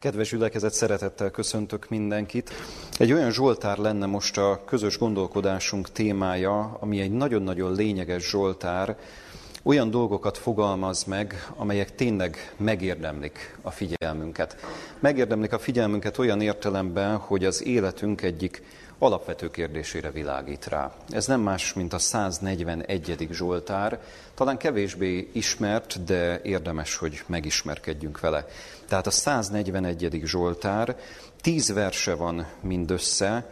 Kedves 0.00 0.30
gyülekezet, 0.30 0.72
szeretettel 0.72 1.30
köszöntök 1.30 1.88
mindenkit. 1.88 2.50
Egy 2.98 3.12
olyan 3.12 3.30
Zsoltár 3.30 3.78
lenne 3.78 4.06
most 4.06 4.38
a 4.38 4.62
közös 4.64 4.98
gondolkodásunk 4.98 5.92
témája, 5.92 6.76
ami 6.80 7.00
egy 7.00 7.10
nagyon-nagyon 7.10 7.74
lényeges 7.74 8.30
Zsoltár, 8.30 8.96
olyan 9.62 9.90
dolgokat 9.90 10.38
fogalmaz 10.38 11.04
meg, 11.04 11.46
amelyek 11.56 11.94
tényleg 11.94 12.54
megérdemlik 12.56 13.58
a 13.62 13.70
figyelmünket. 13.70 14.56
Megérdemlik 14.98 15.52
a 15.52 15.58
figyelmünket 15.58 16.18
olyan 16.18 16.40
értelemben, 16.40 17.16
hogy 17.16 17.44
az 17.44 17.64
életünk 17.64 18.22
egyik 18.22 18.62
alapvető 19.02 19.50
kérdésére 19.50 20.10
világít 20.10 20.66
rá. 20.66 20.92
Ez 21.08 21.26
nem 21.26 21.40
más, 21.40 21.72
mint 21.72 21.92
a 21.92 21.98
141. 21.98 23.28
Zsoltár, 23.30 24.00
talán 24.34 24.56
kevésbé 24.56 25.30
ismert, 25.32 26.04
de 26.04 26.40
érdemes, 26.42 26.96
hogy 26.96 27.22
megismerkedjünk 27.26 28.20
vele. 28.20 28.46
Tehát 28.88 29.06
a 29.06 29.10
141. 29.10 30.20
Zsoltár, 30.24 30.96
tíz 31.40 31.72
verse 31.72 32.14
van 32.14 32.46
mindössze, 32.60 33.50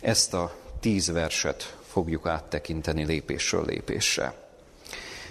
ezt 0.00 0.34
a 0.34 0.52
tíz 0.80 1.10
verset 1.10 1.76
fogjuk 1.86 2.26
áttekinteni 2.26 3.04
lépésről 3.04 3.64
lépésre. 3.64 4.47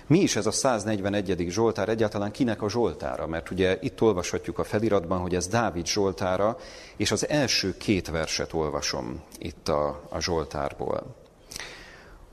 Mi 0.08 0.20
is 0.20 0.36
ez 0.36 0.46
a 0.46 0.52
141. 0.52 1.46
Zsoltár, 1.50 1.90
egyáltalán 1.90 2.32
kinek 2.32 2.62
a 2.62 2.70
Zsoltára? 2.70 3.28
Mert 3.28 3.52
ugye 3.52 3.78
itt 3.82 4.02
olvashatjuk 4.02 4.60
a 4.60 4.64
feliratban, 4.64 5.20
hogy 5.20 5.36
ez 5.36 5.48
Dávid 5.48 5.88
Zsoltára, 5.88 6.58
és 6.98 7.12
az 7.12 7.30
első 7.30 7.78
két 7.78 8.10
verset 8.10 8.54
olvasom 8.54 9.24
itt 9.38 9.68
a, 9.68 10.08
a 10.10 10.20
Zsoltárból. 10.20 11.16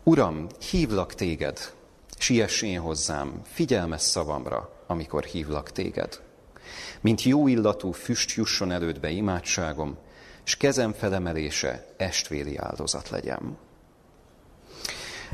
Uram, 0.02 0.46
hívlak 0.70 1.14
téged, 1.14 1.72
siess 2.18 2.62
én 2.62 2.80
hozzám, 2.80 3.40
figyelmes 3.44 4.00
szavamra, 4.00 4.70
amikor 4.86 5.24
hívlak 5.24 5.70
téged. 5.70 6.20
Mint 7.00 7.22
jó 7.22 7.48
illatú 7.48 7.90
füst 7.90 8.32
jusson 8.32 8.70
elődbe 8.70 9.10
imádságom, 9.10 9.96
s 10.42 10.56
kezem 10.56 10.92
felemelése 10.92 11.86
estvéli 11.96 12.56
áldozat 12.56 13.08
legyen. 13.08 13.58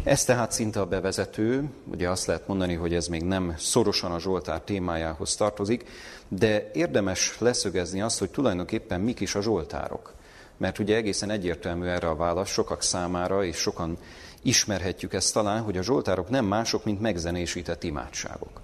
Ez 0.05 0.25
tehát 0.25 0.53
szinte 0.53 0.81
a 0.81 0.87
bevezető, 0.87 1.71
ugye 1.91 2.09
azt 2.09 2.27
lehet 2.27 2.47
mondani, 2.47 2.75
hogy 2.75 2.95
ez 2.95 3.07
még 3.07 3.23
nem 3.23 3.55
szorosan 3.59 4.13
a 4.13 4.21
Zsoltár 4.21 4.61
témájához 4.61 5.37
tartozik, 5.37 5.89
de 6.29 6.71
érdemes 6.75 7.39
leszögezni 7.39 8.01
azt, 8.01 8.19
hogy 8.19 8.31
tulajdonképpen 8.31 9.01
mik 9.01 9.21
is 9.21 9.35
a 9.35 9.43
Zsoltárok. 9.43 10.15
Mert 10.57 10.79
ugye 10.79 10.97
egészen 10.97 11.31
egyértelmű 11.31 11.87
erre 11.87 12.09
a 12.09 12.17
válasz 12.17 12.51
sokak 12.51 12.83
számára, 12.83 13.45
és 13.45 13.57
sokan 13.57 13.99
ismerhetjük 14.43 15.13
ezt 15.13 15.33
talán, 15.33 15.63
hogy 15.63 15.79
a 15.79 15.83
Zsoltárok 15.83 16.29
nem 16.29 16.45
mások, 16.45 16.85
mint 16.85 17.01
megzenésített 17.01 17.83
imádságok. 17.83 18.61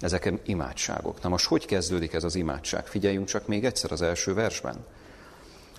Ezek 0.00 0.32
imádságok. 0.46 1.22
Na 1.22 1.28
most 1.28 1.46
hogy 1.46 1.66
kezdődik 1.66 2.12
ez 2.12 2.24
az 2.24 2.34
imádság? 2.34 2.86
Figyeljünk 2.86 3.26
csak 3.26 3.46
még 3.46 3.64
egyszer 3.64 3.92
az 3.92 4.02
első 4.02 4.34
versben. 4.34 4.76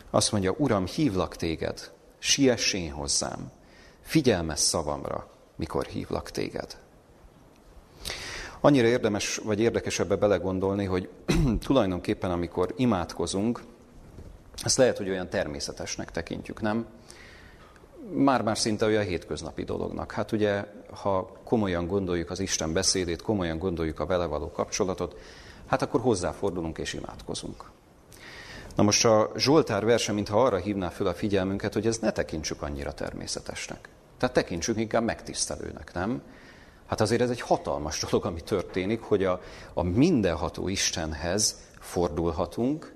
Azt 0.10 0.32
mondja, 0.32 0.56
Uram, 0.58 0.86
hívlak 0.86 1.36
téged, 1.36 1.92
siess 2.20 2.76
hozzám 2.92 3.52
figyelmes 4.04 4.59
szavamra, 4.59 5.28
mikor 5.56 5.86
hívlak 5.86 6.32
téged. 6.32 6.78
Annyira 8.62 8.88
érdemes, 8.88 9.38
vagy 9.38 9.60
érdekes 9.60 10.00
ebbe 10.00 10.16
belegondolni, 10.16 10.86
hogy 10.86 11.10
tulajdonképpen 11.66 12.32
amikor 12.32 12.73
imádkozunk, 12.76 13.64
ezt 14.64 14.78
lehet, 14.78 14.98
hogy 14.98 15.10
olyan 15.10 15.30
természetesnek 15.30 16.12
tekintjük, 16.12 16.62
nem? 16.62 16.86
Már-már 18.14 18.58
szinte 18.58 18.86
olyan 18.86 19.04
hétköznapi 19.04 19.64
dolognak. 19.64 20.12
Hát 20.12 20.32
ugye, 20.32 20.66
ha 20.92 21.32
komolyan 21.44 21.88
gondoljuk 21.88 22.30
az 22.30 22.40
Isten 22.40 22.73
beszédét, 22.73 23.22
komolyan 23.22 23.58
gondoljuk 23.58 24.00
a 24.00 24.06
vele 24.06 24.26
való 24.26 24.52
kapcsolatot, 24.52 25.16
hát 25.66 25.82
akkor 25.82 26.02
hozzáfordulunk 26.02 26.78
és 26.78 26.94
imádkozunk. 26.94 27.72
Na 28.76 28.84
most 28.84 29.06
a 29.06 29.32
Zsoltár 29.36 29.86
verse, 29.86 30.12
mintha 30.12 30.44
arra 30.44 30.58
hívná 30.58 30.90
föl 30.90 31.08
a 31.08 31.14
figyelmünket, 31.14 31.73
hogy 31.73 31.88
ez 31.88 31.98
ne 31.98 32.12
tekintsük 32.12 32.62
annyira 32.62 32.94
természetesnek. 32.94 33.90
Tehát 34.24 34.38
tekintsük 34.38 34.78
inkább 34.78 35.04
megtisztelőnek, 35.04 35.94
nem? 35.94 36.22
Hát 36.86 37.02
azért 37.02 37.22
ez 37.22 37.30
egy 37.30 37.42
hatalmas 37.42 38.00
dolog, 38.00 38.26
ami 38.26 38.42
történik, 38.42 39.02
hogy 39.02 39.23
a, 39.23 39.42
a 39.73 39.84
mindenható 39.84 40.67
Istenhez 40.67 41.58
fordulhatunk, 41.80 42.94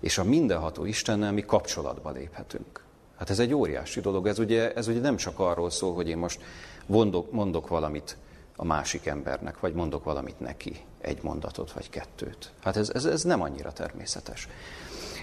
és 0.00 0.18
a 0.18 0.24
mindenható 0.24 0.84
Istennel 0.84 1.32
mi 1.32 1.40
kapcsolatba 1.40 2.10
léphetünk. 2.10 2.84
Hát 3.18 3.30
ez 3.30 3.38
egy 3.38 3.54
óriási 3.54 4.00
dolog. 4.00 4.26
Ez 4.26 4.38
ugye, 4.38 4.72
ez 4.72 4.88
ugye 4.88 5.00
nem 5.00 5.16
csak 5.16 5.38
arról 5.38 5.70
szól, 5.70 5.94
hogy 5.94 6.08
én 6.08 6.18
most 6.18 6.40
mondok, 6.86 7.32
mondok 7.32 7.68
valamit 7.68 8.16
a 8.56 8.64
másik 8.64 9.06
embernek, 9.06 9.60
vagy 9.60 9.74
mondok 9.74 10.04
valamit 10.04 10.40
neki, 10.40 10.76
egy 11.00 11.22
mondatot 11.22 11.72
vagy 11.72 11.90
kettőt. 11.90 12.52
Hát 12.62 12.76
ez, 12.76 12.90
ez, 12.90 13.04
ez 13.04 13.22
nem 13.22 13.42
annyira 13.42 13.72
természetes. 13.72 14.48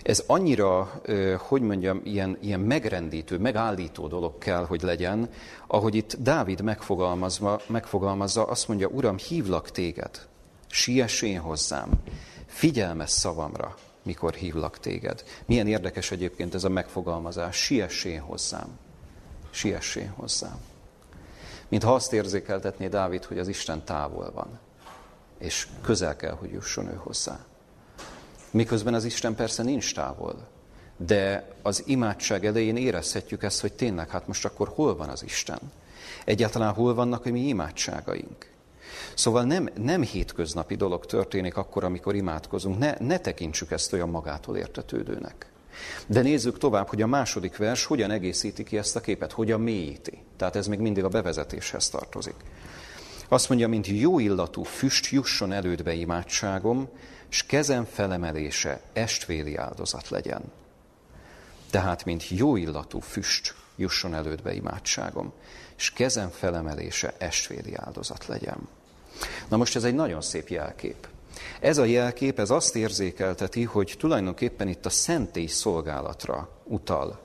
Ez 0.04 0.24
annyira, 0.28 1.02
hogy 1.38 1.62
mondjam, 1.62 2.02
ilyen, 2.04 2.38
ilyen 2.42 2.60
megrendítő, 2.60 3.38
megállító 3.38 4.08
dolog 4.08 4.38
kell, 4.38 4.66
hogy 4.66 4.82
legyen, 4.82 5.30
ahogy 5.68 5.96
itt 5.96 6.16
Dávid 6.20 6.62
megfogalmazva, 6.62 7.62
megfogalmazza, 7.68 8.46
azt 8.46 8.68
mondja, 8.68 8.88
Uram, 8.88 9.18
hívlak 9.18 9.72
téged, 9.72 10.28
siess 10.68 11.22
én 11.22 11.40
hozzám, 11.40 11.90
figyelmes 12.46 13.10
szavamra, 13.10 13.76
mikor 14.04 14.34
hívlak 14.34 14.80
téged. 14.80 15.24
Milyen 15.46 15.68
érdekes 15.68 16.12
egyébként 16.12 16.54
ez 16.54 16.64
a 16.64 16.70
megfogalmazás, 16.70 17.56
siess 17.58 18.04
én 18.04 18.22
hozzám, 18.22 18.78
siess 19.52 19.96
én 19.96 20.10
hozzám. 20.16 20.58
Mintha 21.68 21.94
azt 21.94 22.14
érzékeltetné 22.14 22.88
Dávid, 22.88 23.24
hogy 23.24 23.40
az 23.40 23.48
Isten 23.48 23.84
távol 23.86 24.32
van, 24.32 24.60
és 25.38 25.68
közel 25.82 26.16
kell, 26.16 26.34
hogy 26.34 26.52
jusson 26.52 26.88
ő 26.88 26.96
hozzá. 26.96 27.46
Miközben 28.54 28.94
az 28.94 29.04
Isten 29.04 29.36
persze 29.36 29.64
nincs 29.64 29.94
távol. 29.94 30.48
De 30.98 31.48
az 31.62 31.84
imádság 31.86 32.46
elején 32.46 32.78
érezhetjük 32.78 33.44
ezt, 33.44 33.62
hogy 33.62 33.74
tényleg, 33.74 34.10
hát 34.10 34.28
most 34.28 34.46
akkor 34.46 34.68
hol 34.68 34.96
van 34.96 35.10
az 35.10 35.24
Isten? 35.24 35.60
Egyáltalán 36.26 36.74
hol 36.74 36.94
vannak 36.94 37.26
a 37.26 37.32
mi 37.32 37.48
imádságaink? 37.48 38.52
Szóval 39.14 39.44
nem, 39.44 39.70
nem 39.76 40.02
hétköznapi 40.02 40.76
dolog 40.76 41.06
történik 41.06 41.58
akkor, 41.58 41.84
amikor 41.84 42.16
imádkozunk. 42.16 42.78
Ne, 42.78 42.96
ne 43.00 43.18
tekintsük 43.18 43.72
ezt 43.72 43.94
olyan 43.94 44.10
magától 44.10 44.58
értetődőnek. 44.58 45.52
De 46.08 46.22
nézzük 46.22 46.58
tovább, 46.58 46.88
hogy 46.88 47.02
a 47.02 47.08
második 47.08 47.58
vers 47.58 47.86
hogyan 47.86 48.12
egészíti 48.12 48.64
ki 48.64 48.78
ezt 48.78 48.96
a 48.96 49.02
képet, 49.02 49.32
hogyan 49.32 49.62
mélyíti. 49.62 50.24
Tehát 50.38 50.56
ez 50.56 50.68
még 50.68 50.80
mindig 50.80 51.04
a 51.04 51.10
bevezetéshez 51.10 51.90
tartozik. 51.90 52.36
Azt 53.28 53.50
mondja, 53.50 53.68
mint 53.68 53.88
jó 53.88 54.20
illatú 54.20 54.64
füst 54.64 55.08
jusson 55.08 55.52
elődbe 55.52 55.94
imádságom, 55.94 56.90
s 57.34 57.46
kezem 57.46 57.86
felemelése 57.86 58.82
estvéli 58.94 59.56
áldozat 59.56 60.10
legyen. 60.10 60.42
Tehát, 61.70 62.06
mint 62.06 62.30
jó 62.30 62.56
illatú 62.56 63.00
füst 63.00 63.56
jusson 63.76 64.14
elődbe 64.14 64.54
imádságom, 64.54 65.34
és 65.78 65.92
kezem 65.92 66.30
felemelése 66.30 67.14
estvéli 67.18 67.76
áldozat 67.76 68.26
legyen. 68.26 68.68
Na 69.48 69.58
most 69.58 69.76
ez 69.76 69.84
egy 69.84 69.94
nagyon 69.94 70.22
szép 70.22 70.48
jelkép. 70.48 71.08
Ez 71.60 71.78
a 71.78 71.86
jelkép, 71.86 72.40
ez 72.40 72.50
azt 72.50 72.76
érzékelteti, 72.76 73.64
hogy 73.64 73.96
tulajdonképpen 74.00 74.68
itt 74.68 74.86
a 74.86 74.90
szentély 74.90 75.48
szolgálatra 75.48 76.50
utal 76.64 77.20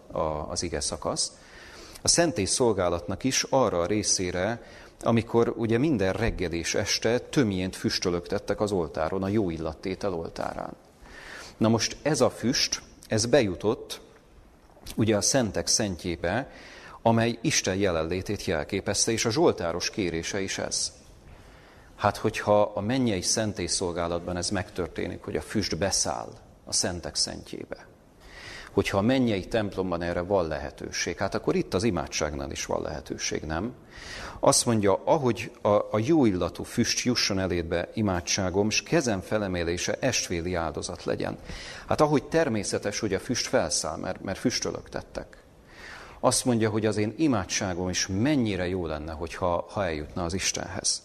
az 0.49 0.63
ige 0.63 0.81
szakasz. 0.81 1.33
A 2.03 2.09
szentély 2.09 2.45
szolgálatnak 2.45 3.25
is 3.25 3.43
arra 3.43 3.81
a 3.81 3.87
részére, 3.87 4.63
amikor 5.01 5.55
ugye 5.57 5.79
minden 5.79 6.13
reggel 6.13 6.53
és 6.53 6.75
este 6.75 7.19
tömjént 7.19 7.77
füstölögtettek 7.77 8.61
az 8.61 8.73
oltáron, 8.73 9.23
a 9.23 9.29
jó 9.29 9.51
illattétel 9.51 10.15
oltárán. 10.15 10.77
Na 11.57 11.69
most 11.69 11.97
ez 12.03 12.21
a 12.21 12.31
füst, 12.31 12.83
ez 13.09 13.27
bejutott 13.27 14.01
ugye 14.97 15.17
a 15.17 15.21
szentek 15.21 15.67
szentjébe, 15.67 16.51
amely 17.03 17.39
Isten 17.41 17.77
jelenlétét 17.77 18.45
jelképezte, 18.45 19.13
és 19.13 19.25
a 19.25 19.31
zsoltáros 19.31 19.91
kérése 19.91 20.41
is 20.41 20.59
ez. 20.59 20.93
Hát, 21.97 22.17
hogyha 22.17 22.63
a 22.63 22.81
mennyei 22.81 23.23
szentészolgálatban 23.23 24.37
ez 24.37 24.51
megtörténik, 24.51 25.23
hogy 25.23 25.37
a 25.37 25.41
füst 25.41 25.79
beszáll 25.79 26.29
a 26.65 26.73
szentek 26.73 27.15
szentjébe, 27.15 27.87
hogyha 28.79 28.99
a 28.99 29.03
mennyei 29.03 29.47
templomban 29.47 30.03
erre 30.03 30.21
van 30.21 30.49
lehetőség, 30.49 31.17
hát 31.17 31.35
akkor 31.35 31.55
itt 31.55 31.75
az 31.75 31.83
imádságnál 31.85 32.51
is 32.51 32.67
van 32.67 32.83
lehetőség, 32.83 33.43
nem? 33.43 33.73
Azt 34.41 34.67
mondja, 34.67 35.03
ahogy 35.05 35.51
a, 35.63 35.69
a 35.69 35.99
jó 35.99 36.25
illatú 36.25 36.63
füst 36.63 37.05
jusson 37.05 37.39
elédbe 37.39 37.89
imádságom, 37.95 38.69
és 38.69 38.83
kezem 38.83 39.21
felemelése 39.21 39.97
estvéli 40.01 40.55
áldozat 40.55 41.05
legyen. 41.05 41.39
Hát 41.87 42.01
ahogy 42.01 42.25
természetes, 42.25 42.99
hogy 42.99 43.15
a 43.15 43.19
füst 43.19 43.47
felszáll, 43.47 43.97
mert, 43.97 44.23
mert 44.23 44.39
füstölögtettek. 44.39 45.43
Azt 46.21 46.45
mondja, 46.45 46.71
hogy 46.71 46.87
az 46.87 46.97
én 46.97 47.15
imádságom 47.17 47.89
is 47.89 48.07
mennyire 48.07 48.69
jó 48.69 48.87
lenne, 48.87 49.13
hogyha 49.13 49.67
ha 49.71 49.85
eljutna 49.85 50.25
az 50.25 50.35
Istenhez. 50.35 51.03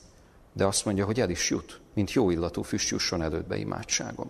De 0.52 0.66
azt 0.66 0.86
mondja, 0.86 1.06
hogy 1.06 1.20
el 1.20 1.30
is 1.30 1.50
jut, 1.50 1.80
mint 1.94 2.14
jó 2.14 2.30
illatú 2.30 2.62
füst 2.62 2.90
jusson 2.90 3.22
elődbe 3.22 3.58
imádságom. 3.58 4.30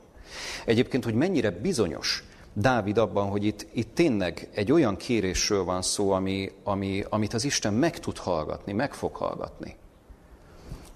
Egyébként, 0.65 1.03
hogy 1.03 1.13
mennyire 1.13 1.51
bizonyos, 1.51 2.23
Dávid 2.53 2.97
abban, 2.97 3.29
hogy 3.29 3.43
itt, 3.43 3.67
itt 3.73 3.95
tényleg 3.95 4.49
egy 4.53 4.71
olyan 4.71 4.95
kérésről 4.95 5.63
van 5.63 5.81
szó, 5.81 6.11
ami, 6.11 6.51
ami, 6.63 7.03
amit 7.09 7.33
az 7.33 7.43
Isten 7.43 7.73
meg 7.73 7.99
tud 7.99 8.17
hallgatni, 8.17 8.73
meg 8.73 8.93
fog 8.93 9.15
hallgatni. 9.15 9.75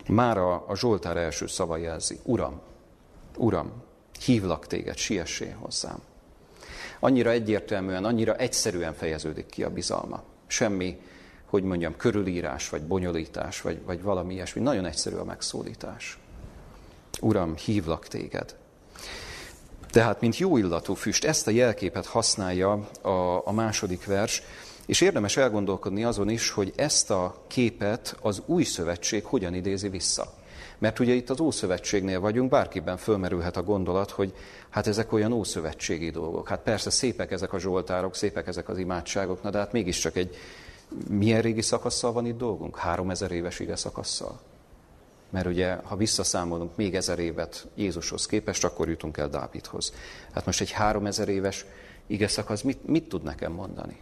Már 0.08 0.38
a, 0.38 0.64
a 0.68 0.76
Zsoltár 0.76 1.18
első 1.18 1.48
szava 1.48 1.78
jelzi, 1.78 2.20
Uram, 2.24 2.62
Uram, 3.38 3.72
hívlak 4.26 4.68
téged, 4.68 4.98
siessél 4.98 5.56
hozzám. 5.60 6.00
Annyira 7.00 7.30
egyértelműen, 7.30 8.06
annyira 8.06 8.36
egyszerűen 8.36 8.94
fejeződik 8.94 9.46
ki 9.46 9.64
a 9.64 9.70
bizalma. 9.70 10.24
Semmi, 10.48 11.00
hogy 11.46 11.64
mondjam, 11.64 11.96
körülírás, 11.96 12.70
vagy 12.70 12.84
bonyolítás, 12.84 13.62
vagy, 13.62 13.82
vagy 13.86 14.02
valami 14.02 14.34
ilyesmi. 14.34 14.62
Nagyon 14.62 14.86
egyszerű 14.86 15.16
a 15.16 15.24
megszólítás. 15.24 16.20
Uram, 17.22 17.56
hívlak 17.56 18.08
téged. 18.08 18.56
Tehát, 19.90 20.22
mint 20.22 20.38
jó 20.38 20.58
illatú 20.58 20.94
füst, 20.94 21.26
ezt 21.26 21.48
a 21.48 21.52
jelképet 21.52 22.06
használja 22.06 22.72
a, 23.02 23.42
a 23.48 23.52
második 23.52 24.06
vers, 24.06 24.44
és 24.86 25.02
érdemes 25.02 25.38
elgondolkodni 25.38 26.04
azon 26.04 26.30
is, 26.30 26.50
hogy 26.50 26.74
ezt 26.76 27.12
a 27.12 27.36
képet 27.48 28.16
az 28.22 28.42
új 28.46 28.64
szövetség 28.64 29.26
hogyan 29.26 29.54
idézi 29.54 29.90
vissza. 29.90 30.34
Mert 30.78 31.00
ugye 31.00 31.14
itt 31.14 31.30
az 31.30 31.40
Ószövetségnél 31.40 32.20
vagyunk, 32.20 32.50
bárkiben 32.50 32.98
fölmerülhet 32.98 33.58
a 33.58 33.64
gondolat, 33.64 34.10
hogy 34.10 34.34
hát 34.70 34.88
ezek 34.88 35.14
olyan 35.14 35.32
ószövetségi 35.32 36.10
dolgok. 36.10 36.48
Hát 36.48 36.60
persze 36.60 36.90
szépek 36.90 37.32
ezek 37.32 37.54
a 37.54 37.60
zsoltárok, 37.60 38.16
szépek 38.16 38.48
ezek 38.48 38.70
az 38.70 38.78
imádságok, 38.78 39.44
na 39.44 39.50
de 39.50 39.58
hát 39.58 39.72
mégiscsak 39.72 40.16
egy 40.16 40.36
milyen 41.10 41.42
régi 41.42 41.62
szakasszal 41.62 42.12
van 42.12 42.26
itt 42.26 42.38
dolgunk? 42.38 42.78
Három 42.78 43.10
ezer 43.10 43.32
éves 43.32 43.60
ige 43.60 43.76
szakasszal. 43.76 44.40
Mert 45.30 45.46
ugye, 45.46 45.74
ha 45.84 45.96
visszaszámolunk 45.96 46.76
még 46.76 46.96
ezer 46.96 47.20
évet 47.20 47.68
Jézushoz 47.76 48.26
képest, 48.26 48.64
akkor 48.64 48.90
jutunk 48.90 49.18
el 49.18 49.30
Dávidhoz. 49.30 49.94
Hát 50.34 50.46
most 50.46 50.62
egy 50.62 50.72
három 50.72 51.06
ezer 51.06 51.30
éves 51.30 51.66
ige 52.08 52.28
szakasz 52.28 52.62
mit, 52.62 52.88
mit 52.88 53.10
tud 53.10 53.24
nekem 53.24 53.52
mondani? 53.52 53.98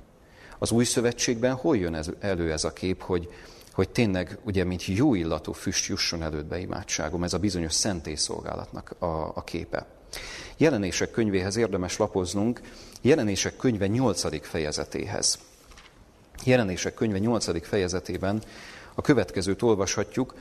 Az 0.59 0.71
új 0.71 0.83
szövetségben 0.83 1.53
hol 1.53 1.77
jön 1.77 1.95
ez, 1.95 2.09
elő 2.19 2.51
ez 2.51 2.63
a 2.63 2.73
kép, 2.73 3.01
hogy, 3.01 3.29
hogy 3.71 3.89
tényleg, 3.89 4.37
ugye, 4.43 4.63
mint 4.63 4.85
jó 4.85 5.13
illatú 5.13 5.51
füst 5.51 5.87
jusson 5.87 6.23
elődbe 6.23 6.59
imádságom, 6.59 7.23
ez 7.23 7.33
a 7.33 7.39
bizonyos 7.39 7.73
szentélyszolgálatnak 7.73 8.95
a, 8.99 9.31
a 9.35 9.43
képe. 9.43 9.85
Jelenések 10.57 11.11
könyvéhez 11.11 11.55
érdemes 11.55 11.97
lapoznunk, 11.97 12.61
jelenések 13.01 13.55
könyve 13.55 13.87
8. 13.87 14.47
fejezetéhez. 14.47 15.39
Jelenések 16.43 16.93
könyve 16.93 17.17
8. 17.17 17.67
fejezetében 17.67 18.41
a 18.95 19.01
következőt 19.01 19.61
olvashatjuk, 19.61 20.35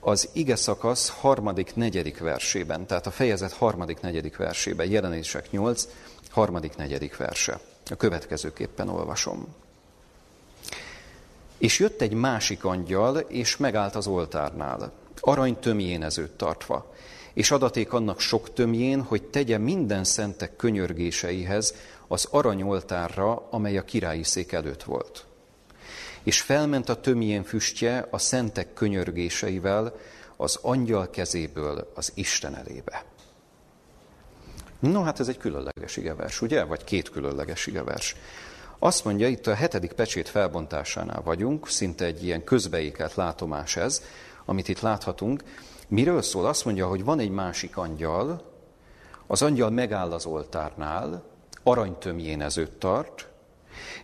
az 0.00 0.28
ige 0.32 0.56
szakasz 0.56 1.08
harmadik, 1.08 1.74
negyedik 1.74 2.18
versében, 2.18 2.86
tehát 2.86 3.06
a 3.06 3.10
fejezet 3.10 3.52
harmadik, 3.52 4.00
negyedik 4.00 4.36
versében, 4.36 4.90
jelenések 4.90 5.50
8, 5.50 5.88
harmadik, 6.30 6.76
negyedik 6.76 7.16
verse. 7.16 7.60
A 7.90 7.94
következőképpen 7.96 8.88
olvasom. 8.88 9.46
És 11.58 11.78
jött 11.78 12.00
egy 12.00 12.12
másik 12.12 12.64
angyal, 12.64 13.16
és 13.18 13.56
megállt 13.56 13.94
az 13.94 14.06
oltárnál, 14.06 14.92
arany 15.20 15.58
tömjénezőt 15.58 16.30
tartva, 16.30 16.94
és 17.32 17.50
adaték 17.50 17.92
annak 17.92 18.20
sok 18.20 18.52
tömjén, 18.52 19.02
hogy 19.02 19.22
tegye 19.22 19.58
minden 19.58 20.04
szentek 20.04 20.56
könyörgéseihez 20.56 21.74
az 22.08 22.28
aranyoltárra, 22.30 23.46
amely 23.50 23.76
a 23.78 23.84
királyi 23.84 24.22
szék 24.22 24.52
előtt 24.52 24.82
volt. 24.82 25.24
És 26.22 26.40
felment 26.40 26.88
a 26.88 27.00
tömjén 27.00 27.42
füstje 27.42 28.06
a 28.10 28.18
szentek 28.18 28.72
könyörgéseivel 28.72 29.94
az 30.36 30.58
angyal 30.62 31.10
kezéből 31.10 31.90
az 31.94 32.12
Isten 32.14 32.56
elébe. 32.56 33.04
No, 34.78 35.02
hát 35.02 35.20
ez 35.20 35.28
egy 35.28 35.38
különleges 35.38 35.96
igevers, 35.96 36.40
ugye? 36.40 36.64
Vagy 36.64 36.84
két 36.84 37.10
különleges 37.10 37.66
igevers. 37.66 38.16
Azt 38.78 39.04
mondja, 39.04 39.28
itt 39.28 39.46
a 39.46 39.54
hetedik 39.54 39.92
pecsét 39.92 40.28
felbontásánál 40.28 41.22
vagyunk, 41.22 41.68
szinte 41.68 42.04
egy 42.04 42.24
ilyen 42.24 42.44
közbeékelt 42.44 43.14
látomás 43.14 43.76
ez, 43.76 44.02
amit 44.44 44.68
itt 44.68 44.80
láthatunk. 44.80 45.42
Miről 45.88 46.22
szól? 46.22 46.46
Azt 46.46 46.64
mondja, 46.64 46.86
hogy 46.86 47.04
van 47.04 47.18
egy 47.18 47.30
másik 47.30 47.76
angyal, 47.76 48.42
az 49.26 49.42
angyal 49.42 49.70
megáll 49.70 50.12
az 50.12 50.26
oltárnál, 50.26 51.24
aranytömjénezőt 51.62 52.72
tart, 52.72 53.29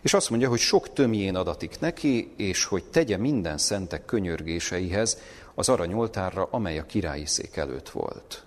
és 0.01 0.13
azt 0.13 0.29
mondja, 0.29 0.49
hogy 0.49 0.59
sok 0.59 0.93
tömjén 0.93 1.35
adatik 1.35 1.79
neki, 1.79 2.33
és 2.35 2.65
hogy 2.65 2.83
tegye 2.83 3.17
minden 3.17 3.57
szentek 3.57 4.05
könyörgéseihez 4.05 5.17
az 5.55 5.69
aranyoltárra, 5.69 6.47
amely 6.51 6.77
a 6.77 6.85
királyi 6.85 7.25
szék 7.25 7.55
előtt 7.55 7.89
volt. 7.89 8.45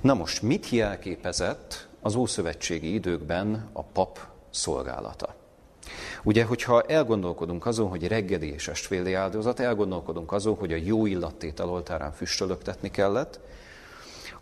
Na 0.00 0.14
most, 0.14 0.42
mit 0.42 0.70
jelképezett 0.70 1.88
az 2.00 2.14
ószövetségi 2.14 2.94
időkben 2.94 3.70
a 3.72 3.82
pap 3.82 4.18
szolgálata? 4.50 5.34
Ugye, 6.22 6.44
hogyha 6.44 6.82
elgondolkodunk 6.82 7.66
azon, 7.66 7.88
hogy 7.88 8.08
reggeli 8.08 8.52
és 8.52 8.68
estféli 8.68 9.14
áldozat, 9.14 9.60
elgondolkodunk 9.60 10.32
azon, 10.32 10.54
hogy 10.54 10.72
a 10.72 10.76
jó 10.76 11.06
illattétel 11.06 11.68
oltárán 11.68 12.12
füstölöktetni 12.12 12.90
kellett, 12.90 13.40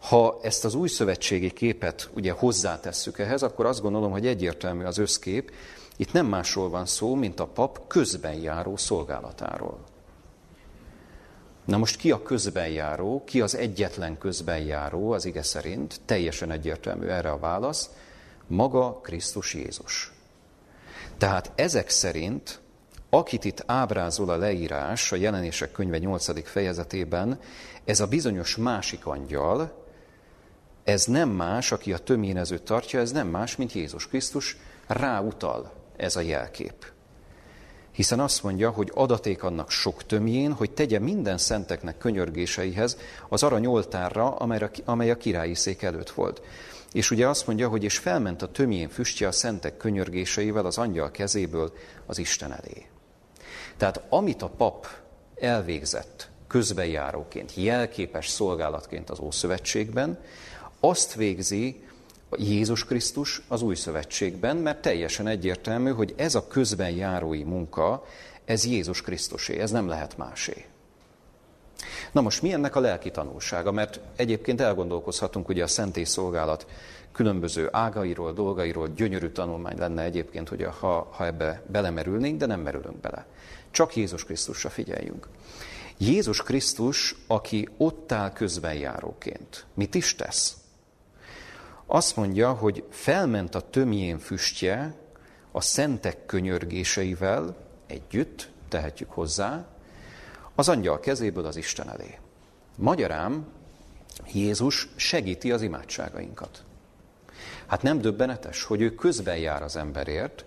ha 0.00 0.38
ezt 0.43 0.64
az 0.64 0.75
új 0.75 0.88
szövetségi 0.88 1.50
képet 1.50 2.11
ugye 2.14 2.32
hozzátesszük 2.32 3.19
ehhez, 3.19 3.43
akkor 3.43 3.67
azt 3.67 3.81
gondolom, 3.81 4.11
hogy 4.11 4.26
egyértelmű 4.26 4.85
az 4.85 4.99
összkép. 4.99 5.52
Itt 5.97 6.12
nem 6.12 6.26
másról 6.26 6.69
van 6.69 6.87
szó, 6.87 7.14
mint 7.14 7.41
a 7.41 7.47
pap 7.47 7.87
közben 7.87 8.35
járó 8.35 8.76
szolgálatáról. 8.76 9.79
Na 11.64 11.76
most 11.76 11.97
ki 11.97 12.11
a 12.11 12.23
közbenjáró, 12.23 13.23
ki 13.25 13.41
az 13.41 13.56
egyetlen 13.56 14.19
közbenjáró 14.19 15.12
az 15.12 15.25
ige 15.25 15.43
szerint? 15.43 16.00
Teljesen 16.05 16.50
egyértelmű 16.50 17.06
erre 17.06 17.31
a 17.31 17.38
válasz. 17.38 17.91
Maga 18.47 19.00
Krisztus 19.02 19.55
Jézus. 19.55 20.12
Tehát 21.19 21.52
ezek 21.55 21.88
szerint, 21.88 22.61
akit 23.11 23.44
itt 23.44 23.62
ábrázol 23.67 24.29
a 24.31 24.37
leírás 24.37 25.12
a 25.12 25.17
jelenések 25.17 25.73
könyve 25.73 25.99
8. 25.99 26.49
fejezetében, 26.49 27.41
ez 27.85 28.00
a 28.00 28.06
bizonyos 28.06 28.56
másik 28.56 29.06
angyal, 29.06 29.79
ez 30.84 31.04
nem 31.04 31.28
más, 31.28 31.72
aki 31.72 31.92
a 31.92 31.98
töményezőt 31.98 32.62
tartja, 32.62 33.00
ez 33.00 33.12
nem 33.12 33.28
más, 33.28 33.56
mint 33.56 33.72
Jézus 33.72 34.08
Krisztus, 34.08 34.56
ráutal 34.86 35.72
ez 35.96 36.16
a 36.16 36.20
jelkép. 36.20 36.86
Hiszen 37.92 38.20
azt 38.20 38.42
mondja, 38.42 38.70
hogy 38.70 38.90
adaték 38.94 39.42
annak 39.42 39.70
sok 39.70 40.06
tömjén, 40.06 40.52
hogy 40.52 40.70
tegye 40.70 40.98
minden 40.98 41.38
szenteknek 41.38 41.98
könyörgéseihez 41.98 42.96
az 43.28 43.42
aranyoltárra, 43.42 44.36
amely 44.84 45.10
a 45.10 45.16
királyi 45.16 45.54
szék 45.54 45.82
előtt 45.82 46.10
volt. 46.10 46.42
És 46.92 47.10
ugye 47.10 47.28
azt 47.28 47.46
mondja, 47.46 47.68
hogy 47.68 47.84
és 47.84 47.98
felment 47.98 48.42
a 48.42 48.50
tömjén 48.50 48.88
füstje 48.88 49.26
a 49.26 49.32
szentek 49.32 49.76
könyörgéseivel 49.76 50.66
az 50.66 50.78
angyal 50.78 51.10
kezéből 51.10 51.72
az 52.06 52.18
Isten 52.18 52.52
elé. 52.52 52.86
Tehát 53.76 54.02
amit 54.08 54.42
a 54.42 54.48
pap 54.48 54.86
elvégzett 55.40 56.30
közbenjáróként, 56.46 57.54
jelképes 57.54 58.28
szolgálatként 58.28 59.10
az 59.10 59.18
Ószövetségben, 59.18 60.18
azt 60.80 61.14
végzi 61.14 61.82
Jézus 62.36 62.84
Krisztus 62.84 63.42
az 63.48 63.62
új 63.62 63.74
szövetségben, 63.74 64.56
mert 64.56 64.82
teljesen 64.82 65.26
egyértelmű, 65.26 65.90
hogy 65.90 66.14
ez 66.16 66.34
a 66.34 66.46
közben 66.46 66.90
járói 66.90 67.42
munka, 67.42 68.04
ez 68.44 68.64
Jézus 68.64 69.02
Krisztusé, 69.02 69.58
ez 69.58 69.70
nem 69.70 69.88
lehet 69.88 70.16
másé. 70.16 70.64
Na 72.12 72.20
most 72.20 72.42
mi 72.42 72.52
ennek 72.52 72.76
a 72.76 72.80
lelki 72.80 73.10
tanulsága? 73.10 73.72
Mert 73.72 74.00
egyébként 74.16 74.60
elgondolkozhatunk 74.60 75.49
ugye 75.49 75.62
a 75.62 75.66
szentély 75.66 76.04
szolgálat 76.04 76.66
különböző 77.12 77.68
ágairól, 77.72 78.32
dolgairól, 78.32 78.88
gyönyörű 78.88 79.28
tanulmány 79.28 79.78
lenne 79.78 80.02
egyébként, 80.02 80.49
hogy 80.49 80.66
ha, 80.80 81.08
ha 81.12 81.26
ebbe 81.26 81.62
belemerülnénk, 81.66 82.38
de 82.38 82.46
nem 82.46 82.60
merülünk 82.60 82.96
bele. 82.96 83.26
Csak 83.70 83.96
Jézus 83.96 84.25
Krisztusra 84.25 84.70
figyeljünk. 84.70 85.28
Jézus 85.99 86.42
Krisztus, 86.42 87.16
aki 87.26 87.68
ott 87.76 88.12
áll 88.12 88.32
közbenjáróként, 88.32 89.66
mit 89.75 89.94
is 89.94 90.14
tesz? 90.14 90.60
Azt 91.92 92.16
mondja, 92.16 92.52
hogy 92.52 92.85
felment 92.90 93.54
a 93.54 93.61
tömjén 93.61 94.18
füstje 94.18 94.94
a 95.52 95.61
szentek 95.61 96.26
könyörgéseivel 96.26 97.56
együtt, 97.87 98.50
tehetjük 98.68 99.11
hozzá, 99.11 99.66
az 100.54 100.68
angyal 100.68 101.00
kezéből 101.00 101.44
az 101.44 101.56
Isten 101.56 101.90
elé. 101.90 102.18
Magyarán 102.76 103.47
Jézus 104.32 104.88
segíti 104.97 105.52
az 105.52 105.62
imádságainkat. 105.62 106.62
Hát 107.66 107.82
nem 107.82 108.00
döbbenetes, 108.00 108.64
hogy 108.64 108.80
ő 108.80 108.94
közben 108.94 109.37
jár 109.37 109.62
az 109.62 109.76
emberért, 109.76 110.44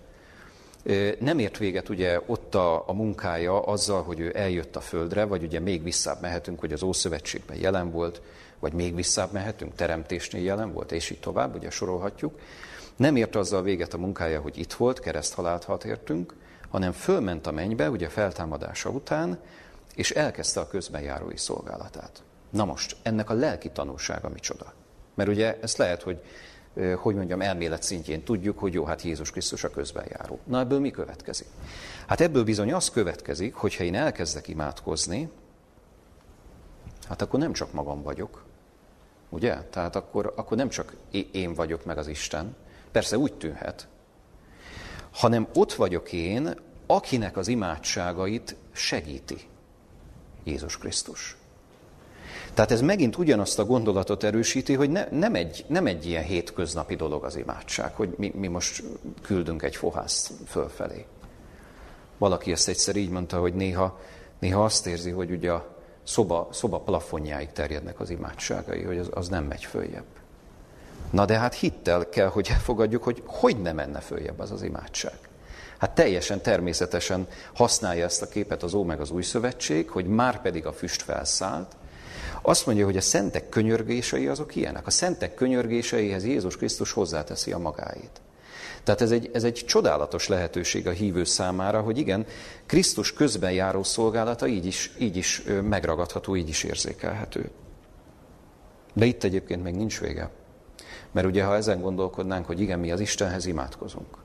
nem 1.18 1.38
ért 1.38 1.58
véget 1.58 1.88
ugye 1.88 2.20
ott 2.26 2.54
a, 2.54 2.88
a 2.88 2.92
munkája 2.92 3.62
azzal, 3.62 4.02
hogy 4.02 4.20
ő 4.20 4.32
eljött 4.36 4.76
a 4.76 4.80
földre, 4.80 5.24
vagy 5.24 5.42
ugye 5.42 5.60
még 5.60 5.82
visszább 5.82 6.20
mehetünk, 6.20 6.60
hogy 6.60 6.72
az 6.72 6.82
Ószövetségben 6.82 7.56
jelen 7.56 7.90
volt, 7.90 8.20
vagy 8.64 8.72
még 8.72 8.94
visszább 8.94 9.32
mehetünk, 9.32 9.74
teremtésnél 9.74 10.42
jelen 10.42 10.72
volt, 10.72 10.92
és 10.92 11.10
így 11.10 11.20
tovább, 11.20 11.54
ugye 11.54 11.70
sorolhatjuk. 11.70 12.38
Nem 12.96 13.16
ért 13.16 13.36
azzal 13.36 13.62
véget 13.62 13.94
a 13.94 13.98
munkája, 13.98 14.40
hogy 14.40 14.58
itt 14.58 14.72
volt, 14.72 15.00
kereszthalált 15.00 15.64
halt 15.64 15.84
értünk, 15.84 16.34
hanem 16.68 16.92
fölment 16.92 17.46
a 17.46 17.52
mennybe, 17.52 17.90
ugye 17.90 18.08
feltámadása 18.08 18.88
után, 18.88 19.38
és 19.94 20.10
elkezdte 20.10 20.60
a 20.60 20.68
közbenjárói 20.68 21.36
szolgálatát. 21.36 22.22
Na 22.50 22.64
most, 22.64 22.96
ennek 23.02 23.30
a 23.30 23.34
lelki 23.34 23.70
tanulsága 23.70 24.28
micsoda? 24.28 24.72
Mert 25.14 25.28
ugye 25.28 25.58
ezt 25.60 25.76
lehet, 25.76 26.02
hogy 26.02 26.22
hogy 26.96 27.14
mondjam, 27.14 27.40
elmélet 27.40 27.82
szintjén 27.82 28.24
tudjuk, 28.24 28.58
hogy 28.58 28.72
jó, 28.72 28.84
hát 28.84 29.02
Jézus 29.02 29.30
Krisztus 29.30 29.64
a 29.64 29.70
közbenjáró. 29.70 30.38
Na 30.44 30.58
ebből 30.58 30.80
mi 30.80 30.90
következik? 30.90 31.46
Hát 32.06 32.20
ebből 32.20 32.44
bizony 32.44 32.72
az 32.72 32.90
következik, 32.90 33.54
hogy 33.54 33.76
ha 33.76 33.84
én 33.84 33.94
elkezdek 33.94 34.48
imádkozni, 34.48 35.30
hát 37.08 37.22
akkor 37.22 37.40
nem 37.40 37.52
csak 37.52 37.72
magam 37.72 38.02
vagyok, 38.02 38.44
Ugye? 39.34 39.56
Tehát 39.70 39.96
akkor, 39.96 40.32
akkor 40.36 40.56
nem 40.56 40.68
csak 40.68 40.94
én 41.32 41.54
vagyok 41.54 41.84
meg 41.84 41.98
az 41.98 42.06
Isten, 42.06 42.56
persze 42.92 43.18
úgy 43.18 43.32
tűnhet, 43.32 43.88
hanem 45.12 45.48
ott 45.54 45.72
vagyok 45.72 46.12
én, 46.12 46.54
akinek 46.86 47.36
az 47.36 47.48
imádságait 47.48 48.56
segíti 48.72 49.38
Jézus 50.44 50.78
Krisztus. 50.78 51.36
Tehát 52.54 52.70
ez 52.70 52.80
megint 52.80 53.18
ugyanazt 53.18 53.58
a 53.58 53.64
gondolatot 53.64 54.24
erősíti, 54.24 54.74
hogy 54.74 54.90
ne, 54.90 55.08
nem, 55.10 55.34
egy, 55.34 55.64
nem 55.68 55.86
egy 55.86 56.06
ilyen 56.06 56.24
hétköznapi 56.24 56.96
dolog 56.96 57.24
az 57.24 57.36
imádság, 57.36 57.94
hogy 57.94 58.14
mi, 58.16 58.32
mi 58.34 58.46
most 58.46 58.82
küldünk 59.22 59.62
egy 59.62 59.76
fohászt 59.76 60.32
fölfelé. 60.46 61.04
Valaki 62.18 62.52
ezt 62.52 62.68
egyszer 62.68 62.96
így 62.96 63.10
mondta, 63.10 63.40
hogy 63.40 63.54
néha, 63.54 64.00
néha 64.38 64.64
azt 64.64 64.86
érzi, 64.86 65.10
hogy 65.10 65.30
ugye 65.30 65.52
a 65.52 65.73
szoba, 66.04 66.48
szoba 66.52 66.78
plafonjáig 66.78 67.52
terjednek 67.52 68.00
az 68.00 68.10
imádságai, 68.10 68.82
hogy 68.82 68.98
az, 68.98 69.08
az 69.10 69.28
nem 69.28 69.44
megy 69.44 69.64
följebb. 69.64 70.04
Na 71.10 71.24
de 71.24 71.38
hát 71.38 71.54
hittel 71.54 72.08
kell, 72.08 72.28
hogy 72.28 72.48
elfogadjuk, 72.52 73.02
hogy 73.02 73.22
hogy 73.26 73.60
nem 73.60 73.74
menne 73.74 74.00
följebb 74.00 74.38
az 74.38 74.50
az 74.50 74.62
imádság. 74.62 75.18
Hát 75.78 75.94
teljesen 75.94 76.40
természetesen 76.40 77.26
használja 77.54 78.04
ezt 78.04 78.22
a 78.22 78.28
képet 78.28 78.62
az 78.62 78.74
Ó 78.74 78.82
meg 78.82 79.00
az 79.00 79.10
Új 79.10 79.22
Szövetség, 79.22 79.90
hogy 79.90 80.06
már 80.06 80.40
pedig 80.40 80.66
a 80.66 80.72
füst 80.72 81.02
felszállt. 81.02 81.76
Azt 82.42 82.66
mondja, 82.66 82.84
hogy 82.84 82.96
a 82.96 83.00
szentek 83.00 83.48
könyörgései 83.48 84.26
azok 84.26 84.56
ilyenek. 84.56 84.86
A 84.86 84.90
szentek 84.90 85.34
könyörgéseihez 85.34 86.24
Jézus 86.24 86.56
Krisztus 86.56 86.92
hozzáteszi 86.92 87.52
a 87.52 87.58
magáit. 87.58 88.20
Tehát 88.84 89.00
ez 89.00 89.10
egy, 89.10 89.30
ez 89.32 89.44
egy 89.44 89.64
csodálatos 89.66 90.28
lehetőség 90.28 90.86
a 90.86 90.90
hívő 90.90 91.24
számára, 91.24 91.80
hogy 91.80 91.98
igen, 91.98 92.26
Krisztus 92.66 93.12
közben 93.12 93.52
járó 93.52 93.82
szolgálata 93.82 94.46
így 94.46 94.66
is, 94.66 94.92
így 94.98 95.16
is 95.16 95.42
megragadható, 95.62 96.36
így 96.36 96.48
is 96.48 96.64
érzékelhető. 96.64 97.50
De 98.92 99.04
itt 99.04 99.24
egyébként 99.24 99.62
még 99.62 99.74
nincs 99.74 100.00
vége. 100.00 100.30
Mert 101.12 101.26
ugye, 101.26 101.44
ha 101.44 101.56
ezen 101.56 101.80
gondolkodnánk, 101.80 102.46
hogy 102.46 102.60
igen, 102.60 102.78
mi 102.78 102.90
az 102.90 103.00
Istenhez 103.00 103.46
imádkozunk, 103.46 104.16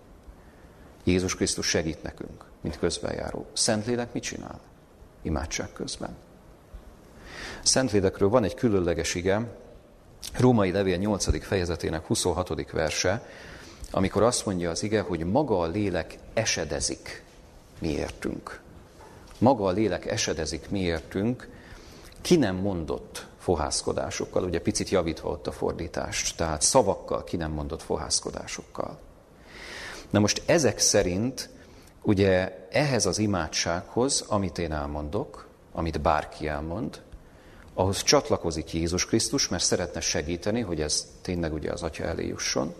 Jézus 1.03 1.35
Krisztus 1.35 1.67
segít 1.67 2.03
nekünk, 2.03 2.45
mint 2.61 2.79
közbenjáró. 2.79 3.45
Szentlélek 3.53 4.13
mit 4.13 4.23
csinál? 4.23 4.59
Imádság 5.21 5.73
közben. 5.73 6.15
Szentlélekről 7.63 8.29
van 8.29 8.43
egy 8.43 8.53
különleges 8.53 9.15
ige, 9.15 9.47
Római 10.37 10.71
levél 10.71 10.97
8. 10.97 11.45
fejezetének 11.45 12.05
26. 12.05 12.71
verse, 12.71 13.25
amikor 13.91 14.23
azt 14.23 14.45
mondja 14.45 14.69
az 14.69 14.83
ige, 14.83 15.01
hogy 15.01 15.25
maga 15.25 15.59
a 15.59 15.67
lélek 15.67 16.17
esedezik 16.33 17.23
miértünk. 17.79 18.61
Maga 19.37 19.65
a 19.65 19.71
lélek 19.71 20.05
esedezik 20.05 20.69
miértünk, 20.69 21.49
ki 22.21 22.35
nem 22.35 22.55
mondott 22.55 23.27
fohászkodásokkal, 23.39 24.43
ugye 24.43 24.61
picit 24.61 24.89
javítva 24.89 25.29
ott 25.29 25.47
a 25.47 25.51
fordítást, 25.51 26.37
tehát 26.37 26.61
szavakkal 26.61 27.23
ki 27.23 27.37
nem 27.37 27.51
mondott 27.51 27.81
fohászkodásokkal. 27.81 28.99
Na 30.09 30.19
most 30.19 30.41
ezek 30.45 30.79
szerint 30.79 31.49
ugye 32.01 32.67
ehhez 32.71 33.05
az 33.05 33.17
imádsághoz, 33.17 34.23
amit 34.27 34.57
én 34.57 34.71
elmondok, 34.71 35.47
amit 35.71 36.01
bárki 36.01 36.47
elmond, 36.47 37.01
ahhoz 37.73 38.03
csatlakozik 38.03 38.73
Jézus 38.73 39.05
Krisztus, 39.05 39.47
mert 39.47 39.63
szeretne 39.63 39.99
segíteni, 39.99 40.61
hogy 40.61 40.81
ez 40.81 41.07
tényleg 41.21 41.53
ugye 41.53 41.71
az 41.71 41.83
Atya 41.83 42.03
elé 42.03 42.27
jusson, 42.27 42.75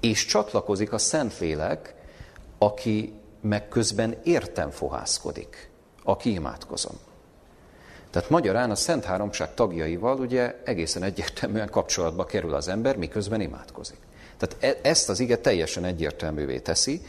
és 0.00 0.24
csatlakozik 0.24 0.92
a 0.92 0.98
Szentlélek, 0.98 1.94
aki 2.58 3.12
meg 3.40 3.68
közben 3.68 4.16
értem 4.22 4.70
fohászkodik, 4.70 5.70
aki 6.04 6.32
imádkozom. 6.32 6.94
Tehát 8.10 8.30
magyarán 8.30 8.70
a 8.70 8.74
Szent 8.74 9.04
Háromság 9.04 9.54
tagjaival 9.54 10.18
ugye 10.18 10.54
egészen 10.64 11.02
egyértelműen 11.02 11.68
kapcsolatba 11.68 12.24
kerül 12.24 12.54
az 12.54 12.68
ember, 12.68 12.96
miközben 12.96 13.40
imádkozik. 13.40 13.98
Tehát 14.36 14.56
e- 14.60 14.88
ezt 14.88 15.08
az 15.08 15.20
ige 15.20 15.36
teljesen 15.36 15.84
egyértelművé 15.84 16.58
teszi, 16.58 17.02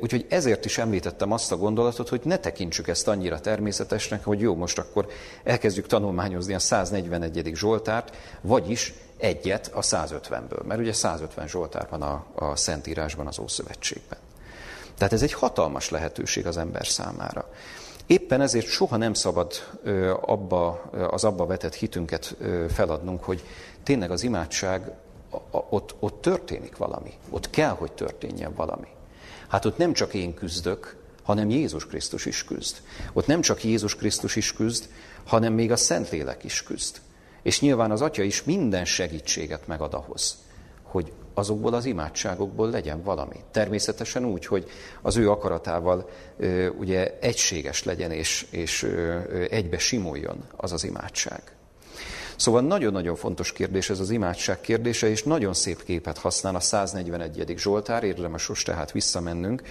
Úgyhogy 0.00 0.26
ezért 0.28 0.64
is 0.64 0.78
említettem 0.78 1.32
azt 1.32 1.52
a 1.52 1.56
gondolatot, 1.56 2.08
hogy 2.08 2.20
ne 2.24 2.36
tekintsük 2.36 2.88
ezt 2.88 3.08
annyira 3.08 3.40
természetesnek, 3.40 4.24
hogy 4.24 4.40
jó, 4.40 4.54
most 4.54 4.78
akkor 4.78 5.06
elkezdjük 5.44 5.86
tanulmányozni 5.86 6.54
a 6.54 6.58
141. 6.58 7.50
Zsoltárt, 7.54 8.16
vagyis 8.40 8.94
egyet 9.16 9.70
a 9.74 9.80
150-ből, 9.80 10.64
mert 10.64 10.80
ugye 10.80 10.92
150 10.92 11.48
Zsoltár 11.48 11.86
van 11.90 12.02
a, 12.02 12.24
a 12.34 12.56
Szentírásban, 12.56 13.26
az 13.26 13.38
Ószövetségben. 13.38 14.18
Tehát 14.96 15.12
ez 15.12 15.22
egy 15.22 15.32
hatalmas 15.32 15.90
lehetőség 15.90 16.46
az 16.46 16.56
ember 16.56 16.86
számára. 16.86 17.48
Éppen 18.06 18.40
ezért 18.40 18.66
soha 18.66 18.96
nem 18.96 19.14
szabad 19.14 19.52
abba, 20.20 20.90
az 21.10 21.24
abba 21.24 21.46
vetett 21.46 21.74
hitünket 21.74 22.36
feladnunk, 22.68 23.24
hogy 23.24 23.42
tényleg 23.82 24.10
az 24.10 24.22
imádság, 24.22 24.92
ott, 25.50 25.94
ott 25.98 26.20
történik 26.20 26.76
valami, 26.76 27.12
ott 27.30 27.50
kell, 27.50 27.70
hogy 27.70 27.92
történjen 27.92 28.54
valami. 28.54 28.88
Hát 29.50 29.64
ott 29.64 29.76
nem 29.76 29.92
csak 29.92 30.14
én 30.14 30.34
küzdök, 30.34 30.96
hanem 31.22 31.50
Jézus 31.50 31.86
Krisztus 31.86 32.26
is 32.26 32.44
küzd. 32.44 32.76
Ott 33.12 33.26
nem 33.26 33.40
csak 33.40 33.64
Jézus 33.64 33.96
Krisztus 33.96 34.36
is 34.36 34.52
küzd, 34.52 34.88
hanem 35.26 35.52
még 35.52 35.72
a 35.72 35.76
Szentlélek 35.76 36.44
is 36.44 36.62
küzd. 36.62 36.96
És 37.42 37.60
nyilván 37.60 37.90
az 37.90 38.02
Atya 38.02 38.22
is 38.22 38.44
minden 38.44 38.84
segítséget 38.84 39.66
megad 39.66 39.94
ahhoz, 39.94 40.36
hogy 40.82 41.12
azokból 41.34 41.74
az 41.74 41.84
imádságokból 41.84 42.70
legyen 42.70 43.02
valami. 43.02 43.36
Természetesen 43.50 44.24
úgy, 44.24 44.46
hogy 44.46 44.70
az 45.02 45.16
ő 45.16 45.30
akaratával 45.30 46.10
ugye 46.78 47.18
egységes 47.20 47.84
legyen 47.84 48.10
és, 48.10 48.46
és 48.50 48.82
egybe 49.50 49.78
simuljon 49.78 50.44
az 50.56 50.72
az 50.72 50.84
imádság. 50.84 51.42
Szóval 52.40 52.60
nagyon-nagyon 52.60 53.16
fontos 53.16 53.52
kérdés 53.52 53.90
ez 53.90 54.00
az 54.00 54.10
imádság 54.10 54.60
kérdése, 54.60 55.08
és 55.08 55.22
nagyon 55.22 55.54
szép 55.54 55.84
képet 55.84 56.18
használ 56.18 56.54
a 56.54 56.60
141. 56.60 57.54
Zsoltár, 57.56 58.04
érdemes 58.04 58.46
most 58.46 58.66
tehát 58.66 58.92
visszamennünk 58.92 59.62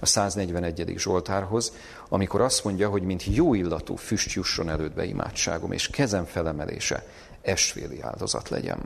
a 0.00 0.06
141. 0.06 0.94
Zsoltárhoz, 0.96 1.72
amikor 2.08 2.40
azt 2.40 2.64
mondja, 2.64 2.88
hogy 2.88 3.02
mint 3.02 3.24
jó 3.24 3.54
illatú 3.54 3.96
füst 3.96 4.32
jusson 4.32 4.68
elődbe 4.68 5.04
imádságom, 5.04 5.72
és 5.72 5.88
kezem 5.88 6.24
felemelése 6.24 7.06
estvéli 7.40 8.02
áldozat 8.02 8.48
legyen. 8.48 8.78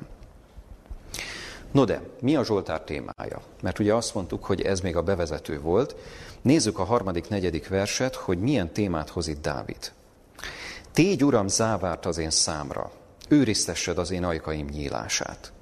No 1.73 1.85
de, 1.85 2.01
mi 2.21 2.37
a 2.37 2.45
Zsoltár 2.45 2.81
témája? 2.81 3.41
Mert 3.63 3.79
ugye 3.79 3.95
azt 3.95 4.15
mondtuk, 4.15 4.45
hogy 4.45 4.61
ez 4.61 4.81
még 4.81 4.97
a 4.97 5.03
bevezető 5.03 5.61
volt. 5.61 5.97
Nézzük 6.43 6.79
a 6.79 6.85
harmadik, 6.85 7.29
negyedik 7.29 7.69
verset, 7.69 8.15
hogy 8.15 8.39
milyen 8.39 8.73
témát 8.73 9.09
hoz 9.09 9.27
itt 9.27 9.43
Dávid. 9.43 9.93
Tégy, 10.93 11.25
Uram, 11.25 11.49
závárt 11.49 12.07
az 12.07 12.19
én 12.19 12.31
számra, 12.31 12.93
őriztessed 13.29 13.99
az 13.99 14.11
én 14.11 14.25
ajkaim 14.25 14.67
nyílását. 14.67 15.53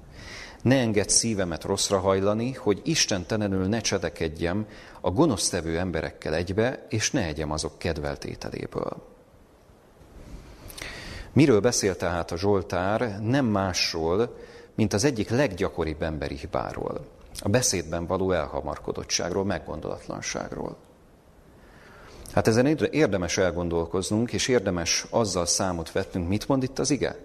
Ne 0.61 0.79
engedd 0.79 1.07
szívemet 1.07 1.63
rosszra 1.63 1.99
hajlani, 1.99 2.51
hogy 2.51 2.81
istentelenül 2.83 3.65
ne 3.65 3.79
csedekedjem 3.79 4.67
a 5.01 5.11
gonosztevő 5.11 5.77
emberekkel 5.77 6.33
egybe, 6.33 6.85
és 6.89 7.11
ne 7.11 7.25
egyem 7.25 7.51
azok 7.51 7.77
kedveltételéből. 7.77 9.03
Miről 11.33 11.59
beszél 11.59 11.95
tehát 11.95 12.31
a 12.31 12.37
Zsoltár? 12.37 13.19
Nem 13.21 13.45
másról, 13.45 14.35
mint 14.75 14.93
az 14.93 15.03
egyik 15.03 15.29
leggyakoribb 15.29 16.01
emberi 16.01 16.35
hibáról. 16.35 17.05
A 17.39 17.49
beszédben 17.49 18.05
való 18.05 18.31
elhamarkodottságról, 18.31 19.45
meggondolatlanságról. 19.45 20.77
Hát 22.33 22.47
ezen 22.47 22.65
érdemes 22.91 23.37
elgondolkoznunk, 23.37 24.33
és 24.33 24.47
érdemes 24.47 25.05
azzal 25.09 25.45
számot 25.45 25.91
vetnünk, 25.91 26.27
mit 26.27 26.47
mond 26.47 26.63
itt 26.63 26.79
az 26.79 26.89
ige? 26.89 27.15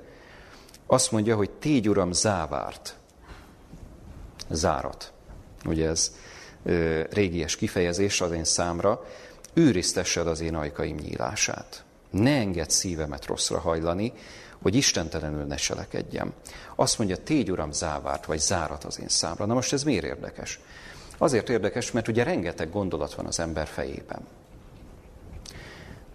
Azt 0.93 1.11
mondja, 1.11 1.37
hogy 1.37 1.51
tégy 1.51 1.89
uram 1.89 2.13
závárt. 2.13 2.97
Zárat. 4.49 5.13
Ugye 5.65 5.89
ez 5.89 6.15
ö, 6.63 7.03
régies 7.11 7.57
kifejezés 7.57 8.21
az 8.21 8.31
én 8.31 8.45
számra. 8.45 9.05
Őriztessed 9.55 10.27
az 10.27 10.41
én 10.41 10.55
ajkaim 10.55 10.97
nyílását. 10.97 11.85
Ne 12.11 12.37
engedd 12.37 12.69
szívemet 12.69 13.27
rosszra 13.27 13.59
hajlani, 13.59 14.13
hogy 14.63 14.75
istentelenül 14.75 15.45
ne 15.45 15.57
selekedjem. 15.57 16.33
Azt 16.75 16.99
mondja, 16.99 17.17
tégy 17.17 17.51
uram 17.51 17.73
závárt, 17.73 18.27
vagy 18.27 18.41
zárat 18.41 18.85
az 18.85 19.01
én 19.01 19.09
számra. 19.09 19.47
Na 19.47 19.55
most 19.55 19.73
ez 19.73 19.83
miért 19.83 20.05
érdekes? 20.05 20.61
Azért 21.19 21.49
érdekes, 21.49 21.91
mert 21.91 22.09
ugye 22.09 22.23
rengeteg 22.23 22.71
gondolat 22.71 23.15
van 23.15 23.27
az 23.27 23.41
ember 23.41 23.67
fejében. 23.67 24.27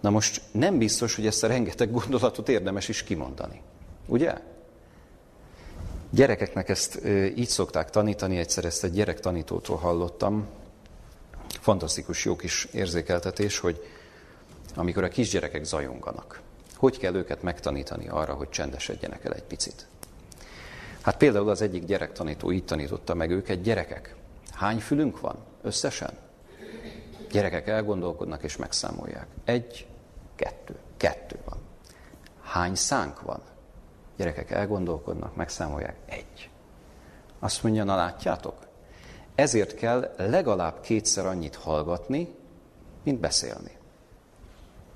Na 0.00 0.10
most 0.10 0.42
nem 0.52 0.78
biztos, 0.78 1.14
hogy 1.14 1.26
ezt 1.26 1.44
a 1.44 1.46
rengeteg 1.46 1.90
gondolatot 1.90 2.48
érdemes 2.48 2.88
is 2.88 3.02
kimondani. 3.02 3.60
Ugye? 4.06 4.54
Gyerekeknek 6.16 6.68
ezt 6.68 7.00
így 7.34 7.48
szokták 7.48 7.90
tanítani, 7.90 8.38
egyszer 8.38 8.64
ezt 8.64 8.84
egy 8.84 8.92
gyerektanítótól 8.92 9.76
hallottam. 9.76 10.46
Fantasztikus 11.60 12.24
jó 12.24 12.36
kis 12.36 12.64
érzékeltetés, 12.64 13.58
hogy 13.58 13.84
amikor 14.74 15.04
a 15.04 15.08
kisgyerekek 15.08 15.64
zajonganak, 15.64 16.40
hogy 16.76 16.98
kell 16.98 17.14
őket 17.14 17.42
megtanítani 17.42 18.08
arra, 18.08 18.34
hogy 18.34 18.48
csendesedjenek 18.48 19.24
el 19.24 19.32
egy 19.32 19.42
picit. 19.42 19.86
Hát 21.00 21.16
például 21.16 21.48
az 21.48 21.62
egyik 21.62 21.84
gyerektanító 21.84 22.52
így 22.52 22.64
tanította 22.64 23.14
meg 23.14 23.30
őket, 23.30 23.62
gyerekek, 23.62 24.14
hány 24.52 24.78
fülünk 24.78 25.20
van 25.20 25.36
összesen? 25.62 26.18
Gyerekek 27.30 27.66
elgondolkodnak 27.68 28.42
és 28.42 28.56
megszámolják. 28.56 29.26
Egy, 29.44 29.86
kettő, 30.36 30.74
kettő 30.96 31.36
van. 31.44 31.58
Hány 32.42 32.74
szánk 32.74 33.20
van? 33.22 33.42
Gyerekek 34.16 34.50
elgondolkodnak, 34.50 35.36
megszámolják. 35.36 35.96
Egy. 36.06 36.50
Azt 37.38 37.62
mondja, 37.62 37.84
na 37.84 37.96
látjátok? 37.96 38.54
Ezért 39.34 39.74
kell 39.74 40.14
legalább 40.16 40.80
kétszer 40.80 41.26
annyit 41.26 41.54
hallgatni, 41.56 42.34
mint 43.04 43.20
beszélni. 43.20 43.70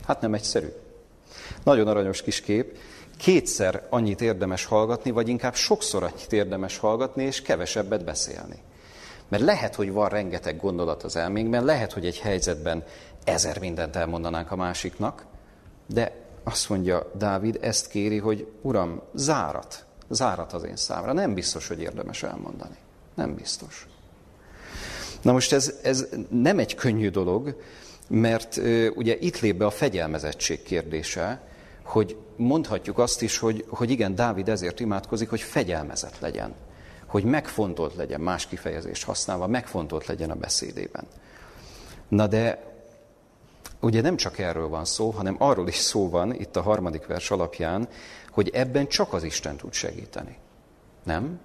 Hát 0.06 0.20
nem 0.20 0.34
egyszerű. 0.34 0.68
Nagyon 1.64 1.88
aranyos 1.88 2.22
kis 2.22 2.40
kép. 2.40 2.78
Kétszer 3.16 3.86
annyit 3.90 4.20
érdemes 4.20 4.64
hallgatni, 4.64 5.10
vagy 5.10 5.28
inkább 5.28 5.54
sokszor 5.54 6.02
annyit 6.02 6.32
érdemes 6.32 6.78
hallgatni, 6.78 7.24
és 7.24 7.42
kevesebbet 7.42 8.04
beszélni. 8.04 8.62
Mert 9.28 9.42
lehet, 9.42 9.74
hogy 9.74 9.92
van 9.92 10.08
rengeteg 10.08 10.56
gondolat 10.56 11.02
az 11.02 11.16
elménkben, 11.16 11.64
lehet, 11.64 11.92
hogy 11.92 12.06
egy 12.06 12.18
helyzetben 12.18 12.84
ezer 13.24 13.58
mindent 13.58 13.96
elmondanánk 13.96 14.50
a 14.50 14.56
másiknak, 14.56 15.24
de 15.86 16.12
azt 16.50 16.69
mondja 16.69 17.11
Dávid, 17.14 17.59
ezt 17.61 17.88
kéri, 17.88 18.19
hogy 18.19 18.47
Uram, 18.62 19.00
zárat, 19.14 19.85
zárat 20.09 20.52
az 20.52 20.64
én 20.64 20.76
számra. 20.76 21.12
Nem 21.12 21.35
biztos, 21.35 21.69
hogy 21.69 21.80
érdemes 21.80 22.23
elmondani. 22.23 22.76
Nem 23.14 23.35
biztos. 23.35 23.87
Na 25.23 25.33
most 25.33 25.52
ez, 25.52 25.75
ez 25.83 26.07
nem 26.30 26.59
egy 26.59 26.75
könnyű 26.75 27.11
dolog, 27.11 27.57
mert 28.09 28.61
ugye 28.95 29.16
itt 29.19 29.40
lép 29.40 29.57
be 29.57 29.66
a 29.66 29.71
fegyelmezettség 29.71 30.62
kérdése, 30.62 31.40
hogy 31.83 32.16
mondhatjuk 32.37 32.99
azt 32.99 33.23
is, 33.23 33.38
hogy, 33.38 33.64
hogy 33.69 33.90
igen, 33.90 34.14
Dávid 34.14 34.49
ezért 34.49 34.80
imádkozik, 34.80 35.28
hogy 35.28 35.40
fegyelmezett 35.40 36.19
legyen, 36.19 36.54
hogy 37.07 37.25
megfontolt 37.25 37.95
legyen, 37.95 38.21
más 38.21 38.47
kifejezést 38.47 39.04
használva, 39.04 39.47
megfontolt 39.47 40.07
legyen 40.07 40.30
a 40.30 40.35
beszédében. 40.35 41.04
Na 42.09 42.26
de 42.26 42.69
ugye 43.80 44.00
nem 44.00 44.16
csak 44.16 44.38
erről 44.38 44.68
van 44.68 44.84
szó, 44.84 45.10
hanem 45.10 45.37
arról 45.38 45.68
is 45.68 45.76
szó 45.76 46.08
van 46.08 46.34
itt 46.34 46.56
a 46.56 46.62
harmadik 46.62 47.06
vers 47.06 47.30
alapján, 47.30 47.88
hogy 48.30 48.49
ebben 48.49 48.87
csak 48.87 49.12
az 49.12 49.22
Isten 49.22 49.56
tud 49.56 49.72
segíteni. 49.72 50.37
Nem? 51.02 51.40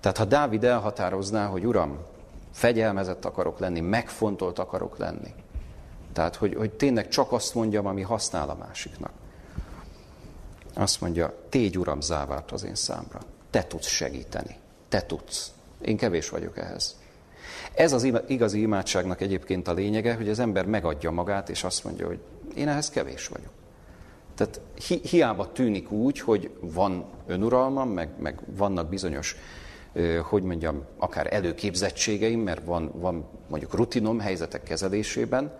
Tehát 0.00 0.16
ha 0.16 0.24
Dávid 0.24 0.64
elhatározná, 0.64 1.46
hogy 1.46 1.66
Uram, 1.66 1.98
fegyelmezett 2.52 3.24
akarok 3.24 3.58
lenni, 3.58 3.80
megfontolt 3.80 4.58
akarok 4.58 4.98
lenni, 4.98 5.34
tehát, 6.16 6.36
hogy, 6.36 6.54
hogy 6.54 6.72
tényleg 6.72 7.08
csak 7.08 7.32
azt 7.32 7.54
mondjam, 7.54 7.86
ami 7.86 8.02
használ 8.02 8.48
a 8.48 8.54
másiknak. 8.54 9.10
Azt 10.74 11.00
mondja, 11.00 11.34
tégy 11.48 11.78
Uram 11.78 12.00
závárt 12.00 12.52
az 12.52 12.64
én 12.64 12.74
számra. 12.74 13.20
Te 13.50 13.64
tudsz 13.64 13.86
segíteni. 13.86 14.56
Te 14.88 15.02
tudsz. 15.02 15.52
Én 15.80 15.96
kevés 15.96 16.28
vagyok 16.28 16.58
ehhez. 16.58 16.96
Ez 17.76 17.92
az 17.92 18.12
igazi 18.26 18.60
imádságnak 18.60 19.20
egyébként 19.20 19.68
a 19.68 19.72
lényege, 19.72 20.14
hogy 20.14 20.28
az 20.28 20.38
ember 20.38 20.66
megadja 20.66 21.10
magát, 21.10 21.48
és 21.48 21.64
azt 21.64 21.84
mondja, 21.84 22.06
hogy 22.06 22.18
én 22.54 22.68
ehhez 22.68 22.90
kevés 22.90 23.28
vagyok. 23.28 23.50
Tehát 24.34 24.60
hi, 24.86 25.00
hiába 25.02 25.52
tűnik 25.52 25.90
úgy, 25.90 26.20
hogy 26.20 26.50
van 26.60 27.04
önuralmam, 27.26 27.88
meg, 27.88 28.08
meg 28.20 28.40
vannak 28.46 28.88
bizonyos, 28.88 29.36
hogy 30.22 30.42
mondjam, 30.42 30.84
akár 30.96 31.34
előképzettségeim, 31.34 32.40
mert 32.40 32.64
van, 32.64 32.92
van 32.94 33.24
mondjuk 33.48 33.74
rutinom 33.74 34.20
helyzetek 34.20 34.62
kezelésében, 34.62 35.52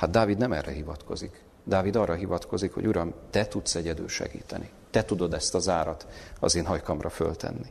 Hát 0.00 0.10
Dávid 0.10 0.38
nem 0.38 0.52
erre 0.52 0.70
hivatkozik. 0.70 1.42
Dávid 1.64 1.96
arra 1.96 2.14
hivatkozik, 2.14 2.72
hogy 2.72 2.86
Uram, 2.86 3.14
te 3.30 3.46
tudsz 3.46 3.74
egyedül 3.74 4.08
segíteni. 4.08 4.70
Te 4.90 5.04
tudod 5.04 5.34
ezt 5.34 5.54
az 5.54 5.68
árat 5.68 6.06
az 6.38 6.54
én 6.54 6.66
hajkamra 6.66 7.08
föltenni. 7.08 7.70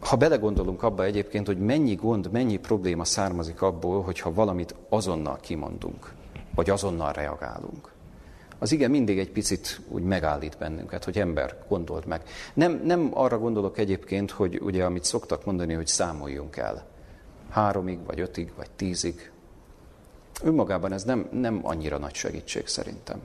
Ha 0.00 0.16
belegondolunk 0.16 0.82
abba 0.82 1.04
egyébként, 1.04 1.46
hogy 1.46 1.58
mennyi 1.58 1.94
gond, 1.94 2.30
mennyi 2.30 2.56
probléma 2.56 3.04
származik 3.04 3.62
abból, 3.62 4.02
hogyha 4.02 4.32
valamit 4.32 4.74
azonnal 4.88 5.38
kimondunk, 5.40 6.12
vagy 6.54 6.70
azonnal 6.70 7.12
reagálunk. 7.12 7.92
Az 8.58 8.72
igen 8.72 8.90
mindig 8.90 9.18
egy 9.18 9.30
picit 9.30 9.80
úgy 9.88 10.02
megállít 10.02 10.58
bennünket, 10.58 11.04
hogy 11.04 11.18
ember, 11.18 11.56
gondold 11.68 12.06
meg. 12.06 12.22
Nem, 12.54 12.80
nem 12.84 13.10
arra 13.12 13.38
gondolok 13.38 13.78
egyébként, 13.78 14.30
hogy 14.30 14.60
ugye 14.62 14.84
amit 14.84 15.04
szoktak 15.04 15.44
mondani, 15.44 15.74
hogy 15.74 15.86
számoljunk 15.86 16.56
el 16.56 16.88
háromig, 17.50 17.98
vagy 18.06 18.20
ötig, 18.20 18.52
vagy 18.56 18.70
tízig. 18.76 19.30
Önmagában 20.42 20.92
ez 20.92 21.04
nem, 21.04 21.28
nem 21.32 21.60
annyira 21.62 21.98
nagy 21.98 22.14
segítség 22.14 22.66
szerintem. 22.66 23.20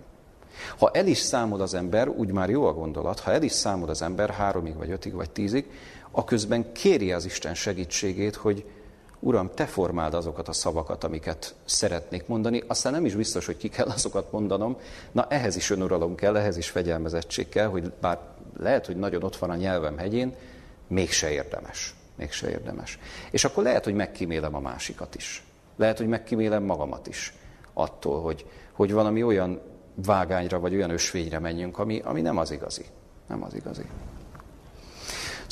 Ha 0.78 0.92
el 0.92 1.08
is 1.08 1.18
számol 1.18 1.62
az 1.62 1.74
ember, 1.74 2.08
úgy 2.08 2.32
már 2.32 2.50
jó 2.50 2.66
a 2.66 2.74
gondolat, 2.74 3.20
ha 3.20 3.32
el 3.32 3.44
is 3.44 3.52
számol 3.52 3.90
az 3.90 4.02
ember 4.02 4.30
háromig, 4.30 4.76
vagy 4.76 4.92
ötig, 4.92 5.14
vagy 5.14 5.30
tízig, 5.30 5.72
aközben 6.16 6.72
kéri 6.72 7.12
az 7.12 7.26
Isten 7.26 7.54
segítségét, 7.54 8.36
hogy 8.36 8.66
Uram, 9.20 9.50
te 9.54 9.66
formáld 9.66 10.14
azokat 10.14 10.48
a 10.48 10.54
szavakat, 10.54 11.04
amiket 11.04 11.56
szeretnék 11.66 12.28
mondani, 12.28 12.64
aztán 12.68 12.94
nem 12.94 13.06
is 13.06 13.16
biztos, 13.16 13.46
hogy 13.46 13.58
ki 13.58 13.70
kell 13.70 13.88
azokat 13.88 14.32
mondanom. 14.32 14.78
Na, 15.12 15.28
ehhez 15.30 15.56
is 15.56 15.70
önuralom 15.70 16.16
kell, 16.16 16.38
ehhez 16.38 16.58
is 16.58 16.70
fegyelmezettség 16.70 17.50
kell, 17.50 17.68
hogy 17.68 17.92
bár 18.02 18.20
lehet, 18.60 18.86
hogy 18.86 18.96
nagyon 18.96 19.24
ott 19.24 19.36
van 19.36 19.50
a 19.50 19.56
nyelvem 19.56 19.98
hegyén, 19.98 20.36
mégse 20.88 21.32
érdemes 21.32 21.96
mégse 22.16 22.50
érdemes. 22.50 23.00
És 23.32 23.44
akkor 23.44 23.64
lehet, 23.64 23.84
hogy 23.84 23.94
megkímélem 23.94 24.56
a 24.56 24.60
másikat 24.60 25.16
is. 25.16 25.44
Lehet, 25.76 25.98
hogy 25.98 26.08
megkímélem 26.08 26.64
magamat 26.64 27.08
is 27.08 27.34
attól, 27.74 28.22
hogy, 28.22 28.46
hogy 28.72 28.92
valami 28.92 29.24
olyan 29.24 29.62
vágányra 29.96 30.60
vagy 30.60 30.76
olyan 30.76 30.90
ösvényre 30.90 31.40
menjünk, 31.40 31.78
ami, 31.78 32.00
ami 32.04 32.22
nem 32.22 32.38
az 32.38 32.52
igazi. 32.52 32.86
Nem 33.28 33.44
az 33.44 33.56
igazi. 33.56 33.86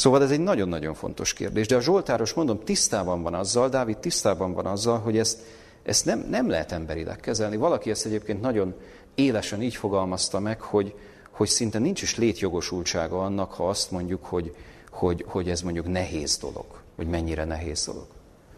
Szóval 0.04 0.24
ez 0.24 0.32
egy 0.32 0.40
nagyon-nagyon 0.40 0.94
fontos 0.94 1.34
kérdés. 1.34 1.68
De 1.68 1.76
a 1.76 1.82
Zsoltáros, 1.82 2.34
mondom, 2.34 2.64
tisztában 2.64 3.22
van 3.22 3.34
azzal, 3.34 3.70
Dávid 3.70 3.98
tisztában 3.98 4.54
van 4.54 4.66
azzal, 4.66 5.00
hogy 5.00 5.18
ezt, 5.18 5.40
ezt 5.84 6.06
nem, 6.06 6.26
nem 6.30 6.50
lehet 6.50 6.72
emberileg 6.72 7.20
kezelni. 7.20 7.58
Valaki 7.58 7.90
ezt 7.90 8.06
egyébként 8.06 8.42
nagyon 8.42 8.74
élesen 9.16 9.62
így 9.62 9.76
fogalmazta 9.76 10.40
meg, 10.40 10.62
hogy, 10.62 10.96
hogy 11.32 11.48
szinte 11.48 11.80
nincs 11.80 12.02
is 12.02 12.18
létjogosultsága 12.18 13.24
annak, 13.24 13.54
ha 13.54 13.70
azt 13.70 13.92
mondjuk, 13.92 14.26
hogy, 14.26 14.56
hogy, 14.92 15.26
hogy 15.28 15.50
ez 15.50 15.62
mondjuk 15.62 15.88
nehéz 15.88 16.38
dolog, 16.38 16.66
hogy 16.96 17.08
mennyire 17.08 17.46
nehéz 17.46 17.86
dolog. 17.86 18.08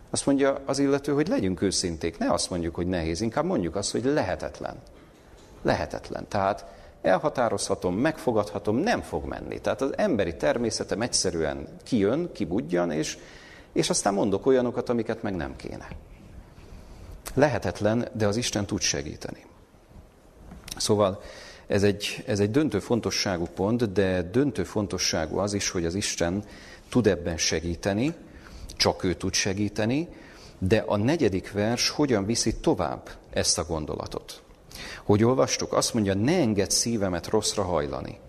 Azt 0.09 0.25
mondja 0.25 0.61
az 0.65 0.79
illető, 0.79 1.13
hogy 1.13 1.27
legyünk 1.27 1.61
őszinték, 1.61 2.17
ne 2.17 2.31
azt 2.31 2.49
mondjuk, 2.49 2.75
hogy 2.75 2.87
nehéz, 2.87 3.21
inkább 3.21 3.45
mondjuk 3.45 3.75
azt, 3.75 3.91
hogy 3.91 4.03
lehetetlen. 4.05 4.75
Lehetetlen. 5.61 6.27
Tehát 6.27 6.65
elhatározhatom, 7.05 7.95
megfogadhatom, 7.95 8.75
nem 8.75 9.01
fog 9.01 9.25
menni. 9.25 9.59
Tehát 9.59 9.81
az 9.81 9.97
emberi 9.97 10.35
természetem 10.35 11.01
egyszerűen 11.01 11.67
kijön, 11.83 12.29
kibudjan, 12.31 12.91
és, 12.91 13.17
és 13.73 13.89
aztán 13.89 14.13
mondok 14.13 14.45
olyanokat, 14.45 14.89
amiket 14.89 15.21
meg 15.21 15.35
nem 15.35 15.55
kéne. 15.55 15.87
Lehetetlen, 17.33 18.07
de 18.13 18.27
az 18.27 18.35
Isten 18.35 18.65
tud 18.65 18.81
segíteni. 18.81 19.45
Szóval 20.77 21.21
ez 21.67 21.83
egy, 21.83 22.23
ez 22.25 22.39
egy 22.39 22.51
döntő 22.51 22.79
fontosságú 22.79 23.45
pont, 23.55 23.91
de 23.91 24.21
döntő 24.21 24.63
fontosságú 24.63 25.37
az 25.37 25.53
is, 25.53 25.69
hogy 25.69 25.85
az 25.85 25.95
Isten 25.95 26.43
tud 26.89 27.07
ebben 27.07 27.37
segíteni, 27.37 28.13
csak 28.75 29.03
ő 29.03 29.13
tud 29.13 29.33
segíteni, 29.33 30.07
de 30.57 30.83
a 30.85 30.97
negyedik 30.97 31.51
vers 31.51 31.89
hogyan 31.89 32.25
viszi 32.25 32.55
tovább 32.55 33.09
ezt 33.29 33.57
a 33.57 33.65
gondolatot. 33.65 34.43
Hogy 35.03 35.23
olvastuk, 35.23 35.73
azt 35.73 35.93
mondja, 35.93 36.13
ne 36.13 36.37
engedd 36.37 36.69
szívemet 36.69 37.27
rosszra 37.27 37.63
hajlani, 37.63 38.19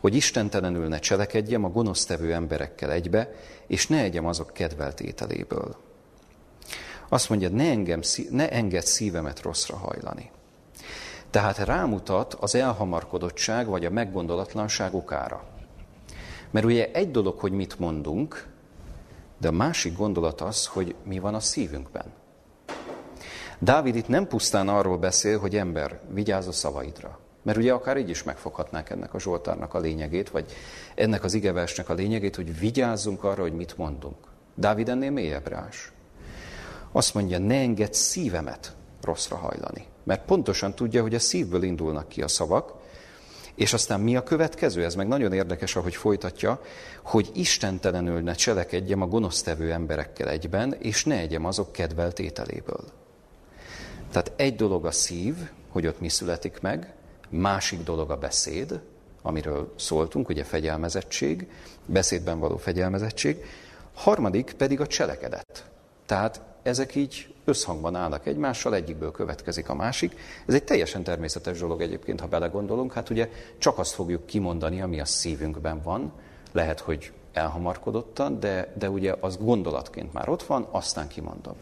hogy 0.00 0.14
istentelenül 0.14 0.88
ne 0.88 0.98
cselekedjem 0.98 1.64
a 1.64 1.68
gonosztevő 1.68 2.32
emberekkel 2.32 2.90
egybe, 2.90 3.34
és 3.66 3.86
ne 3.86 4.02
egyem 4.02 4.26
azok 4.26 4.52
kedvelt 4.52 5.00
ételéből. 5.00 5.76
Azt 7.08 7.28
mondja, 7.28 7.48
ne, 7.48 7.70
engem, 7.70 8.00
ne 8.30 8.50
engedd 8.50 8.80
szívemet 8.80 9.42
rosszra 9.42 9.76
hajlani. 9.76 10.30
Tehát 11.30 11.58
rámutat 11.58 12.34
az 12.34 12.54
elhamarkodottság 12.54 13.66
vagy 13.66 13.84
a 13.84 13.90
meggondolatlanság 13.90 14.94
okára. 14.94 15.44
Mert 16.50 16.66
ugye 16.66 16.90
egy 16.92 17.10
dolog, 17.10 17.38
hogy 17.38 17.52
mit 17.52 17.78
mondunk, 17.78 18.48
de 19.38 19.48
a 19.48 19.52
másik 19.52 19.96
gondolat 19.96 20.40
az, 20.40 20.66
hogy 20.66 20.94
mi 21.04 21.18
van 21.18 21.34
a 21.34 21.40
szívünkben. 21.40 22.21
Dávid 23.62 23.96
itt 23.96 24.08
nem 24.08 24.26
pusztán 24.26 24.68
arról 24.68 24.98
beszél, 24.98 25.38
hogy 25.38 25.56
ember, 25.56 26.00
vigyázz 26.08 26.46
a 26.46 26.52
szavaidra. 26.52 27.18
Mert 27.42 27.58
ugye 27.58 27.72
akár 27.72 27.96
így 27.96 28.08
is 28.08 28.22
megfoghatnánk 28.22 28.90
ennek 28.90 29.14
a 29.14 29.20
Zsoltárnak 29.20 29.74
a 29.74 29.78
lényegét, 29.78 30.30
vagy 30.30 30.52
ennek 30.94 31.24
az 31.24 31.34
igeversnek 31.34 31.88
a 31.88 31.94
lényegét, 31.94 32.36
hogy 32.36 32.58
vigyázzunk 32.58 33.24
arra, 33.24 33.42
hogy 33.42 33.52
mit 33.52 33.76
mondunk. 33.76 34.16
Dávid 34.54 34.88
ennél 34.88 35.10
mélyebb 35.10 35.48
rás. 35.48 35.92
Azt 36.92 37.14
mondja, 37.14 37.38
ne 37.38 37.54
engedd 37.54 37.92
szívemet 37.92 38.74
rosszra 39.02 39.36
hajlani. 39.36 39.86
Mert 40.04 40.24
pontosan 40.24 40.74
tudja, 40.74 41.02
hogy 41.02 41.14
a 41.14 41.18
szívből 41.18 41.62
indulnak 41.62 42.08
ki 42.08 42.22
a 42.22 42.28
szavak, 42.28 42.74
és 43.54 43.72
aztán 43.72 44.00
mi 44.00 44.16
a 44.16 44.22
következő? 44.22 44.84
Ez 44.84 44.94
meg 44.94 45.08
nagyon 45.08 45.32
érdekes, 45.32 45.76
ahogy 45.76 45.94
folytatja, 45.94 46.60
hogy 47.02 47.30
istentelenül 47.34 48.20
ne 48.20 48.32
cselekedjem 48.32 49.02
a 49.02 49.06
gonosztevő 49.06 49.72
emberekkel 49.72 50.28
egyben, 50.28 50.72
és 50.78 51.04
ne 51.04 51.18
egyem 51.18 51.44
azok 51.44 51.72
kedvelt 51.72 52.18
ételéből. 52.18 52.84
Tehát 54.12 54.32
egy 54.36 54.56
dolog 54.56 54.86
a 54.86 54.90
szív, 54.90 55.36
hogy 55.68 55.86
ott 55.86 56.00
mi 56.00 56.08
születik 56.08 56.60
meg, 56.60 56.94
másik 57.28 57.82
dolog 57.82 58.10
a 58.10 58.16
beszéd, 58.16 58.80
amiről 59.22 59.72
szóltunk, 59.76 60.28
ugye 60.28 60.44
fegyelmezettség, 60.44 61.50
beszédben 61.86 62.38
való 62.38 62.56
fegyelmezettség, 62.56 63.44
harmadik 63.94 64.52
pedig 64.52 64.80
a 64.80 64.86
cselekedet. 64.86 65.70
Tehát 66.06 66.40
ezek 66.62 66.94
így 66.94 67.34
összhangban 67.44 67.94
állnak 67.94 68.26
egymással, 68.26 68.74
egyikből 68.74 69.10
következik 69.10 69.68
a 69.68 69.74
másik. 69.74 70.16
Ez 70.46 70.54
egy 70.54 70.64
teljesen 70.64 71.02
természetes 71.02 71.58
dolog 71.58 71.80
egyébként, 71.80 72.20
ha 72.20 72.26
belegondolunk. 72.26 72.92
Hát 72.92 73.10
ugye 73.10 73.30
csak 73.58 73.78
azt 73.78 73.94
fogjuk 73.94 74.26
kimondani, 74.26 74.80
ami 74.80 75.00
a 75.00 75.04
szívünkben 75.04 75.82
van. 75.82 76.12
Lehet, 76.52 76.80
hogy 76.80 77.12
elhamarkodottan, 77.32 78.40
de, 78.40 78.72
de 78.78 78.90
ugye 78.90 79.14
az 79.20 79.36
gondolatként 79.36 80.12
már 80.12 80.28
ott 80.28 80.42
van, 80.42 80.68
aztán 80.70 81.08
kimondom. 81.08 81.56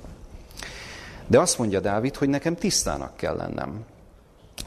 De 1.31 1.39
azt 1.39 1.59
mondja 1.59 1.81
Dávid, 1.81 2.17
hogy 2.17 2.29
nekem 2.29 2.55
tisztának 2.57 3.17
kell 3.17 3.37
lennem. 3.37 3.85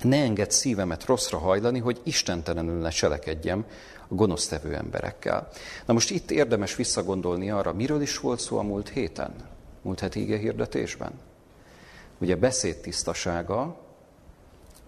Ne 0.02 0.22
enged 0.22 0.52
szívemet 0.52 1.06
rosszra 1.06 1.38
hajlani, 1.38 1.80
hogy 1.80 2.00
istentelenül 2.04 2.80
ne 2.80 2.90
cselekedjem 2.90 3.66
a 4.08 4.14
gonosztevő 4.14 4.76
emberekkel. 4.76 5.50
Na 5.86 5.94
most 5.94 6.10
itt 6.10 6.32
érdemes 6.32 6.76
visszagondolni 6.76 7.52
arra, 7.52 7.74
miről 7.74 8.02
is 8.02 8.20
volt 8.20 8.40
szó 8.40 8.58
a 8.58 8.62
múlt 8.62 8.90
héten, 8.90 9.34
múlt 9.82 10.00
heti 10.00 10.22
ige 10.22 10.38
hirdetésben. 10.38 11.12
Ugye 12.18 12.36
beszéd 12.36 12.78
tisztasága 12.78 13.78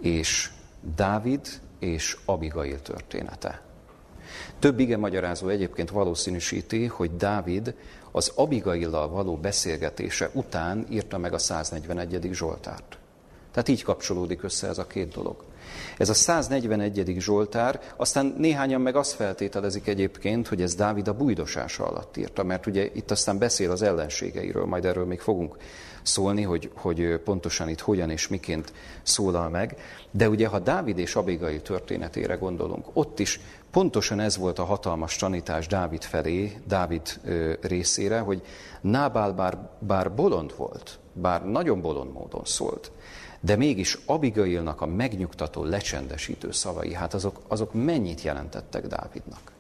és 0.02 0.52
Dávid 0.96 1.48
és 1.80 2.18
Abigail 2.26 2.82
története. 2.82 3.62
Több 4.60 4.80
ige 4.80 4.98
magyarázó 4.98 5.48
egyébként 5.48 5.90
valószínűsíti, 5.90 6.86
hogy 6.86 7.16
Dávid 7.16 7.76
az 8.16 8.32
Abigaillal 8.36 9.10
való 9.10 9.36
beszélgetése 9.36 10.30
után 10.34 10.86
írta 10.90 11.18
meg 11.18 11.34
a 11.34 11.38
141. 11.38 12.30
Zsoltárt. 12.32 12.98
Tehát 13.52 13.70
így 13.70 13.84
kapcsolódik 13.84 14.44
össze 14.44 14.68
ez 14.68 14.78
a 14.78 14.88
két 14.88 15.14
dolog. 15.14 15.44
Ez 15.98 16.10
a 16.10 16.14
141. 16.14 17.16
Zsoltár, 17.20 17.82
aztán 17.96 18.36
néhányan 18.38 18.82
meg 18.82 18.96
azt 18.96 19.12
feltételezik 19.12 19.88
egyébként, 19.88 20.48
hogy 20.48 20.62
ez 20.62 20.76
Dávid 20.76 21.08
a 21.08 21.14
bújdosása 21.14 21.86
alatt 21.86 22.18
írta, 22.18 22.44
mert 22.44 22.66
ugye 22.66 22.90
itt 22.94 23.12
aztán 23.12 23.38
beszél 23.38 23.72
az 23.72 23.82
ellenségeiről, 23.82 24.66
majd 24.66 24.86
erről 24.86 25.06
még 25.06 25.20
fogunk 25.20 25.58
szólni, 26.02 26.42
hogy, 26.42 26.72
hogy 26.76 27.20
pontosan 27.24 27.70
itt 27.70 27.80
hogyan 27.80 28.10
és 28.10 28.28
miként 28.28 28.74
szólal 29.04 29.50
meg. 29.50 29.78
De 30.12 30.30
ugye, 30.30 30.48
ha 30.48 30.60
Dávid 30.60 30.98
és 30.98 31.16
Abigail 31.16 31.62
történetére 31.62 32.36
gondolunk, 32.36 32.86
ott 32.94 33.20
is 33.20 33.40
pontosan 33.76 34.20
ez 34.20 34.38
volt 34.38 34.60
a 34.60 34.64
hatalmas 34.64 35.16
tanítás 35.16 35.68
Dávid 35.68 36.04
felé, 36.04 36.58
Dávid 36.68 37.20
részére, 37.62 38.20
hogy 38.20 38.42
Nábál 38.82 39.34
bár, 39.34 39.58
bár 39.80 40.14
bolond 40.14 40.54
volt, 40.58 41.00
bár 41.14 41.46
nagyon 41.46 41.82
bolond 41.82 42.14
módon 42.14 42.46
szólt, 42.46 42.92
de 43.40 43.56
mégis 43.56 43.98
Abigailnak 44.06 44.82
a 44.82 44.86
megnyugtató, 44.86 45.64
lecsendesítő 45.64 46.52
szavai, 46.52 46.94
hát 46.94 47.14
azok, 47.14 47.40
azok 47.48 47.74
mennyit 47.74 48.22
jelentettek 48.22 48.88
Dávidnak? 48.88 49.52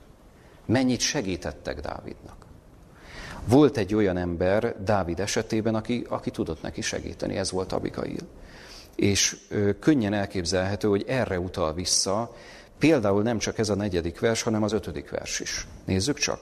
Mennyit 0.66 1.00
segítettek 1.00 1.80
Dávidnak? 1.80 2.46
Volt 3.48 3.78
egy 3.78 3.96
olyan 3.96 4.18
ember 4.18 4.76
Dávid 4.84 5.20
esetében, 5.20 5.76
aki, 5.76 6.06
aki 6.10 6.32
tudott 6.32 6.62
neki 6.62 6.82
segíteni, 6.82 7.38
ez 7.38 7.52
volt 7.52 7.72
Abigail. 7.72 8.28
És 8.96 9.38
ö, 9.50 9.80
könnyen 9.80 10.14
elképzelhető, 10.14 10.88
hogy 10.88 11.04
erre 11.08 11.40
utal 11.40 11.74
vissza, 11.74 12.32
például 12.80 13.22
nem 13.22 13.38
csak 13.38 13.58
ez 13.58 13.70
a 13.70 13.76
negyedik 13.76 14.20
vers, 14.20 14.42
hanem 14.42 14.64
az 14.64 14.72
ötödik 14.72 15.10
vers 15.10 15.40
is. 15.40 15.68
Nézzük 15.86 16.18
csak 16.18 16.40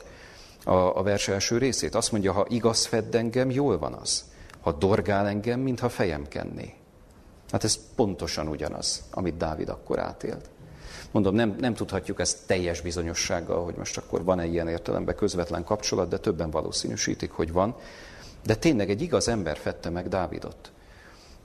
a, 0.64 0.72
a 0.72 1.04
vers 1.04 1.28
első 1.28 1.58
részét. 1.58 1.96
Azt 1.96 2.12
mondja, 2.12 2.32
ha 2.32 2.46
igaz 2.50 2.86
fedd 2.86 3.16
engem, 3.16 3.50
jól 3.50 3.78
van 3.78 3.94
az. 3.94 4.24
Ha 4.62 4.72
dorgál 4.72 5.28
engem, 5.28 5.60
mintha 5.60 5.90
fejem 5.90 6.28
kenné. 6.28 6.74
Hát 7.52 7.64
ez 7.64 7.80
pontosan 7.96 8.48
ugyanaz, 8.48 9.04
amit 9.12 9.38
Dávid 9.38 9.70
akkor 9.70 10.00
átélt. 10.00 10.50
Mondom, 11.12 11.36
nem, 11.36 11.56
nem 11.60 11.74
tudhatjuk 11.74 12.20
ezt 12.20 12.38
teljes 12.46 12.82
bizonyossággal, 12.82 13.64
hogy 13.64 13.76
most 13.76 13.98
akkor 13.98 14.24
van-e 14.24 14.46
ilyen 14.46 14.68
értelemben 14.68 15.16
közvetlen 15.16 15.64
kapcsolat, 15.64 16.10
de 16.10 16.18
többen 16.18 16.50
valószínűsítik, 16.50 17.32
hogy 17.32 17.52
van. 17.52 17.76
De 18.46 18.56
tényleg 18.56 18.90
egy 18.90 19.02
igaz 19.02 19.28
ember 19.28 19.58
fette 19.58 19.90
meg 19.90 20.08
Dávidot. 20.08 20.72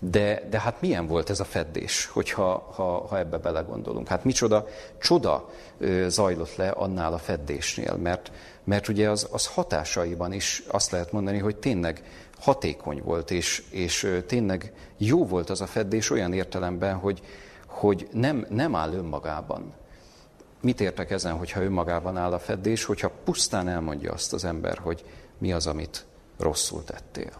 De, 0.00 0.46
de 0.50 0.60
hát 0.60 0.80
milyen 0.80 1.06
volt 1.06 1.30
ez 1.30 1.40
a 1.40 1.44
feddés, 1.44 2.06
hogyha 2.06 2.72
ha, 2.74 3.06
ha 3.06 3.18
ebbe 3.18 3.38
belegondolunk? 3.38 4.08
Hát 4.08 4.24
micsoda 4.24 4.66
csoda 5.00 5.50
zajlott 6.06 6.56
le 6.56 6.68
annál 6.68 7.12
a 7.12 7.18
feddésnél, 7.18 7.96
mert, 7.96 8.32
mert 8.64 8.88
ugye 8.88 9.10
az, 9.10 9.28
az 9.30 9.46
hatásaiban 9.46 10.32
is 10.32 10.62
azt 10.68 10.90
lehet 10.90 11.12
mondani, 11.12 11.38
hogy 11.38 11.56
tényleg 11.56 12.02
hatékony 12.38 13.02
volt, 13.02 13.30
és, 13.30 13.62
és 13.70 14.20
tényleg 14.26 14.72
jó 14.96 15.26
volt 15.26 15.50
az 15.50 15.60
a 15.60 15.66
feddés 15.66 16.10
olyan 16.10 16.32
értelemben, 16.32 16.94
hogy, 16.94 17.22
hogy 17.66 18.08
nem, 18.12 18.46
nem 18.48 18.74
áll 18.74 18.92
önmagában. 18.92 19.72
Mit 20.60 20.80
értek 20.80 21.10
ezen, 21.10 21.36
hogyha 21.36 21.62
önmagában 21.62 22.16
áll 22.16 22.32
a 22.32 22.38
feddés, 22.38 22.84
hogyha 22.84 23.10
pusztán 23.24 23.68
elmondja 23.68 24.12
azt 24.12 24.32
az 24.32 24.44
ember, 24.44 24.78
hogy 24.78 25.04
mi 25.38 25.52
az, 25.52 25.66
amit 25.66 26.06
rosszul 26.38 26.84
tettél. 26.84 27.32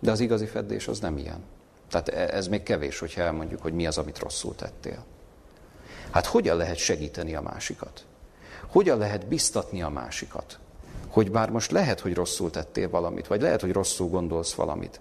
De 0.00 0.10
az 0.10 0.20
igazi 0.20 0.46
feddés 0.46 0.88
az 0.88 1.00
nem 1.00 1.16
ilyen. 1.18 1.52
Tehát 2.02 2.30
e, 2.30 2.36
ez 2.36 2.46
még 2.46 2.62
kevés, 2.62 2.98
hogyha 2.98 3.20
elmondjuk, 3.20 3.62
hogy 3.62 3.72
mi 3.72 3.86
az, 3.86 3.98
amit 3.98 4.18
rosszul 4.18 4.54
tettél. 4.54 5.04
Hát 6.10 6.26
hogyan 6.26 6.56
lehet 6.56 6.76
segíteni 6.76 7.34
a 7.34 7.40
másikat? 7.40 8.04
Hogyan 8.66 8.98
lehet 8.98 9.26
biztatni 9.26 9.82
a 9.82 9.88
másikat? 9.88 10.58
hogy 11.14 11.30
bár 11.30 11.50
most 11.50 11.70
lehet, 11.70 12.00
hogy 12.00 12.14
rosszul 12.14 12.50
tettél 12.50 12.90
valamit, 12.90 13.26
vagy 13.26 13.40
lehet, 13.40 13.60
hogy 13.60 13.72
rosszul 13.72 14.08
gondolsz 14.08 14.54
valamit, 14.54 15.00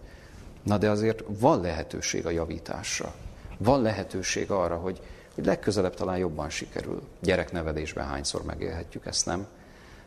na 0.63 0.77
de 0.77 0.89
azért 0.89 1.23
van 1.27 1.61
lehetőség 1.61 2.25
a 2.25 2.29
javításra. 2.29 3.13
Van 3.57 3.81
lehetőség 3.81 4.51
arra, 4.51 4.75
hogy, 4.75 4.99
hogy 5.35 5.45
legközelebb 5.45 5.93
talán 5.93 6.17
jobban 6.17 6.49
sikerül. 6.49 7.01
Gyereknevelésben 7.21 8.07
hányszor 8.07 8.43
megélhetjük 8.43 9.05
ezt, 9.05 9.25
nem? 9.25 9.47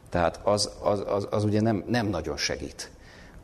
Tehát 0.09 0.40
az, 0.42 0.70
az, 0.83 1.03
az, 1.07 1.27
az 1.31 1.44
ugye 1.44 1.61
nem, 1.61 1.85
nem 1.87 2.07
nagyon 2.07 2.37
segít 2.37 2.90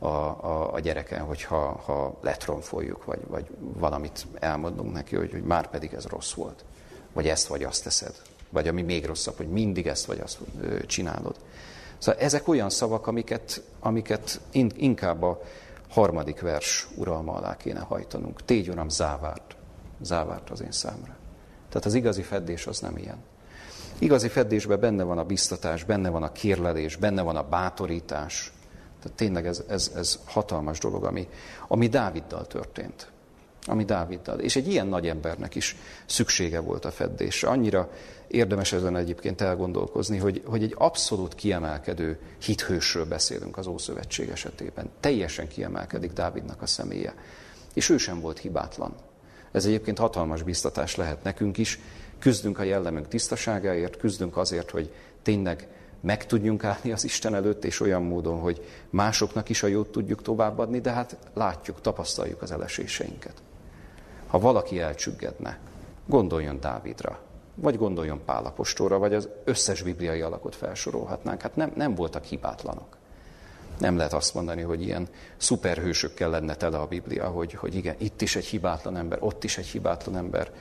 a, 0.03 0.37
a, 0.41 0.73
a 0.73 0.79
gyereken, 0.79 1.21
hogyha 1.21 1.81
ha 1.85 2.17
letronfoljuk, 2.21 3.05
vagy, 3.05 3.19
vagy 3.27 3.45
valamit 3.59 4.27
elmondunk 4.39 4.93
neki, 4.93 5.15
hogy, 5.15 5.31
hogy 5.31 5.43
már 5.43 5.69
pedig 5.69 5.93
ez 5.93 6.05
rossz 6.05 6.33
volt. 6.33 6.65
Vagy 7.13 7.27
ezt 7.27 7.47
vagy 7.47 7.63
azt 7.63 7.83
teszed. 7.83 8.15
Vagy 8.49 8.67
ami 8.67 8.81
még 8.81 9.05
rosszabb, 9.05 9.37
hogy 9.37 9.47
mindig 9.47 9.87
ezt 9.87 10.05
vagy 10.05 10.19
azt 10.19 10.37
csinálod. 10.85 11.35
Szóval 11.97 12.21
ezek 12.21 12.47
olyan 12.47 12.69
szavak, 12.69 13.07
amiket, 13.07 13.63
amiket 13.79 14.41
inkább 14.75 15.23
a 15.23 15.41
harmadik 15.89 16.41
vers 16.41 16.87
uralma 16.95 17.33
alá 17.33 17.57
kéne 17.57 17.79
hajtanunk. 17.79 18.45
Tégy, 18.45 18.69
Uram, 18.69 18.89
závárt. 18.89 19.55
Závárt 20.01 20.49
az 20.49 20.61
én 20.61 20.71
számra. 20.71 21.15
Tehát 21.69 21.85
az 21.85 21.93
igazi 21.93 22.21
feddés 22.21 22.67
az 22.67 22.79
nem 22.79 22.97
ilyen. 22.97 23.17
Igazi 23.99 24.27
feddésben 24.27 24.79
benne 24.79 25.03
van 25.03 25.17
a 25.17 25.23
biztatás, 25.23 25.83
benne 25.83 26.09
van 26.09 26.23
a 26.23 26.31
kérlelés, 26.31 26.95
benne 26.95 27.21
van 27.21 27.35
a 27.35 27.47
bátorítás. 27.47 28.53
Tehát 29.03 29.17
tényleg 29.17 29.47
ez, 29.47 29.63
ez, 29.67 29.91
ez 29.95 30.19
hatalmas 30.25 30.79
dolog, 30.79 31.03
ami, 31.03 31.27
ami 31.67 31.87
Dáviddal 31.87 32.47
történt 32.47 33.11
ami 33.65 33.83
Dáviddal. 33.83 34.39
És 34.39 34.55
egy 34.55 34.67
ilyen 34.67 34.87
nagy 34.87 35.07
embernek 35.07 35.55
is 35.55 35.75
szüksége 36.05 36.59
volt 36.59 36.85
a 36.85 36.91
feddésre. 36.91 37.47
Annyira 37.47 37.89
érdemes 38.27 38.73
ezen 38.73 38.95
egyébként 38.95 39.41
elgondolkozni, 39.41 40.17
hogy, 40.17 40.43
hogy 40.45 40.63
egy 40.63 40.75
abszolút 40.77 41.35
kiemelkedő 41.35 42.19
hithősről 42.41 43.05
beszélünk 43.05 43.57
az 43.57 43.67
Ószövetség 43.67 44.29
esetében. 44.29 44.89
Teljesen 44.99 45.47
kiemelkedik 45.47 46.13
Dávidnak 46.13 46.61
a 46.61 46.65
személye. 46.65 47.13
És 47.73 47.89
ő 47.89 47.97
sem 47.97 48.19
volt 48.19 48.39
hibátlan. 48.39 48.95
Ez 49.51 49.65
egyébként 49.65 49.97
hatalmas 49.97 50.43
biztatás 50.43 50.95
lehet 50.95 51.23
nekünk 51.23 51.57
is. 51.57 51.79
Küzdünk 52.19 52.59
a 52.59 52.63
jellemünk 52.63 53.07
tisztaságáért, 53.07 53.97
küzdünk 53.97 54.37
azért, 54.37 54.71
hogy 54.71 54.93
tényleg 55.21 55.67
meg 56.03 56.25
tudjunk 56.25 56.63
állni 56.63 56.91
az 56.91 57.03
Isten 57.03 57.35
előtt, 57.35 57.65
és 57.65 57.79
olyan 57.79 58.03
módon, 58.03 58.39
hogy 58.39 58.67
másoknak 58.89 59.49
is 59.49 59.63
a 59.63 59.67
jót 59.67 59.91
tudjuk 59.91 60.21
továbbadni, 60.21 60.81
de 60.81 60.91
hát 60.91 61.17
látjuk, 61.33 61.81
tapasztaljuk 61.81 62.41
az 62.41 62.51
eleséseinket. 62.51 63.33
Ha 64.27 64.39
valaki 64.39 64.79
elcsüggedne, 64.79 65.59
gondoljon 66.05 66.59
Dávidra, 66.59 67.19
vagy 67.55 67.77
gondoljon 67.77 68.21
Pálapostóra, 68.25 68.97
vagy 68.97 69.13
az 69.13 69.29
összes 69.43 69.81
bibliai 69.81 70.21
alakot 70.21 70.55
felsorolhatnánk. 70.55 71.41
Hát 71.41 71.55
nem, 71.55 71.71
nem 71.75 71.95
voltak 71.95 72.23
hibátlanok. 72.23 72.97
Nem 73.79 73.97
lehet 73.97 74.13
azt 74.13 74.33
mondani, 74.33 74.61
hogy 74.61 74.81
ilyen 74.81 75.07
szuperhősökkel 75.37 76.29
lenne 76.29 76.55
tele 76.55 76.77
a 76.77 76.87
Biblia, 76.87 77.27
hogy, 77.27 77.53
hogy 77.53 77.75
igen, 77.75 77.95
itt 77.97 78.21
is 78.21 78.35
egy 78.35 78.45
hibátlan 78.45 78.97
ember, 78.97 79.17
ott 79.21 79.43
is 79.43 79.57
egy 79.57 79.67
hibátlan 79.67 80.17
ember. 80.17 80.51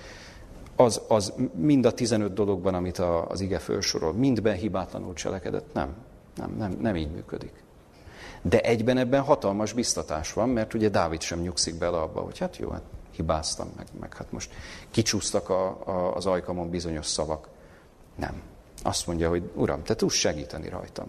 Az, 0.76 1.00
az 1.08 1.32
mind 1.54 1.85
a 1.85 1.92
15 1.92 2.32
dologban, 2.32 2.74
amit 2.74 2.98
a, 2.98 3.28
az 3.28 3.40
ige 3.40 3.58
felsorol, 3.58 4.12
mindben 4.12 4.54
hibátlanul 4.54 5.14
cselekedett? 5.14 5.72
Nem. 5.72 5.94
Nem, 6.37 6.54
nem, 6.58 6.76
nem 6.80 6.96
így 6.96 7.11
működik. 7.11 7.52
De 8.42 8.61
egyben 8.61 8.98
ebben 8.98 9.22
hatalmas 9.22 9.72
biztatás 9.72 10.32
van, 10.32 10.48
mert 10.48 10.74
ugye 10.74 10.88
Dávid 10.88 11.20
sem 11.20 11.40
nyugszik 11.40 11.78
bele 11.78 11.98
abba, 11.98 12.20
hogy 12.20 12.38
hát 12.38 12.56
jó, 12.56 12.70
hát 12.70 12.82
hibáztam, 13.11 13.72
meg, 13.76 13.87
meg 14.00 14.16
hát 14.16 14.32
most 14.32 14.52
kicsúsztak 14.90 15.48
a, 15.48 15.66
a, 15.85 16.16
az 16.16 16.26
ajkamon 16.26 16.70
bizonyos 16.70 17.06
szavak. 17.06 17.48
Nem. 18.16 18.42
Azt 18.82 19.06
mondja, 19.06 19.28
hogy 19.28 19.50
Uram, 19.54 19.82
te 19.82 19.94
tudsz 19.94 20.14
segíteni 20.14 20.68
rajtam. 20.68 21.06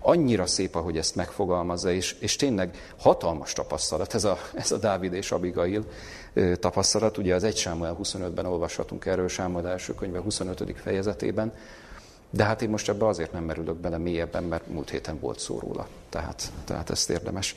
Annyira 0.00 0.46
szép, 0.46 0.74
ahogy 0.74 0.96
ezt 0.96 1.14
megfogalmazza, 1.14 1.92
és, 1.92 2.12
és 2.12 2.36
tényleg 2.36 2.92
hatalmas 2.98 3.52
tapasztalat 3.52 4.14
ez 4.14 4.24
a, 4.24 4.38
ez 4.54 4.72
a 4.72 4.78
Dávid 4.78 5.12
és 5.12 5.32
Abigail 5.32 5.84
tapasztalat. 6.54 7.18
Ugye 7.18 7.34
az 7.34 7.44
1 7.44 7.56
Sámuel 7.56 7.98
25-ben 8.02 8.46
olvashatunk 8.46 9.06
erről, 9.06 9.28
Sámuel 9.28 9.68
első 9.68 9.94
könyve 9.94 10.18
25. 10.18 10.74
fejezetében, 10.82 11.52
de 12.30 12.44
hát 12.44 12.62
én 12.62 12.68
most 12.68 12.88
ebbe 12.88 13.06
azért 13.06 13.32
nem 13.32 13.44
merülök 13.44 13.76
bele 13.76 13.98
mélyebben, 13.98 14.44
mert 14.44 14.66
múlt 14.66 14.90
héten 14.90 15.18
volt 15.20 15.38
szó 15.38 15.58
róla. 15.58 15.88
Tehát, 16.08 16.52
tehát 16.64 16.90
ezt 16.90 17.10
érdemes 17.10 17.56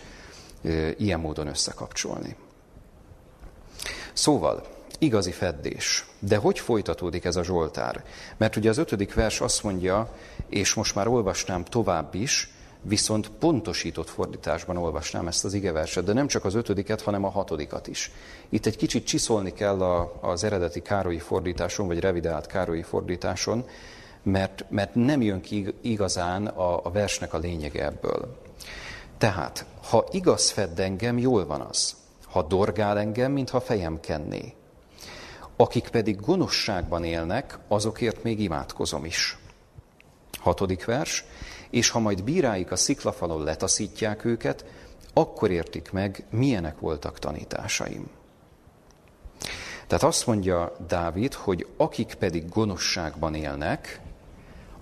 ilyen 0.97 1.19
módon 1.19 1.47
összekapcsolni. 1.47 2.35
Szóval, 4.13 4.63
igazi 5.03 5.31
feddés. 5.31 6.05
De 6.19 6.37
hogy 6.37 6.59
folytatódik 6.59 7.25
ez 7.25 7.35
a 7.35 7.43
Zsoltár? 7.43 8.03
Mert 8.37 8.55
ugye 8.55 8.69
az 8.69 8.77
ötödik 8.77 9.13
vers 9.13 9.41
azt 9.41 9.63
mondja, 9.63 10.15
és 10.49 10.73
most 10.73 10.95
már 10.95 11.07
olvasnám 11.07 11.63
tovább 11.63 12.15
is, 12.15 12.53
viszont 12.81 13.29
pontosított 13.29 14.09
fordításban 14.09 14.77
olvasnám 14.77 15.27
ezt 15.27 15.45
az 15.45 15.53
igeverset, 15.53 16.03
de 16.03 16.13
nem 16.13 16.27
csak 16.27 16.45
az 16.45 16.55
ötödiket, 16.55 17.01
hanem 17.01 17.23
a 17.23 17.29
hatodikat 17.29 17.87
is. 17.87 18.11
Itt 18.49 18.65
egy 18.65 18.75
kicsit 18.75 19.05
csiszolni 19.05 19.53
kell 19.53 19.81
a, 19.81 20.19
az 20.21 20.43
eredeti 20.43 20.81
károlyi 20.81 21.19
fordításon, 21.19 21.87
vagy 21.87 21.99
revidált 21.99 22.45
károlyi 22.45 22.81
fordításon, 22.81 23.65
mert, 24.23 24.65
mert 24.69 24.95
nem 24.95 25.21
jön 25.21 25.41
ki 25.41 25.73
igazán 25.81 26.47
a, 26.47 26.85
a 26.85 26.91
versnek 26.91 27.33
a 27.33 27.37
lényege 27.37 27.85
ebből. 27.85 28.37
Tehát, 29.17 29.65
ha 29.89 30.07
igaz 30.11 30.49
fedd 30.49 30.81
engem, 30.81 31.17
jól 31.17 31.45
van 31.45 31.61
az. 31.61 31.95
Ha 32.25 32.43
dorgál 32.43 32.99
engem, 32.99 33.31
mintha 33.31 33.61
fejem 33.61 33.99
kenné. 33.99 34.53
Akik 35.55 35.87
pedig 35.87 36.19
gonoszságban 36.19 37.03
élnek, 37.03 37.57
azokért 37.67 38.23
még 38.23 38.39
imádkozom 38.39 39.05
is. 39.05 39.37
Hatodik 40.39 40.85
vers. 40.85 41.25
És 41.69 41.89
ha 41.89 41.99
majd 41.99 42.23
bíráik 42.23 42.71
a 42.71 42.75
sziklafalon 42.75 43.43
letaszítják 43.43 44.25
őket, 44.25 44.65
akkor 45.13 45.51
értik 45.51 45.91
meg, 45.91 46.25
milyenek 46.29 46.79
voltak 46.79 47.19
tanításaim. 47.19 48.09
Tehát 49.87 50.03
azt 50.03 50.27
mondja 50.27 50.75
Dávid, 50.87 51.33
hogy 51.33 51.67
akik 51.77 52.13
pedig 52.13 52.49
gonoszságban 52.49 53.35
élnek, 53.35 54.01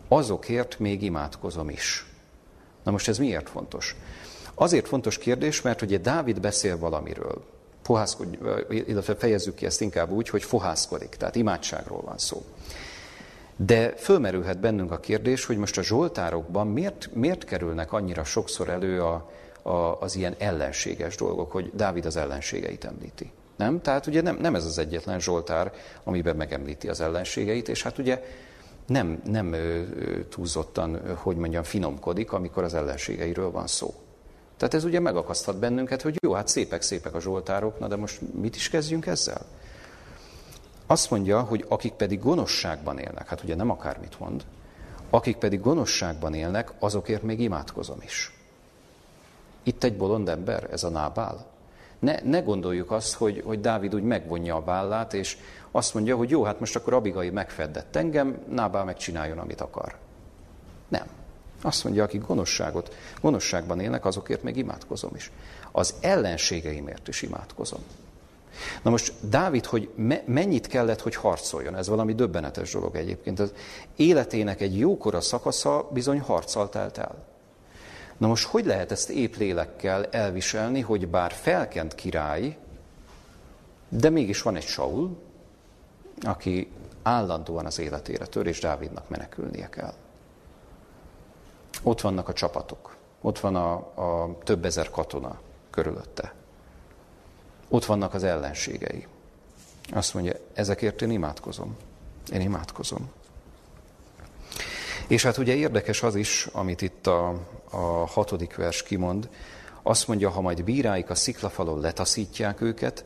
azokért 0.07 0.79
még 0.79 1.01
imádkozom 1.01 1.69
is. 1.69 2.05
Na 2.83 2.91
most 2.91 3.07
ez 3.07 3.17
miért 3.17 3.49
fontos? 3.49 3.95
Azért 4.53 4.87
fontos 4.87 5.17
kérdés, 5.17 5.61
mert 5.61 5.81
ugye 5.81 5.97
Dávid 5.97 6.39
beszél 6.39 6.77
valamiről, 6.77 7.45
fohászkod, 7.81 8.37
illetve 8.69 9.15
fejezzük 9.15 9.55
ki 9.55 9.65
ezt 9.65 9.81
inkább 9.81 10.11
úgy, 10.11 10.29
hogy 10.29 10.43
fohászkodik, 10.43 11.09
tehát 11.09 11.35
imádságról 11.35 12.01
van 12.01 12.17
szó. 12.17 12.43
De 13.55 13.93
fölmerülhet 13.97 14.59
bennünk 14.59 14.91
a 14.91 14.99
kérdés, 14.99 15.45
hogy 15.45 15.57
most 15.57 15.77
a 15.77 15.83
zsoltárokban 15.83 16.67
miért, 16.67 17.09
miért 17.13 17.43
kerülnek 17.43 17.93
annyira 17.93 18.23
sokszor 18.23 18.69
elő 18.69 19.03
a, 19.03 19.29
a, 19.61 20.01
az 20.01 20.15
ilyen 20.15 20.35
ellenséges 20.37 21.15
dolgok, 21.15 21.51
hogy 21.51 21.71
Dávid 21.73 22.05
az 22.05 22.15
ellenségeit 22.15 22.85
említi. 22.85 23.31
Nem? 23.55 23.81
Tehát 23.81 24.07
ugye 24.07 24.21
nem, 24.21 24.37
nem 24.41 24.55
ez 24.55 24.65
az 24.65 24.77
egyetlen 24.77 25.19
zsoltár, 25.19 25.73
amiben 26.03 26.35
megemlíti 26.35 26.89
az 26.89 27.01
ellenségeit, 27.01 27.69
és 27.69 27.83
hát 27.83 27.97
ugye 27.97 28.23
nem, 28.87 29.21
nem 29.25 29.55
túlzottan, 30.29 31.15
hogy 31.15 31.35
mondjam, 31.35 31.63
finomkodik, 31.63 32.31
amikor 32.31 32.63
az 32.63 32.73
ellenségeiről 32.73 33.51
van 33.51 33.67
szó. 33.67 33.93
Tehát 34.61 34.75
ez 34.75 34.83
ugye 34.83 34.99
megakaszthat 34.99 35.57
bennünket, 35.57 36.01
hogy 36.01 36.17
jó, 36.21 36.33
hát 36.33 36.47
szépek-szépek 36.47 37.13
a 37.13 37.19
zsoltárok, 37.19 37.79
na 37.79 37.87
de 37.87 37.95
most 37.95 38.21
mit 38.33 38.55
is 38.55 38.69
kezdjünk 38.69 39.05
ezzel? 39.05 39.45
Azt 40.85 41.09
mondja, 41.09 41.41
hogy 41.41 41.65
akik 41.67 41.93
pedig 41.93 42.19
gonoszságban 42.19 42.97
élnek, 42.97 43.27
hát 43.27 43.43
ugye 43.43 43.55
nem 43.55 43.69
akármit 43.69 44.19
mond, 44.19 44.45
akik 45.09 45.37
pedig 45.37 45.61
gonoszságban 45.61 46.33
élnek, 46.33 46.73
azokért 46.79 47.23
még 47.23 47.39
imádkozom 47.39 47.97
is. 48.01 48.37
Itt 49.63 49.83
egy 49.83 49.97
bolond 49.97 50.29
ember, 50.29 50.67
ez 50.71 50.83
a 50.83 50.89
Nábál. 50.89 51.45
Ne, 51.99 52.19
ne 52.23 52.39
gondoljuk 52.39 52.91
azt, 52.91 53.13
hogy, 53.13 53.41
hogy 53.45 53.59
Dávid 53.59 53.95
úgy 53.95 54.03
megvonja 54.03 54.55
a 54.55 54.63
vállát, 54.63 55.13
és 55.13 55.37
azt 55.71 55.93
mondja, 55.93 56.15
hogy 56.15 56.29
jó, 56.29 56.43
hát 56.43 56.59
most 56.59 56.75
akkor 56.75 56.93
Abigai 56.93 57.29
megfeddett 57.29 57.95
engem, 57.95 58.43
Nábál 58.49 58.83
megcsináljon, 58.83 59.37
amit 59.37 59.61
akar. 59.61 59.95
Azt 61.61 61.83
mondja, 61.83 62.03
akik 62.03 62.25
gonoszságot, 62.25 62.95
gonoszságban 63.21 63.79
élnek, 63.79 64.05
azokért 64.05 64.43
még 64.43 64.57
imádkozom 64.57 65.11
is. 65.15 65.31
Az 65.71 65.93
ellenségeimért 66.01 67.07
is 67.07 67.21
imádkozom. 67.21 67.79
Na 68.81 68.89
most 68.89 69.13
Dávid, 69.21 69.65
hogy 69.65 69.89
me, 69.95 70.23
mennyit 70.25 70.67
kellett, 70.67 71.01
hogy 71.01 71.15
harcoljon, 71.15 71.75
ez 71.75 71.87
valami 71.87 72.15
döbbenetes 72.15 72.71
dolog 72.71 72.95
egyébként. 72.95 73.39
Az 73.39 73.53
életének 73.95 74.61
egy 74.61 74.77
jókora 74.77 75.21
szakasza 75.21 75.89
bizony 75.91 76.19
harccal 76.19 76.69
telt 76.69 76.97
el. 76.97 77.29
Na 78.17 78.27
most 78.27 78.47
hogy 78.47 78.65
lehet 78.65 78.91
ezt 78.91 79.09
épp 79.09 79.35
lélekkel 79.35 80.05
elviselni, 80.05 80.81
hogy 80.81 81.07
bár 81.07 81.31
felkent 81.31 81.95
király, 81.95 82.57
de 83.89 84.09
mégis 84.09 84.41
van 84.41 84.55
egy 84.55 84.65
Saul, 84.65 85.17
aki 86.21 86.71
állandóan 87.03 87.65
az 87.65 87.79
életére 87.79 88.25
tör, 88.25 88.45
és 88.45 88.59
Dávidnak 88.59 89.09
menekülnie 89.09 89.69
kell. 89.69 89.93
Ott 91.83 92.01
vannak 92.01 92.27
a 92.29 92.33
csapatok, 92.33 92.95
ott 93.21 93.39
van 93.39 93.55
a, 93.55 93.73
a 93.73 94.37
több 94.43 94.65
ezer 94.65 94.89
katona 94.89 95.39
körülötte. 95.69 96.33
Ott 97.69 97.85
vannak 97.85 98.13
az 98.13 98.23
ellenségei. 98.23 99.07
Azt 99.91 100.13
mondja, 100.13 100.33
ezekért 100.53 101.01
én 101.01 101.11
imádkozom. 101.11 101.77
Én 102.33 102.41
imádkozom. 102.41 103.11
És 105.07 105.23
hát 105.23 105.37
ugye 105.37 105.55
érdekes 105.55 106.03
az 106.03 106.15
is, 106.15 106.45
amit 106.51 106.81
itt 106.81 107.07
a, 107.07 107.29
a 107.69 107.77
hatodik 108.07 108.55
vers 108.55 108.83
kimond, 108.83 109.29
azt 109.81 110.07
mondja, 110.07 110.29
ha 110.29 110.41
majd 110.41 110.63
bíráik 110.63 111.09
a 111.09 111.15
sziklafalon 111.15 111.79
letaszítják 111.79 112.61
őket, 112.61 113.05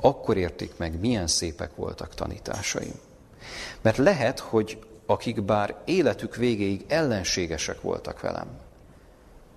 akkor 0.00 0.36
értik 0.36 0.72
meg, 0.76 1.00
milyen 1.00 1.26
szépek 1.26 1.76
voltak 1.76 2.14
tanításaim. 2.14 2.94
Mert 3.80 3.96
lehet, 3.96 4.38
hogy 4.38 4.78
akik 5.10 5.42
bár 5.42 5.74
életük 5.84 6.36
végéig 6.36 6.84
ellenségesek 6.88 7.80
voltak 7.80 8.20
velem, 8.20 8.48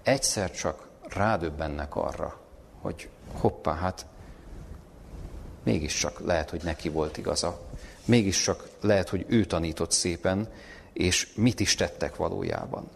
egyszer 0.04 0.52
csak 0.52 0.88
rádöbbennek 1.10 1.96
arra, 1.96 2.40
hogy 2.82 3.10
hoppá, 3.34 3.74
hát 3.74 4.06
mégiscsak 5.64 6.20
lehet, 6.20 6.50
hogy 6.50 6.62
neki 6.64 6.90
volt 6.90 7.18
igaza. 7.18 7.60
Mégiscsak 8.06 8.68
lehet, 8.82 9.10
hogy 9.10 9.26
ő 9.28 9.46
tanított 9.46 9.92
szépen, 9.92 10.48
és 10.94 11.34
mit 11.36 11.60
is 11.60 11.76
tettek 11.76 12.16
valójában. 12.16 12.90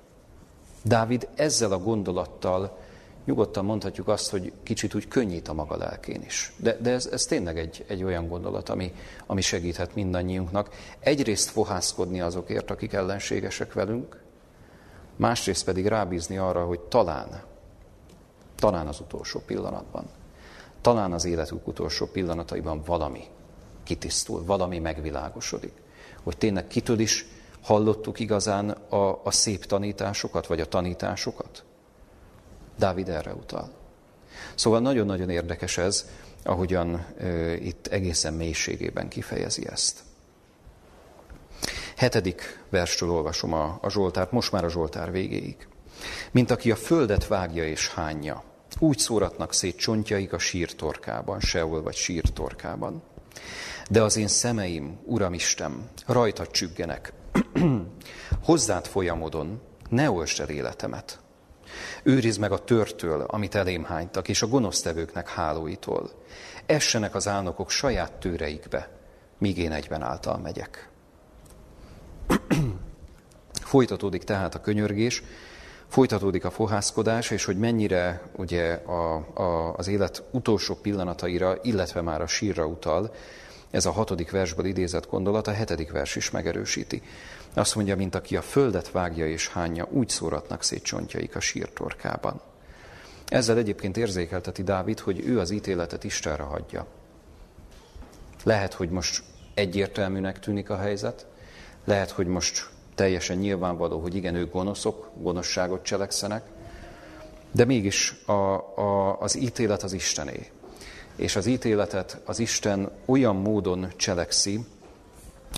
Dávid 0.81 1.27
ezzel 1.35 1.71
a 1.71 1.79
gondolattal 1.79 2.77
nyugodtan 3.27 3.65
mondhatjuk 3.65 4.07
azt, 4.07 4.29
hogy 4.29 4.53
kicsit 4.63 4.95
úgy 4.95 5.07
könnyít 5.07 5.47
a 5.47 5.53
maga 5.53 5.77
lelkén 5.77 6.21
is. 6.21 6.53
De, 6.57 6.77
de 6.81 6.91
ez, 6.91 7.05
ez 7.05 7.25
tényleg 7.25 7.57
egy, 7.57 7.85
egy 7.87 8.03
olyan 8.03 8.27
gondolat, 8.27 8.69
ami, 8.69 8.93
ami 9.25 9.41
segíthet 9.41 9.95
mindannyiunknak. 9.95 10.69
Egyrészt 10.99 11.49
fohászkodni 11.49 12.21
azokért, 12.21 12.71
akik 12.71 12.93
ellenségesek 12.93 13.73
velünk, 13.73 14.21
másrészt 15.15 15.65
pedig 15.65 15.85
rábízni 15.85 16.37
arra, 16.37 16.65
hogy 16.65 16.79
talán, 16.79 17.43
talán 18.55 18.87
az 18.87 18.99
utolsó 18.99 19.41
pillanatban, 19.45 20.09
talán 20.81 21.13
az 21.13 21.25
életük 21.25 21.67
utolsó 21.67 22.05
pillanataiban 22.05 22.81
valami 22.85 23.23
kitisztul, 23.83 24.45
valami 24.45 24.79
megvilágosodik. 24.79 25.73
Hogy 26.23 26.37
tényleg 26.37 26.67
kitől 26.67 26.99
is 26.99 27.25
hallottuk 27.61 28.19
igazán 28.19 28.69
a, 28.69 29.21
a 29.23 29.31
szép 29.31 29.65
tanításokat, 29.65 30.47
vagy 30.47 30.59
a 30.59 30.65
tanításokat? 30.65 31.65
Dávid 32.77 33.09
erre 33.09 33.33
utal. 33.33 33.69
Szóval 34.55 34.79
nagyon-nagyon 34.79 35.29
érdekes 35.29 35.77
ez, 35.77 36.05
ahogyan 36.43 37.05
e, 37.17 37.53
itt 37.53 37.87
egészen 37.87 38.33
mélységében 38.33 39.07
kifejezi 39.07 39.67
ezt. 39.67 39.99
Hetedik 41.95 42.63
verstől 42.69 43.11
olvasom 43.11 43.53
a, 43.53 43.77
a 43.81 43.89
Zsoltárt, 43.89 44.31
most 44.31 44.51
már 44.51 44.63
a 44.63 44.69
Zsoltár 44.69 45.11
végéig. 45.11 45.67
Mint 46.31 46.51
aki 46.51 46.71
a 46.71 46.75
földet 46.75 47.27
vágja 47.27 47.65
és 47.65 47.89
hányja, 47.89 48.43
úgy 48.79 48.97
szóratnak 48.97 49.53
szét 49.53 49.77
csontjaik 49.77 50.33
a 50.33 50.39
sírtorkában, 50.39 51.39
sehol 51.39 51.81
vagy 51.81 51.95
sírtorkában. 51.95 53.03
De 53.89 54.03
az 54.03 54.17
én 54.17 54.27
szemeim, 54.27 54.99
Uram 55.03 55.33
Isten, 55.33 55.89
rajta 56.05 56.47
csüggenek. 56.47 57.13
Hozzád 58.43 58.85
folyamodon, 58.87 59.61
ne 59.89 60.11
olsd 60.11 60.39
el 60.39 60.49
életemet. 60.49 61.19
Őrizd 62.03 62.39
meg 62.39 62.51
a 62.51 62.63
törtől, 62.63 63.21
amit 63.21 63.55
elém 63.55 63.83
hánytak, 63.83 64.27
és 64.27 64.41
a 64.41 64.47
gonosztevőknek 64.47 65.29
hálóitól. 65.29 66.11
Essenek 66.65 67.15
az 67.15 67.27
álnokok 67.27 67.69
saját 67.69 68.11
tőreikbe, 68.11 68.89
míg 69.37 69.57
én 69.57 69.71
egyben 69.71 70.01
által 70.01 70.37
megyek. 70.37 70.89
Folytatódik 73.61 74.23
tehát 74.23 74.55
a 74.55 74.61
könyörgés, 74.61 75.23
folytatódik 75.87 76.45
a 76.45 76.51
fohászkodás, 76.51 77.31
és 77.31 77.45
hogy 77.45 77.57
mennyire 77.57 78.21
ugye 78.35 78.73
a, 78.73 79.15
a, 79.33 79.73
az 79.73 79.87
élet 79.87 80.23
utolsó 80.31 80.75
pillanataira, 80.75 81.57
illetve 81.61 82.01
már 82.01 82.21
a 82.21 82.27
sírra 82.27 82.65
utal, 82.65 83.13
ez 83.71 83.85
a 83.85 83.91
hatodik 83.91 84.31
versből 84.31 84.65
idézett 84.65 85.09
gondolat, 85.09 85.47
a 85.47 85.51
hetedik 85.51 85.91
vers 85.91 86.15
is 86.15 86.31
megerősíti. 86.31 87.01
Azt 87.57 87.75
mondja, 87.75 87.95
mint 87.95 88.15
aki 88.15 88.35
a 88.35 88.41
földet 88.41 88.91
vágja 88.91 89.27
és 89.27 89.47
hányja, 89.47 89.87
úgy 89.91 90.09
szóratnak 90.09 90.63
szét 90.63 90.83
csontjaik 90.83 91.35
a 91.35 91.39
sírtorkában. 91.39 92.41
Ezzel 93.27 93.57
egyébként 93.57 93.97
érzékelteti 93.97 94.63
Dávid, 94.63 94.99
hogy 94.99 95.25
ő 95.25 95.39
az 95.39 95.51
ítéletet 95.51 96.03
Istenre 96.03 96.43
hagyja. 96.43 96.85
Lehet, 98.43 98.73
hogy 98.73 98.89
most 98.89 99.23
egyértelműnek 99.53 100.39
tűnik 100.39 100.69
a 100.69 100.77
helyzet, 100.77 101.25
lehet, 101.85 102.11
hogy 102.11 102.27
most 102.27 102.69
teljesen 102.95 103.37
nyilvánvaló, 103.37 103.99
hogy 103.99 104.15
igen, 104.15 104.35
ők 104.35 104.51
gonoszok, 104.51 105.09
gonoszságot 105.15 105.83
cselekszenek, 105.83 106.43
De 107.51 107.65
mégis 107.65 108.15
a, 108.25 108.31
a, 108.31 109.19
az 109.19 109.37
ítélet 109.37 109.83
az 109.83 109.93
Istené. 109.93 110.51
És 111.15 111.35
az 111.35 111.45
ítéletet 111.45 112.21
az 112.25 112.39
Isten 112.39 112.91
olyan 113.05 113.35
módon 113.35 113.87
cselekszi, 113.95 114.65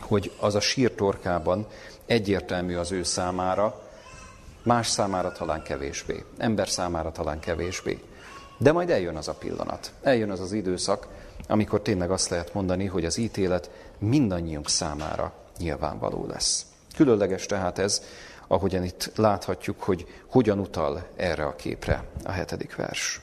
hogy 0.01 0.31
az 0.39 0.55
a 0.55 0.59
sír 0.59 0.91
torkában 0.91 1.67
egyértelmű 2.05 2.75
az 2.75 2.91
ő 2.91 3.03
számára, 3.03 3.81
más 4.63 4.87
számára 4.87 5.31
talán 5.31 5.63
kevésbé, 5.63 6.23
ember 6.37 6.69
számára 6.69 7.11
talán 7.11 7.39
kevésbé. 7.39 7.99
De 8.57 8.71
majd 8.71 8.89
eljön 8.89 9.15
az 9.15 9.27
a 9.27 9.33
pillanat, 9.33 9.91
eljön 10.01 10.31
az 10.31 10.39
az 10.39 10.51
időszak, 10.51 11.07
amikor 11.47 11.81
tényleg 11.81 12.11
azt 12.11 12.29
lehet 12.29 12.53
mondani, 12.53 12.85
hogy 12.85 13.05
az 13.05 13.17
ítélet 13.17 13.69
mindannyiunk 13.97 14.69
számára 14.69 15.33
nyilvánvaló 15.57 16.25
lesz. 16.25 16.65
Különleges 16.95 17.45
tehát 17.45 17.79
ez, 17.79 18.03
ahogyan 18.47 18.83
itt 18.83 19.11
láthatjuk, 19.15 19.81
hogy 19.81 20.07
hogyan 20.27 20.59
utal 20.59 21.07
erre 21.15 21.45
a 21.45 21.55
képre 21.55 22.03
a 22.23 22.31
hetedik 22.31 22.75
vers. 22.75 23.21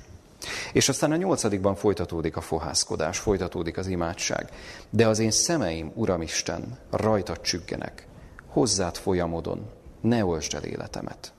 És 0.73 0.89
aztán 0.89 1.13
a 1.13 1.17
nyolcadikban 1.17 1.75
folytatódik 1.75 2.37
a 2.37 2.41
fohászkodás, 2.41 3.19
folytatódik 3.19 3.77
az 3.79 3.87
imádság. 3.87 4.51
De 4.91 5.07
az 5.07 5.19
én 5.19 5.31
szemeim, 5.31 5.93
Uramisten, 5.95 6.79
rajta 6.91 7.37
csüggenek, 7.37 8.07
hozzád 8.47 8.97
folyamodon, 8.97 9.71
ne 10.01 10.25
olsd 10.25 10.55
el 10.55 10.63
életemet. 10.63 11.33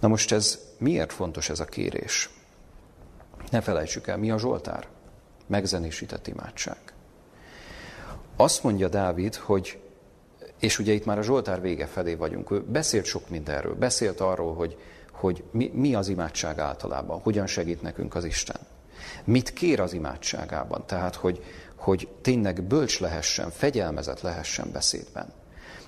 Na 0.00 0.08
most 0.08 0.32
ez 0.32 0.58
miért 0.78 1.12
fontos 1.12 1.48
ez 1.48 1.60
a 1.60 1.64
kérés? 1.64 2.30
Ne 3.50 3.60
felejtsük 3.60 4.06
el, 4.06 4.18
mi 4.18 4.30
a 4.30 4.38
Zsoltár? 4.38 4.86
Megzenésített 5.46 6.26
imádság. 6.26 6.78
Azt 8.36 8.62
mondja 8.62 8.88
Dávid, 8.88 9.34
hogy, 9.34 9.78
és 10.58 10.78
ugye 10.78 10.92
itt 10.92 11.04
már 11.04 11.18
a 11.18 11.22
Zsoltár 11.22 11.60
vége 11.60 11.86
felé 11.86 12.14
vagyunk, 12.14 12.50
ő 12.50 12.60
beszélt 12.60 13.04
sok 13.04 13.28
mindenről, 13.28 13.74
beszélt 13.74 14.20
arról, 14.20 14.54
hogy, 14.54 14.76
hogy 15.22 15.44
mi, 15.50 15.70
mi 15.74 15.94
az 15.94 16.08
imádság 16.08 16.58
általában, 16.58 17.20
hogyan 17.20 17.46
segít 17.46 17.82
nekünk 17.82 18.14
az 18.14 18.24
Isten. 18.24 18.56
Mit 19.24 19.52
kér 19.52 19.80
az 19.80 19.92
imádságában, 19.92 20.86
tehát 20.86 21.14
hogy, 21.14 21.44
hogy 21.76 22.08
tényleg 22.20 22.62
bölcs 22.62 23.00
lehessen, 23.00 23.50
fegyelmezett 23.50 24.20
lehessen 24.20 24.70
beszédben. 24.72 25.32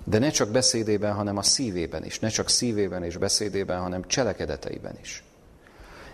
De 0.04 0.18
ne 0.18 0.30
csak 0.30 0.50
beszédében, 0.50 1.14
hanem 1.14 1.36
a 1.36 1.42
szívében 1.42 2.04
is. 2.04 2.18
Ne 2.18 2.28
csak 2.28 2.48
szívében 2.48 3.04
és 3.04 3.16
beszédében, 3.16 3.80
hanem 3.80 4.06
cselekedeteiben 4.06 4.98
is. 5.00 5.24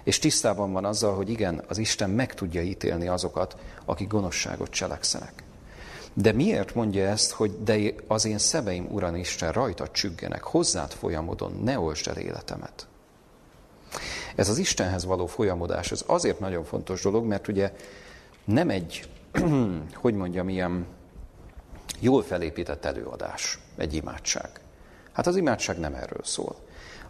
És 0.03 0.19
tisztában 0.19 0.73
van 0.73 0.85
azzal, 0.85 1.15
hogy 1.15 1.31
igen, 1.31 1.65
az 1.69 1.79
Isten 1.79 2.11
meg 2.11 2.35
tudja 2.35 2.63
ítélni 2.63 3.09
azokat, 3.09 3.57
akik 3.85 4.09
gonoszságot 4.09 4.71
cselekszenek. 4.71 5.33
De 6.15 6.33
miért 6.33 6.75
mondja 6.75 7.07
ezt, 7.07 7.31
hogy 7.31 7.63
de 7.63 7.79
az 8.07 8.25
én 8.25 8.39
szemeim, 8.39 8.87
Uran 8.91 9.17
Isten, 9.17 9.53
rajta 9.53 9.89
csüggenek, 9.89 10.43
hozzád 10.43 10.91
folyamodon, 10.93 11.61
ne 11.63 11.79
olsd 11.79 12.09
el 12.09 12.17
életemet. 12.17 12.89
Ez 14.35 14.49
az 14.49 14.59
Istenhez 14.59 15.05
való 15.05 15.27
folyamodás, 15.27 15.93
ez 15.93 16.03
azért 16.07 16.41
nagyon 16.41 16.65
fontos 16.65 17.03
dolog, 17.03 17.25
mert 17.25 17.49
ugye 17.49 17.73
nem 18.45 18.71
egy, 18.71 19.09
hogy 19.95 20.15
mondjam, 20.15 20.49
ilyen 20.49 20.87
jól 22.01 22.23
felépített 22.23 22.85
előadás, 22.85 23.59
egy 23.77 23.95
imádság. 23.95 24.51
Hát 25.13 25.27
az 25.27 25.37
imádság 25.37 25.79
nem 25.79 25.95
erről 25.95 26.23
szól. 26.23 26.57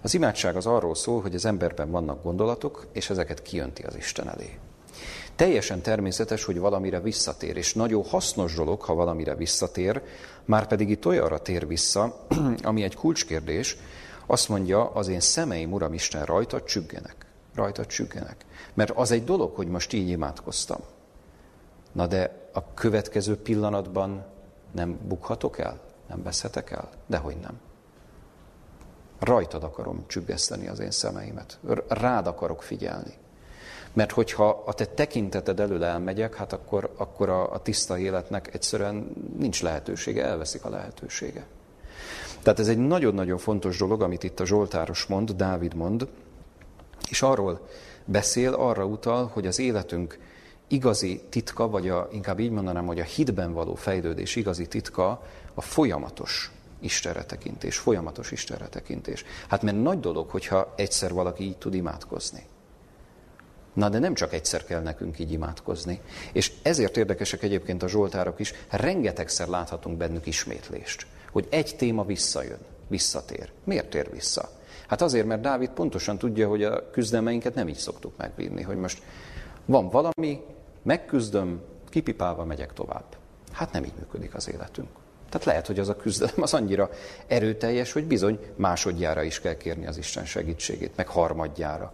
Az 0.00 0.14
imádság 0.14 0.56
az 0.56 0.66
arról 0.66 0.94
szól, 0.94 1.20
hogy 1.22 1.34
az 1.34 1.44
emberben 1.44 1.90
vannak 1.90 2.22
gondolatok, 2.22 2.86
és 2.92 3.10
ezeket 3.10 3.42
kijönti 3.42 3.82
az 3.82 3.96
Isten 3.96 4.28
elé. 4.28 4.58
Teljesen 5.36 5.80
természetes, 5.80 6.44
hogy 6.44 6.58
valamire 6.58 7.00
visszatér, 7.00 7.56
és 7.56 7.74
nagyon 7.74 8.04
hasznos 8.04 8.54
dolog, 8.54 8.80
ha 8.80 8.94
valamire 8.94 9.34
visszatér, 9.34 10.02
már 10.44 10.66
pedig 10.66 10.90
itt 10.90 11.06
olyanra 11.06 11.38
tér 11.38 11.66
vissza, 11.66 12.26
ami 12.62 12.82
egy 12.82 12.94
kulcskérdés, 12.94 13.76
azt 14.30 14.48
mondja, 14.48 14.90
az 14.90 15.08
én 15.08 15.20
szemeim, 15.20 15.72
Uram 15.72 15.92
Isten, 15.92 16.24
rajta 16.24 16.62
csüggenek. 16.62 17.26
Rajta 17.54 17.86
csüggenek. 17.86 18.44
Mert 18.74 18.90
az 18.90 19.10
egy 19.10 19.24
dolog, 19.24 19.54
hogy 19.54 19.68
most 19.68 19.92
így 19.92 20.08
imádkoztam. 20.08 20.80
Na 21.92 22.06
de 22.06 22.48
a 22.52 22.74
következő 22.74 23.36
pillanatban 23.36 24.24
nem 24.72 24.98
bukhatok 25.08 25.58
el? 25.58 25.80
Nem 26.08 26.22
veszhetek 26.22 26.70
el? 26.70 26.88
Dehogy 27.06 27.36
nem. 27.36 27.60
Rajtad 29.18 29.62
akarom 29.62 30.04
csüggeszteni 30.06 30.68
az 30.68 30.78
én 30.78 30.90
szemeimet. 30.90 31.58
Rád 31.88 32.26
akarok 32.26 32.62
figyelni. 32.62 33.14
Mert 33.92 34.12
hogyha 34.12 34.62
a 34.66 34.72
te 34.72 34.86
tekinteted 34.86 35.60
elől 35.60 35.84
elmegyek, 35.84 36.34
hát 36.34 36.52
akkor, 36.52 36.92
akkor 36.96 37.28
a, 37.28 37.52
a 37.52 37.62
tiszta 37.62 37.98
életnek 37.98 38.54
egyszerűen 38.54 39.12
nincs 39.38 39.62
lehetősége, 39.62 40.24
elveszik 40.24 40.64
a 40.64 40.70
lehetősége. 40.70 41.46
Tehát 42.42 42.58
ez 42.58 42.68
egy 42.68 42.78
nagyon-nagyon 42.78 43.38
fontos 43.38 43.78
dolog, 43.78 44.02
amit 44.02 44.24
itt 44.24 44.40
a 44.40 44.46
Zsoltáros 44.46 45.06
mond, 45.06 45.30
Dávid 45.30 45.74
mond, 45.74 46.08
és 47.10 47.22
arról 47.22 47.66
beszél, 48.04 48.52
arra 48.52 48.84
utal, 48.84 49.30
hogy 49.32 49.46
az 49.46 49.58
életünk 49.58 50.18
igazi 50.68 51.22
titka, 51.28 51.68
vagy 51.68 51.88
a, 51.88 52.08
inkább 52.12 52.38
így 52.38 52.50
mondanám, 52.50 52.86
hogy 52.86 53.00
a 53.00 53.04
hitben 53.04 53.52
való 53.52 53.74
fejlődés 53.74 54.36
igazi 54.36 54.66
titka 54.66 55.22
a 55.54 55.60
folyamatos 55.60 56.50
Istenre 56.80 57.24
tekintés, 57.24 57.76
folyamatos 57.76 58.30
Istenre 58.30 58.68
tekintés. 58.68 59.24
Hát 59.48 59.62
mert 59.62 59.82
nagy 59.82 60.00
dolog, 60.00 60.30
hogyha 60.30 60.72
egyszer 60.76 61.12
valaki 61.12 61.44
így 61.44 61.56
tud 61.56 61.74
imádkozni. 61.74 62.46
Na 63.72 63.88
de 63.88 63.98
nem 63.98 64.14
csak 64.14 64.32
egyszer 64.32 64.64
kell 64.64 64.82
nekünk 64.82 65.18
így 65.18 65.32
imádkozni. 65.32 66.00
És 66.32 66.52
ezért 66.62 66.96
érdekesek 66.96 67.42
egyébként 67.42 67.82
a 67.82 67.88
zsoltárok 67.88 68.40
is, 68.40 68.52
rengetegszer 68.68 69.48
láthatunk 69.48 69.96
bennük 69.96 70.26
ismétlést, 70.26 71.06
hogy 71.30 71.46
egy 71.50 71.76
téma 71.76 72.04
visszajön, 72.04 72.58
visszatér. 72.88 73.52
Miért 73.64 73.90
tér 73.90 74.10
vissza? 74.10 74.48
Hát 74.86 75.02
azért, 75.02 75.26
mert 75.26 75.40
Dávid 75.40 75.70
pontosan 75.70 76.18
tudja, 76.18 76.48
hogy 76.48 76.64
a 76.64 76.90
küzdelmeinket 76.90 77.54
nem 77.54 77.68
így 77.68 77.76
szoktuk 77.76 78.16
megvinni, 78.16 78.62
hogy 78.62 78.76
most 78.76 79.02
van 79.64 79.88
valami, 79.88 80.40
megküzdöm, 80.82 81.60
kipipálva 81.88 82.44
megyek 82.44 82.72
tovább. 82.72 83.04
Hát 83.52 83.72
nem 83.72 83.84
így 83.84 83.94
működik 83.98 84.34
az 84.34 84.48
életünk. 84.48 84.88
Tehát 85.28 85.46
lehet, 85.46 85.66
hogy 85.66 85.78
az 85.78 85.88
a 85.88 85.96
küzdelem 85.96 86.42
az 86.42 86.54
annyira 86.54 86.90
erőteljes, 87.26 87.92
hogy 87.92 88.04
bizony 88.04 88.38
másodjára 88.56 89.22
is 89.22 89.40
kell 89.40 89.56
kérni 89.56 89.86
az 89.86 89.96
Isten 89.96 90.24
segítségét, 90.24 90.96
meg 90.96 91.08
harmadjára, 91.08 91.92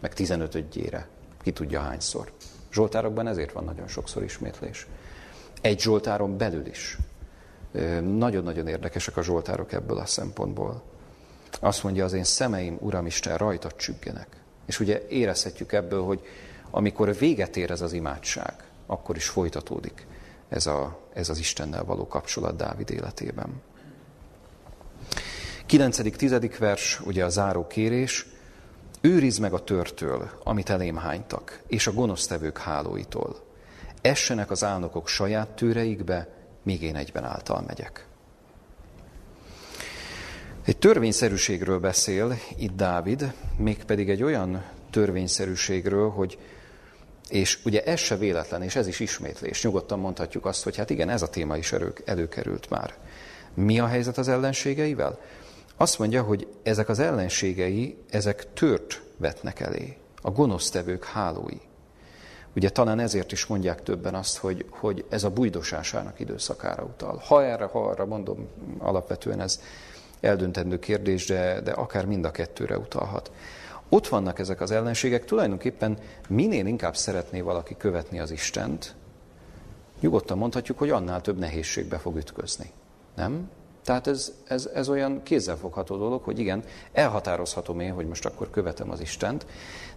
meg 0.00 0.14
tizenötödjére, 0.14 1.08
ki 1.42 1.52
tudja 1.52 1.80
hányszor. 1.80 2.32
Zsoltárokban 2.72 3.26
ezért 3.26 3.52
van 3.52 3.64
nagyon 3.64 3.88
sokszor 3.88 4.22
ismétlés. 4.22 4.86
Egy 5.60 5.80
Zsoltáron 5.80 6.36
belül 6.36 6.66
is. 6.66 6.98
Nagyon-nagyon 8.16 8.66
érdekesek 8.66 9.16
a 9.16 9.22
Zsoltárok 9.22 9.72
ebből 9.72 9.98
a 9.98 10.06
szempontból. 10.06 10.82
Azt 11.60 11.82
mondja, 11.82 12.04
az 12.04 12.12
én 12.12 12.24
szemeim, 12.24 12.76
Uramisten, 12.80 13.36
rajta 13.36 13.70
csüggenek. 13.70 14.26
És 14.66 14.80
ugye 14.80 15.06
érezhetjük 15.08 15.72
ebből, 15.72 16.02
hogy 16.02 16.20
amikor 16.70 17.16
véget 17.16 17.56
ér 17.56 17.70
ez 17.70 17.80
az 17.80 17.92
imádság, 17.92 18.54
akkor 18.86 19.16
is 19.16 19.28
folytatódik 19.28 20.06
ez, 20.52 20.66
a, 20.66 20.98
ez 21.12 21.28
az 21.28 21.38
Istennel 21.38 21.84
való 21.84 22.06
kapcsolat 22.06 22.56
Dávid 22.56 22.90
életében. 22.90 23.62
9. 25.66 26.16
10. 26.16 26.58
vers, 26.58 27.00
ugye 27.04 27.24
a 27.24 27.28
záró 27.28 27.66
kérés, 27.66 28.26
őriz 29.00 29.38
meg 29.38 29.52
a 29.52 29.64
törtől, 29.64 30.30
amit 30.44 30.70
elém 30.70 30.96
hánytak, 30.96 31.62
és 31.66 31.86
a 31.86 31.92
gonosztevők 31.92 32.58
hálóitól. 32.58 33.36
Essenek 34.00 34.50
az 34.50 34.64
álnokok 34.64 35.08
saját 35.08 35.48
tőreikbe, 35.48 36.28
míg 36.62 36.82
én 36.82 36.96
egyben 36.96 37.24
által 37.24 37.64
megyek. 37.66 38.06
Egy 40.64 40.78
törvényszerűségről 40.78 41.78
beszél 41.78 42.38
itt 42.56 42.76
Dávid, 42.76 43.32
mégpedig 43.56 44.10
egy 44.10 44.22
olyan 44.22 44.64
törvényszerűségről, 44.90 46.10
hogy 46.10 46.38
és 47.28 47.58
ugye 47.64 47.82
ez 47.84 47.98
se 47.98 48.16
véletlen, 48.16 48.62
és 48.62 48.76
ez 48.76 48.86
is 48.86 49.00
ismétlés. 49.00 49.62
Nyugodtan 49.62 49.98
mondhatjuk 49.98 50.46
azt, 50.46 50.64
hogy 50.64 50.76
hát 50.76 50.90
igen, 50.90 51.08
ez 51.08 51.22
a 51.22 51.28
téma 51.28 51.56
is 51.56 51.72
elő, 51.72 51.92
előkerült 52.04 52.70
már. 52.70 52.94
Mi 53.54 53.78
a 53.78 53.86
helyzet 53.86 54.18
az 54.18 54.28
ellenségeivel? 54.28 55.18
Azt 55.76 55.98
mondja, 55.98 56.22
hogy 56.22 56.48
ezek 56.62 56.88
az 56.88 56.98
ellenségei, 56.98 57.96
ezek 58.10 58.52
tört 58.52 59.02
vetnek 59.16 59.60
elé. 59.60 59.96
A 60.22 60.30
gonosztevők 60.30 61.04
hálói. 61.04 61.60
Ugye 62.56 62.70
talán 62.70 62.98
ezért 62.98 63.32
is 63.32 63.46
mondják 63.46 63.82
többen 63.82 64.14
azt, 64.14 64.36
hogy, 64.36 64.64
hogy 64.70 65.04
ez 65.08 65.24
a 65.24 65.30
bujdosásának 65.30 66.20
időszakára 66.20 66.82
utal. 66.82 67.22
Ha 67.26 67.44
erre, 67.44 67.64
ha 67.64 67.86
arra 67.86 68.06
mondom, 68.06 68.48
alapvetően 68.78 69.40
ez 69.40 69.60
eldöntendő 70.20 70.78
kérdés, 70.78 71.26
de, 71.26 71.60
de 71.60 71.70
akár 71.70 72.06
mind 72.06 72.24
a 72.24 72.30
kettőre 72.30 72.78
utalhat 72.78 73.30
ott 73.88 74.08
vannak 74.08 74.38
ezek 74.38 74.60
az 74.60 74.70
ellenségek, 74.70 75.24
tulajdonképpen 75.24 75.98
minél 76.28 76.66
inkább 76.66 76.96
szeretné 76.96 77.40
valaki 77.40 77.76
követni 77.76 78.18
az 78.18 78.30
Istent, 78.30 78.94
nyugodtan 80.00 80.38
mondhatjuk, 80.38 80.78
hogy 80.78 80.90
annál 80.90 81.20
több 81.20 81.38
nehézségbe 81.38 81.98
fog 81.98 82.16
ütközni. 82.16 82.70
Nem? 83.16 83.50
Tehát 83.84 84.06
ez, 84.06 84.32
ez, 84.44 84.70
ez 84.74 84.88
olyan 84.88 85.22
kézzelfogható 85.22 85.96
dolog, 85.96 86.22
hogy 86.22 86.38
igen, 86.38 86.64
elhatározhatom 86.92 87.80
én, 87.80 87.92
hogy 87.92 88.06
most 88.06 88.26
akkor 88.26 88.50
követem 88.50 88.90
az 88.90 89.00
Istent, 89.00 89.46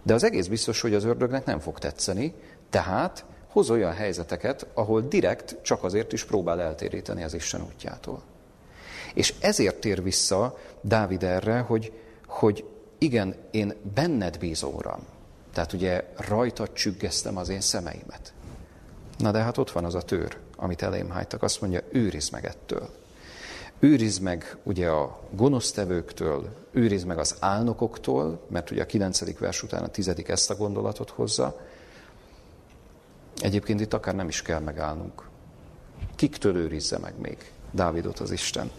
de 0.06 0.14
az 0.14 0.24
egész 0.24 0.46
biztos, 0.46 0.80
hogy 0.80 0.94
az 0.94 1.04
ördögnek 1.04 1.44
nem 1.44 1.58
fog 1.58 1.78
tetszeni, 1.78 2.34
tehát 2.70 3.24
hoz 3.48 3.70
olyan 3.70 3.92
helyzeteket, 3.92 4.66
ahol 4.74 5.00
direkt 5.00 5.56
csak 5.62 5.84
azért 5.84 6.12
is 6.12 6.24
próbál 6.24 6.60
eltéríteni 6.60 7.22
az 7.22 7.34
Isten 7.34 7.62
útjától. 7.62 8.22
És 9.14 9.34
ezért 9.40 9.76
tér 9.76 10.02
vissza 10.02 10.58
Dávid 10.80 11.22
erre, 11.22 11.58
hogy, 11.58 11.92
hogy 12.26 12.64
igen, 12.98 13.34
én 13.50 13.74
benned 13.94 14.38
bízom, 14.38 14.74
Uram. 14.74 15.06
Tehát 15.52 15.72
ugye 15.72 16.04
rajtad 16.16 16.72
csüggesztem 16.72 17.36
az 17.36 17.48
én 17.48 17.60
szemeimet. 17.60 18.32
Na 19.18 19.30
de 19.30 19.38
hát 19.38 19.58
ott 19.58 19.70
van 19.70 19.84
az 19.84 19.94
a 19.94 20.02
tőr, 20.02 20.36
amit 20.56 20.82
elém 20.82 21.10
hájtak. 21.10 21.42
Azt 21.42 21.60
mondja, 21.60 21.80
őrizd 21.90 22.32
meg 22.32 22.44
ettől. 22.44 22.90
Őrizd 23.78 24.22
meg 24.22 24.56
ugye 24.62 24.88
a 24.88 25.20
gonosztevőktől, 25.30 26.48
őrizd 26.70 27.06
meg 27.06 27.18
az 27.18 27.36
álnokoktól, 27.40 28.40
mert 28.48 28.70
ugye 28.70 28.82
a 28.82 28.86
kilencedik 28.86 29.38
vers 29.38 29.62
után 29.62 29.82
a 29.82 29.88
tizedik 29.88 30.28
ezt 30.28 30.50
a 30.50 30.56
gondolatot 30.56 31.10
hozza. 31.10 31.60
Egyébként 33.40 33.80
itt 33.80 33.94
akár 33.94 34.14
nem 34.14 34.28
is 34.28 34.42
kell 34.42 34.60
megállnunk. 34.60 35.28
Kiktől 36.14 36.56
őrizze 36.56 36.98
meg 36.98 37.14
még 37.20 37.52
Dávidot 37.70 38.18
az 38.18 38.30
Isten? 38.30 38.70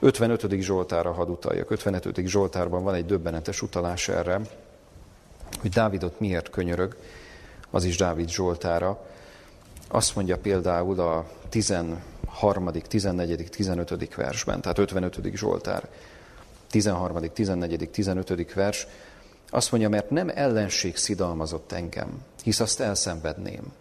55. 0.00 0.60
Zsoltára 0.60 1.12
hadd 1.12 1.28
utaljak. 1.28 1.70
55. 1.70 2.26
Zsoltárban 2.26 2.82
van 2.82 2.94
egy 2.94 3.06
döbbenetes 3.06 3.62
utalás 3.62 4.08
erre, 4.08 4.40
hogy 5.60 5.70
Dávidot 5.70 6.20
miért 6.20 6.50
könyörög, 6.50 6.96
az 7.70 7.84
is 7.84 7.96
Dávid 7.96 8.28
Zsoltára. 8.28 9.06
Azt 9.88 10.14
mondja 10.14 10.38
például 10.38 11.00
a 11.00 11.26
13., 12.40 12.70
14., 12.88 13.50
15. 13.50 14.14
versben, 14.14 14.60
tehát 14.60 14.78
55. 14.78 15.20
Zsoltár, 15.34 15.88
13., 16.70 17.30
14., 17.32 17.90
15. 17.90 18.52
vers, 18.54 18.86
azt 19.50 19.70
mondja, 19.70 19.88
mert 19.88 20.10
nem 20.10 20.30
ellenség 20.34 20.96
szidalmazott 20.96 21.72
engem, 21.72 22.22
hisz 22.42 22.60
azt 22.60 22.80
elszenvedném. 22.80 23.72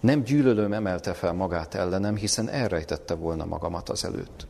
Nem 0.00 0.22
gyűlölöm 0.22 0.72
emelte 0.72 1.12
fel 1.12 1.32
magát 1.32 1.74
ellenem, 1.74 2.16
hiszen 2.16 2.48
elrejtette 2.48 3.14
volna 3.14 3.44
magamat 3.44 3.88
az 3.88 4.04
előtt, 4.04 4.46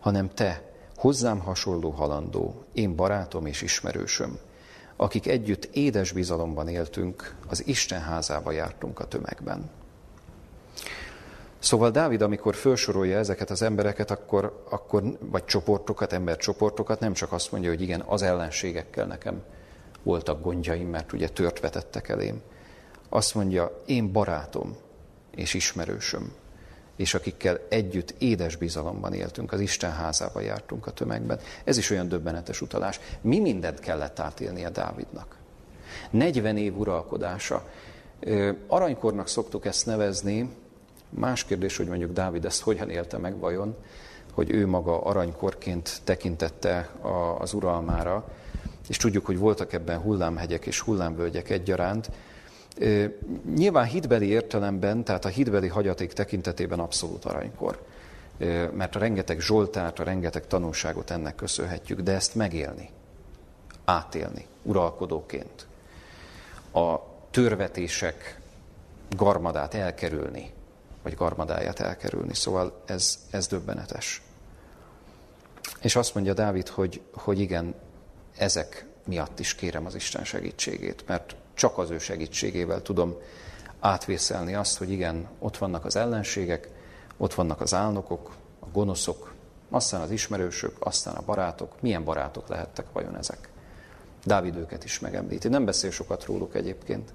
hanem 0.00 0.30
te, 0.34 0.62
hozzám 0.96 1.38
hasonló 1.38 1.90
halandó, 1.90 2.64
én 2.72 2.96
barátom 2.96 3.46
és 3.46 3.62
ismerősöm, 3.62 4.38
akik 4.96 5.26
együtt 5.26 5.64
édes 5.64 6.12
bizalomban 6.12 6.68
éltünk, 6.68 7.34
az 7.48 7.66
Isten 7.66 8.00
házába 8.00 8.50
jártunk 8.50 9.00
a 9.00 9.04
tömegben. 9.04 9.79
Szóval 11.60 11.90
Dávid, 11.90 12.22
amikor 12.22 12.54
felsorolja 12.54 13.18
ezeket 13.18 13.50
az 13.50 13.62
embereket, 13.62 14.10
akkor, 14.10 14.64
akkor, 14.70 15.02
vagy 15.20 15.44
csoportokat, 15.44 16.12
embercsoportokat, 16.12 17.00
nem 17.00 17.12
csak 17.12 17.32
azt 17.32 17.52
mondja, 17.52 17.70
hogy 17.70 17.80
igen, 17.80 18.00
az 18.06 18.22
ellenségekkel 18.22 19.06
nekem 19.06 19.42
voltak 20.02 20.42
gondjaim, 20.42 20.88
mert 20.88 21.12
ugye 21.12 21.28
tört 21.28 21.60
vetettek 21.60 22.08
elém. 22.08 22.42
Azt 23.08 23.34
mondja, 23.34 23.82
én 23.86 24.12
barátom 24.12 24.76
és 25.34 25.54
ismerősöm, 25.54 26.32
és 26.96 27.14
akikkel 27.14 27.58
együtt 27.68 28.14
édes 28.18 28.56
bizalomban 28.56 29.12
éltünk, 29.12 29.52
az 29.52 29.60
Isten 29.60 29.92
házába 29.92 30.40
jártunk 30.40 30.86
a 30.86 30.90
tömegben. 30.90 31.38
Ez 31.64 31.76
is 31.76 31.90
olyan 31.90 32.08
döbbenetes 32.08 32.60
utalás. 32.60 33.00
Mi 33.20 33.38
mindent 33.38 33.80
kellett 33.80 34.18
átélnie 34.18 34.70
Dávidnak? 34.70 35.36
40 36.10 36.56
év 36.56 36.78
uralkodása. 36.78 37.68
Aranykornak 38.66 39.28
szoktuk 39.28 39.66
ezt 39.66 39.86
nevezni, 39.86 40.50
Más 41.10 41.44
kérdés, 41.44 41.76
hogy 41.76 41.86
mondjuk 41.86 42.12
Dávid 42.12 42.44
ezt 42.44 42.62
hogyan 42.62 42.90
élte 42.90 43.18
meg 43.18 43.38
vajon, 43.38 43.76
hogy 44.32 44.50
ő 44.50 44.66
maga 44.66 45.00
aranykorként 45.02 46.00
tekintette 46.04 46.90
az 47.38 47.52
uralmára, 47.52 48.28
és 48.88 48.96
tudjuk, 48.96 49.26
hogy 49.26 49.38
voltak 49.38 49.72
ebben 49.72 49.98
hullámhegyek 49.98 50.66
és 50.66 50.80
hullámvölgyek 50.80 51.50
egyaránt. 51.50 52.10
Nyilván 53.54 53.84
hitbeli 53.84 54.26
értelemben, 54.26 55.04
tehát 55.04 55.24
a 55.24 55.28
hitbeli 55.28 55.68
hagyaték 55.68 56.12
tekintetében 56.12 56.78
abszolút 56.78 57.24
aranykor. 57.24 57.82
Mert 58.72 58.96
a 58.96 58.98
rengeteg 58.98 59.40
zsoltárt, 59.40 59.98
a 59.98 60.04
rengeteg 60.04 60.46
tanulságot 60.46 61.10
ennek 61.10 61.34
köszönhetjük, 61.34 62.00
de 62.00 62.12
ezt 62.12 62.34
megélni, 62.34 62.88
átélni 63.84 64.46
uralkodóként, 64.62 65.66
a 66.72 66.96
törvetések 67.30 68.40
garmadát 69.16 69.74
elkerülni, 69.74 70.52
vagy 71.02 71.14
garmadáját 71.14 71.80
elkerülni. 71.80 72.34
Szóval 72.34 72.82
ez, 72.86 73.18
ez 73.30 73.46
döbbenetes. 73.46 74.22
És 75.80 75.96
azt 75.96 76.14
mondja 76.14 76.34
Dávid, 76.34 76.68
hogy, 76.68 77.00
hogy 77.12 77.40
igen, 77.40 77.74
ezek 78.36 78.86
miatt 79.04 79.38
is 79.38 79.54
kérem 79.54 79.86
az 79.86 79.94
Isten 79.94 80.24
segítségét, 80.24 81.06
mert 81.06 81.36
csak 81.54 81.78
az 81.78 81.90
ő 81.90 81.98
segítségével 81.98 82.82
tudom 82.82 83.16
átvészelni 83.80 84.54
azt, 84.54 84.78
hogy 84.78 84.90
igen, 84.90 85.28
ott 85.38 85.58
vannak 85.58 85.84
az 85.84 85.96
ellenségek, 85.96 86.68
ott 87.16 87.34
vannak 87.34 87.60
az 87.60 87.74
álnokok, 87.74 88.34
a 88.60 88.66
gonoszok, 88.72 89.32
aztán 89.70 90.00
az 90.00 90.10
ismerősök, 90.10 90.76
aztán 90.78 91.14
a 91.14 91.22
barátok. 91.22 91.80
Milyen 91.80 92.04
barátok 92.04 92.48
lehettek 92.48 92.86
vajon 92.92 93.16
ezek? 93.16 93.48
Dávid 94.24 94.56
őket 94.56 94.84
is 94.84 94.98
megemlíti. 94.98 95.48
Nem 95.48 95.64
beszél 95.64 95.90
sokat 95.90 96.24
róluk 96.24 96.54
egyébként. 96.54 97.12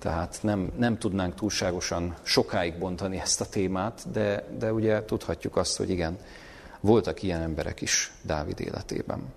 Tehát 0.00 0.38
nem, 0.42 0.72
nem 0.76 0.98
tudnánk 0.98 1.34
túlságosan 1.34 2.14
sokáig 2.22 2.78
bontani 2.78 3.18
ezt 3.18 3.40
a 3.40 3.48
témát, 3.48 4.10
de, 4.12 4.44
de 4.58 4.72
ugye 4.72 5.04
tudhatjuk 5.04 5.56
azt, 5.56 5.76
hogy 5.76 5.90
igen, 5.90 6.18
voltak 6.80 7.22
ilyen 7.22 7.40
emberek 7.40 7.80
is 7.80 8.12
Dávid 8.22 8.60
életében. 8.60 9.32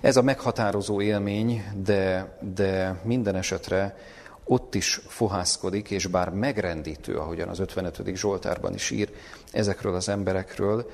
Ez 0.00 0.16
a 0.16 0.22
meghatározó 0.22 1.00
élmény, 1.00 1.64
de, 1.84 2.36
de 2.54 3.00
minden 3.04 3.34
esetre 3.34 3.96
ott 4.44 4.74
is 4.74 5.00
fohászkodik, 5.06 5.90
és 5.90 6.06
bár 6.06 6.30
megrendítő, 6.30 7.16
ahogyan 7.16 7.48
az 7.48 7.58
55. 7.58 8.16
Zsoltárban 8.16 8.74
is 8.74 8.90
ír 8.90 9.12
ezekről 9.52 9.94
az 9.94 10.08
emberekről, 10.08 10.90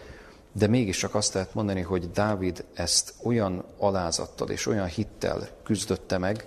de 0.53 0.67
mégiscsak 0.67 1.15
azt 1.15 1.35
lehet 1.35 1.55
mondani, 1.55 1.81
hogy 1.81 2.11
Dávid 2.11 2.65
ezt 2.75 3.15
olyan 3.23 3.65
alázattal 3.79 4.49
és 4.49 4.67
olyan 4.67 4.87
hittel 4.87 5.49
küzdötte 5.63 6.19
meg, 6.19 6.47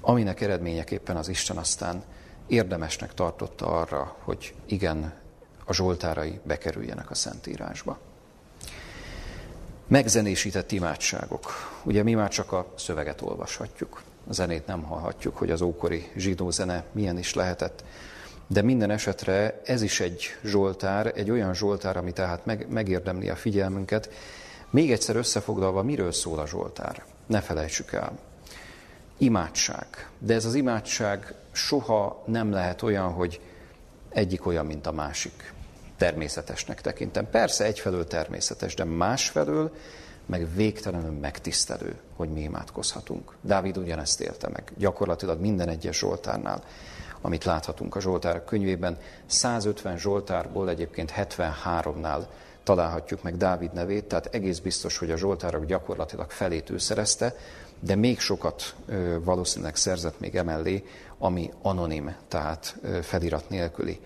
aminek 0.00 0.40
eredményeképpen 0.40 1.16
az 1.16 1.28
Isten 1.28 1.56
aztán 1.56 2.02
érdemesnek 2.46 3.14
tartotta 3.14 3.66
arra, 3.66 4.16
hogy 4.24 4.54
igen, 4.66 5.12
a 5.64 5.72
zsoltárai 5.72 6.40
bekerüljenek 6.42 7.10
a 7.10 7.14
Szentírásba. 7.14 7.98
Megzenésített 9.86 10.72
imádságok. 10.72 11.52
Ugye 11.84 12.02
mi 12.02 12.14
már 12.14 12.30
csak 12.30 12.52
a 12.52 12.72
szöveget 12.76 13.22
olvashatjuk. 13.22 14.02
A 14.28 14.32
zenét 14.32 14.66
nem 14.66 14.82
hallhatjuk, 14.82 15.36
hogy 15.36 15.50
az 15.50 15.60
ókori 15.60 16.10
zsidó 16.16 16.50
zene 16.50 16.84
milyen 16.92 17.18
is 17.18 17.34
lehetett. 17.34 17.84
De 18.46 18.62
minden 18.62 18.90
esetre 18.90 19.60
ez 19.64 19.82
is 19.82 20.00
egy 20.00 20.36
zsoltár, 20.44 21.12
egy 21.14 21.30
olyan 21.30 21.54
zsoltár, 21.54 21.96
ami 21.96 22.12
tehát 22.12 22.46
meg, 22.46 22.66
megérdemli 22.70 23.28
a 23.28 23.36
figyelmünket. 23.36 24.10
Még 24.70 24.92
egyszer 24.92 25.16
összefoglalva, 25.16 25.82
miről 25.82 26.12
szól 26.12 26.38
a 26.38 26.46
zsoltár? 26.46 27.04
Ne 27.26 27.40
felejtsük 27.40 27.92
el 27.92 28.12
imádság. 29.18 30.08
De 30.18 30.34
ez 30.34 30.44
az 30.44 30.54
imádság 30.54 31.34
soha 31.52 32.22
nem 32.26 32.52
lehet 32.52 32.82
olyan, 32.82 33.12
hogy 33.12 33.40
egyik 34.08 34.46
olyan, 34.46 34.66
mint 34.66 34.86
a 34.86 34.92
másik. 34.92 35.52
Természetesnek 35.96 36.80
tekintem. 36.80 37.30
Persze 37.30 37.64
egyfelől 37.64 38.06
természetes, 38.06 38.74
de 38.74 38.84
másfelől 38.84 39.72
meg 40.26 40.54
végtelenül 40.54 41.10
megtisztelő, 41.10 41.98
hogy 42.16 42.28
mi 42.28 42.40
imádkozhatunk. 42.40 43.32
Dávid 43.40 43.76
ugyanezt 43.76 44.20
élte 44.20 44.48
meg. 44.48 44.72
Gyakorlatilag 44.76 45.40
minden 45.40 45.68
egyes 45.68 45.98
Zsoltárnál, 45.98 46.62
amit 47.20 47.44
láthatunk 47.44 47.96
a 47.96 48.00
Zsoltár 48.00 48.44
könyvében, 48.44 48.98
150 49.26 49.98
Zsoltárból 49.98 50.68
egyébként 50.68 51.12
73-nál 51.16 52.26
találhatjuk 52.62 53.22
meg 53.22 53.36
Dávid 53.36 53.72
nevét, 53.72 54.04
tehát 54.04 54.34
egész 54.34 54.58
biztos, 54.58 54.98
hogy 54.98 55.10
a 55.10 55.16
Zsoltárok 55.16 55.64
gyakorlatilag 55.64 56.30
felét 56.30 56.70
ő 56.70 56.78
szerezte, 56.78 57.34
de 57.80 57.94
még 57.94 58.18
sokat 58.18 58.74
valószínűleg 59.24 59.76
szerzett 59.76 60.20
még 60.20 60.34
emellé, 60.34 60.84
ami 61.18 61.50
anonim, 61.62 62.14
tehát 62.28 62.76
felirat 63.02 63.48
nélküli 63.48 64.00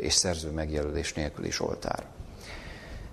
és 0.00 0.12
szerző 0.12 0.50
megjelölés 0.50 1.12
nélküli 1.12 1.50
oltár. 1.58 2.04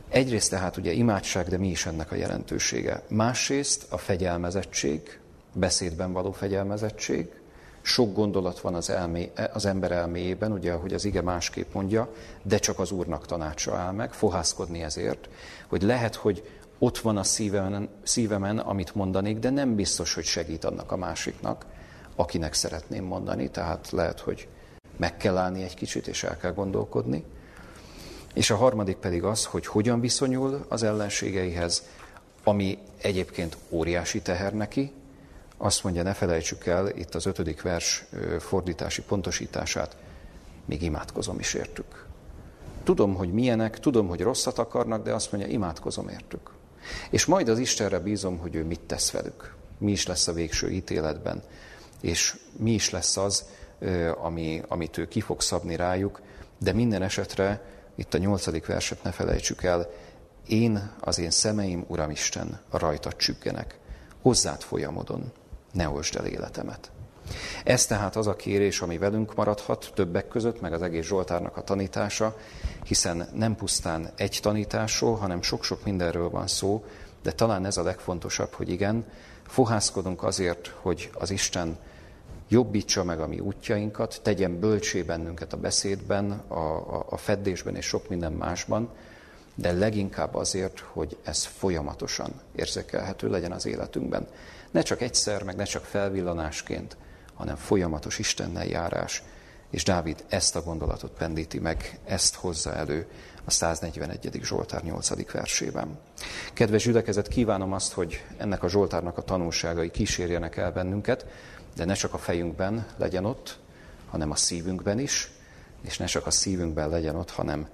Egyrészt 0.09 0.49
tehát 0.49 0.77
ugye 0.77 0.91
imádság, 0.91 1.47
de 1.47 1.57
mi 1.57 1.67
is 1.67 1.85
ennek 1.85 2.11
a 2.11 2.15
jelentősége. 2.15 3.01
Másrészt 3.09 3.85
a 3.89 3.97
fegyelmezettség, 3.97 5.19
beszédben 5.53 6.11
való 6.13 6.31
fegyelmezettség, 6.31 7.29
sok 7.81 8.15
gondolat 8.15 8.59
van 8.59 8.75
az, 8.75 8.89
elmé, 8.89 9.31
az 9.53 9.65
ember 9.65 9.91
elméjében, 9.91 10.51
ugye, 10.51 10.71
ahogy 10.71 10.93
az 10.93 11.05
ige 11.05 11.21
másképp 11.21 11.73
mondja, 11.73 12.13
de 12.43 12.57
csak 12.57 12.79
az 12.79 12.91
Úrnak 12.91 13.25
tanácsa 13.25 13.75
áll 13.75 13.91
meg, 13.91 14.13
fohászkodni 14.13 14.81
ezért, 14.83 15.29
hogy 15.67 15.81
lehet, 15.81 16.15
hogy 16.15 16.60
ott 16.83 16.97
van 16.97 17.17
a 17.17 17.23
szívemen, 17.23 17.89
szívemen, 18.03 18.57
amit 18.57 18.95
mondanék, 18.95 19.39
de 19.39 19.49
nem 19.49 19.75
biztos, 19.75 20.13
hogy 20.13 20.23
segít 20.23 20.65
annak 20.65 20.91
a 20.91 20.97
másiknak, 20.97 21.65
akinek 22.15 22.53
szeretném 22.53 23.03
mondani, 23.03 23.49
tehát 23.49 23.91
lehet, 23.91 24.19
hogy 24.19 24.47
meg 24.97 25.17
kell 25.17 25.37
állni 25.37 25.63
egy 25.63 25.73
kicsit, 25.73 26.07
és 26.07 26.23
el 26.23 26.37
kell 26.37 26.53
gondolkodni. 26.53 27.23
És 28.33 28.49
a 28.49 28.55
harmadik 28.55 28.95
pedig 28.95 29.23
az, 29.23 29.45
hogy 29.45 29.65
hogyan 29.65 29.99
viszonyul 29.99 30.65
az 30.69 30.83
ellenségeihez, 30.83 31.83
ami 32.43 32.77
egyébként 33.01 33.57
óriási 33.69 34.21
teher 34.21 34.53
neki. 34.53 34.93
Azt 35.57 35.83
mondja, 35.83 36.03
ne 36.03 36.13
felejtsük 36.13 36.65
el, 36.65 36.89
itt 36.89 37.15
az 37.15 37.25
ötödik 37.25 37.61
vers 37.61 38.05
fordítási 38.39 39.01
pontosítását, 39.01 39.95
még 40.65 40.81
imádkozom 40.81 41.39
is 41.39 41.53
értük. 41.53 42.05
Tudom, 42.83 43.15
hogy 43.15 43.33
milyenek, 43.33 43.79
tudom, 43.79 44.07
hogy 44.07 44.21
rosszat 44.21 44.57
akarnak, 44.57 45.03
de 45.03 45.13
azt 45.13 45.31
mondja, 45.31 45.49
imádkozom 45.49 46.09
értük. 46.09 46.59
És 47.09 47.25
majd 47.25 47.49
az 47.49 47.59
Istenre 47.59 47.99
bízom, 47.99 48.37
hogy 48.37 48.55
ő 48.55 48.63
mit 48.63 48.79
tesz 48.79 49.11
velük. 49.11 49.55
Mi 49.77 49.91
is 49.91 50.07
lesz 50.07 50.27
a 50.27 50.33
végső 50.33 50.69
ítéletben, 50.69 51.43
és 52.01 52.37
mi 52.57 52.71
is 52.71 52.89
lesz 52.89 53.17
az, 53.17 53.45
ami, 54.21 54.61
amit 54.67 54.97
ő 54.97 55.07
ki 55.07 55.21
fog 55.21 55.41
szabni 55.41 55.75
rájuk, 55.75 56.21
de 56.59 56.73
minden 56.73 57.01
esetre, 57.01 57.61
itt 57.95 58.13
a 58.13 58.17
nyolcadik 58.17 58.65
verset 58.65 59.03
ne 59.03 59.11
felejtsük 59.11 59.63
el, 59.63 59.89
én, 60.47 60.91
az 60.99 61.19
én 61.19 61.29
szemeim, 61.29 61.85
Uram 61.87 62.09
Isten, 62.09 62.59
rajta 62.71 63.13
csüggenek. 63.13 63.79
Hozzád 64.21 64.61
folyamodon, 64.61 65.31
ne 65.71 65.89
olsd 65.89 66.15
el 66.15 66.25
életemet. 66.25 66.91
Ez 67.63 67.85
tehát 67.85 68.15
az 68.15 68.27
a 68.27 68.35
kérés, 68.35 68.81
ami 68.81 68.97
velünk 68.97 69.35
maradhat 69.35 69.91
többek 69.95 70.27
között, 70.27 70.61
meg 70.61 70.73
az 70.73 70.81
egész 70.81 71.05
Zsoltárnak 71.05 71.57
a 71.57 71.63
tanítása, 71.63 72.37
hiszen 72.83 73.27
nem 73.33 73.55
pusztán 73.55 74.09
egy 74.15 74.39
tanításról, 74.41 75.15
hanem 75.15 75.41
sok-sok 75.41 75.83
mindenről 75.83 76.29
van 76.29 76.47
szó, 76.47 76.83
de 77.23 77.31
talán 77.31 77.65
ez 77.65 77.77
a 77.77 77.83
legfontosabb, 77.83 78.53
hogy 78.53 78.69
igen, 78.69 79.05
fohászkodunk 79.47 80.23
azért, 80.23 80.67
hogy 80.81 81.09
az 81.13 81.31
Isten 81.31 81.77
jobbítsa 82.47 83.03
meg 83.03 83.19
a 83.19 83.27
mi 83.27 83.39
útjainkat, 83.39 84.19
tegyen 84.23 84.59
bölcsé 84.59 85.01
bennünket 85.01 85.53
a 85.53 85.57
beszédben, 85.57 86.31
a, 86.47 86.59
a, 86.59 87.05
a 87.09 87.17
feddésben 87.17 87.75
és 87.75 87.85
sok 87.85 88.09
minden 88.09 88.31
másban, 88.31 88.89
de 89.55 89.71
leginkább 89.71 90.35
azért, 90.35 90.79
hogy 90.79 91.17
ez 91.23 91.43
folyamatosan 91.43 92.33
érzékelhető 92.55 93.29
legyen 93.29 93.51
az 93.51 93.65
életünkben. 93.65 94.27
Ne 94.71 94.81
csak 94.81 95.01
egyszer, 95.01 95.43
meg 95.43 95.55
ne 95.55 95.63
csak 95.63 95.83
felvillanásként, 95.83 96.97
hanem 97.41 97.55
folyamatos 97.55 98.19
Istennel 98.19 98.65
járás. 98.65 99.23
És 99.69 99.83
Dávid 99.83 100.23
ezt 100.29 100.55
a 100.55 100.61
gondolatot 100.61 101.11
pendíti 101.11 101.59
meg, 101.59 101.99
ezt 102.05 102.35
hozza 102.35 102.73
elő 102.73 103.07
a 103.45 103.51
141. 103.51 104.39
Zsoltár 104.43 104.83
8. 104.83 105.31
versében. 105.31 105.99
Kedves 106.53 106.83
gyülekezet, 106.83 107.27
kívánom 107.27 107.73
azt, 107.73 107.93
hogy 107.93 108.25
ennek 108.37 108.63
a 108.63 108.69
Zsoltárnak 108.69 109.17
a 109.17 109.21
tanulságai 109.21 109.91
kísérjenek 109.91 110.57
el 110.57 110.71
bennünket, 110.71 111.25
de 111.75 111.85
ne 111.85 111.93
csak 111.93 112.13
a 112.13 112.17
fejünkben 112.17 112.85
legyen 112.97 113.25
ott, 113.25 113.59
hanem 114.09 114.31
a 114.31 114.35
szívünkben 114.35 114.99
is, 114.99 115.31
és 115.81 115.97
ne 115.97 116.05
csak 116.05 116.25
a 116.25 116.31
szívünkben 116.31 116.89
legyen 116.89 117.15
ott, 117.15 117.31
hanem 117.31 117.67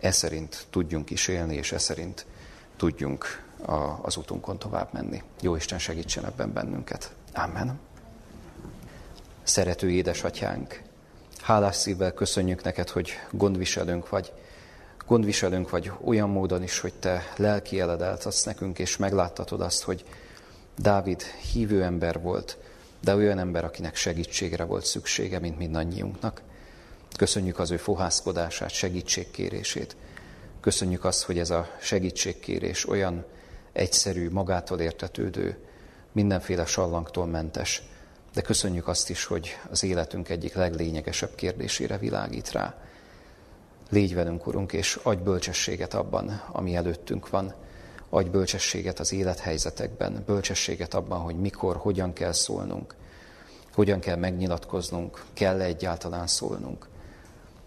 e 0.00 0.10
szerint 0.10 0.66
tudjunk 0.70 1.10
is 1.10 1.28
élni, 1.28 1.54
és 1.54 1.72
e 1.72 1.78
szerint 1.78 2.26
tudjunk 2.76 3.44
a, 3.66 3.98
az 4.02 4.16
utunkon 4.16 4.58
tovább 4.58 4.88
menni. 4.92 5.22
Jó 5.40 5.56
Isten 5.56 5.78
segítsen 5.78 6.24
ebben 6.24 6.52
bennünket. 6.52 7.12
Amen. 7.32 7.88
Szerető 9.50 9.90
édesatyánk, 9.90 10.82
hálás 11.40 11.76
szívvel 11.76 12.12
köszönjük 12.12 12.62
neked, 12.62 12.88
hogy 12.88 13.10
gondviselőnk 13.30 14.08
vagy. 14.08 14.32
Gondviselőnk 15.06 15.70
vagy 15.70 15.92
olyan 16.04 16.30
módon 16.30 16.62
is, 16.62 16.78
hogy 16.78 16.92
te 16.94 17.22
lelki 17.36 17.80
eledet 17.80 18.24
adsz 18.26 18.44
nekünk, 18.44 18.78
és 18.78 18.96
megláttatod 18.96 19.60
azt, 19.60 19.82
hogy 19.82 20.04
Dávid 20.78 21.22
hívő 21.22 21.82
ember 21.82 22.20
volt, 22.20 22.58
de 23.00 23.14
olyan 23.14 23.38
ember, 23.38 23.64
akinek 23.64 23.96
segítségre 23.96 24.64
volt 24.64 24.84
szüksége, 24.84 25.38
mint 25.38 25.58
mindannyiunknak. 25.58 26.42
Köszönjük 27.16 27.58
az 27.58 27.70
ő 27.70 27.76
fohászkodását, 27.76 28.70
segítségkérését. 28.70 29.96
Köszönjük 30.60 31.04
azt, 31.04 31.22
hogy 31.22 31.38
ez 31.38 31.50
a 31.50 31.70
segítségkérés 31.80 32.88
olyan 32.88 33.24
egyszerű, 33.72 34.30
magától 34.30 34.80
értetődő, 34.80 35.58
mindenféle 36.12 36.66
sallangtól 36.66 37.26
mentes, 37.26 37.82
de 38.32 38.40
köszönjük 38.40 38.88
azt 38.88 39.10
is, 39.10 39.24
hogy 39.24 39.56
az 39.70 39.82
életünk 39.82 40.28
egyik 40.28 40.54
leglényegesebb 40.54 41.34
kérdésére 41.34 41.98
világít 41.98 42.52
rá. 42.52 42.74
Légy 43.90 44.14
velünk, 44.14 44.46
Urunk, 44.46 44.72
és 44.72 44.98
adj 45.02 45.22
bölcsességet 45.22 45.94
abban, 45.94 46.42
ami 46.52 46.76
előttünk 46.76 47.28
van. 47.28 47.54
Adj 48.08 48.28
bölcsességet 48.28 48.98
az 48.98 49.12
élethelyzetekben, 49.12 50.22
bölcsességet 50.26 50.94
abban, 50.94 51.20
hogy 51.20 51.36
mikor, 51.36 51.76
hogyan 51.76 52.12
kell 52.12 52.32
szólnunk, 52.32 52.94
hogyan 53.74 54.00
kell 54.00 54.16
megnyilatkoznunk, 54.16 55.24
kell 55.32 55.60
-e 55.60 55.64
egyáltalán 55.64 56.26
szólnunk. 56.26 56.88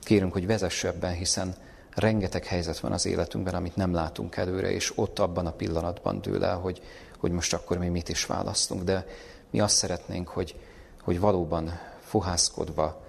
Kérünk, 0.04 0.34
hogy 0.34 0.46
vezess 0.46 0.84
ebben, 0.84 1.14
hiszen 1.14 1.56
rengeteg 1.96 2.46
helyzet 2.46 2.80
van 2.80 2.92
az 2.92 3.06
életünkben, 3.06 3.56
amit 3.56 3.76
nem 3.76 3.94
látunk 3.94 4.36
előre, 4.36 4.72
és 4.72 4.92
ott 4.96 5.20
abban 5.20 5.46
a 5.46 5.52
pillanatban 5.52 6.22
dől 6.22 6.44
el, 6.44 6.58
hogy, 6.58 6.82
hogy 7.18 7.32
most 7.32 7.54
akkor 7.54 7.78
mi 7.78 7.88
mit 7.88 8.10
is 8.10 8.26
választunk. 8.26 8.84
De 8.84 9.06
mi 9.54 9.60
azt 9.60 9.76
szeretnénk, 9.76 10.28
hogy, 10.28 10.56
hogy 11.02 11.20
valóban 11.20 11.80
fohászkodva, 12.04 13.06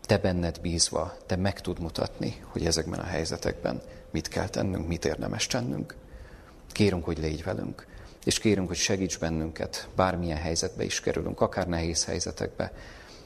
te 0.00 0.18
benned 0.18 0.60
bízva, 0.60 1.16
te 1.26 1.36
meg 1.36 1.60
tud 1.60 1.80
mutatni, 1.80 2.44
hogy 2.44 2.66
ezekben 2.66 2.98
a 2.98 3.04
helyzetekben 3.04 3.82
mit 4.10 4.28
kell 4.28 4.48
tennünk, 4.48 4.88
mit 4.88 5.04
érdemes 5.04 5.46
tennünk. 5.46 5.94
Kérünk, 6.68 7.04
hogy 7.04 7.18
légy 7.18 7.44
velünk, 7.44 7.86
és 8.24 8.38
kérünk, 8.38 8.68
hogy 8.68 8.76
segíts 8.76 9.18
bennünket, 9.18 9.88
bármilyen 9.96 10.38
helyzetbe 10.38 10.84
is 10.84 11.00
kerülünk, 11.00 11.40
akár 11.40 11.68
nehéz 11.68 12.04
helyzetekbe, 12.04 12.72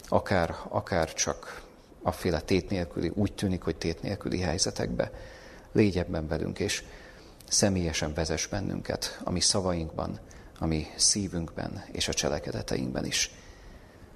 akár, 0.08 0.56
akár 0.68 1.12
csak 1.12 1.62
afféle 2.02 2.40
tét 2.40 2.70
nélküli, 2.70 3.10
úgy 3.14 3.32
tűnik, 3.32 3.62
hogy 3.62 3.76
tét 3.76 4.02
nélküli 4.02 4.40
helyzetekbe. 4.40 5.10
Légy 5.72 5.98
ebben 5.98 6.28
velünk, 6.28 6.58
és 6.58 6.84
személyesen 7.48 8.14
vezess 8.14 8.46
bennünket 8.46 9.20
a 9.24 9.30
mi 9.30 9.40
szavainkban, 9.40 10.20
a 10.58 10.66
mi 10.66 10.86
szívünkben 10.96 11.84
és 11.92 12.08
a 12.08 12.14
cselekedeteinkben 12.14 13.04
is. 13.04 13.30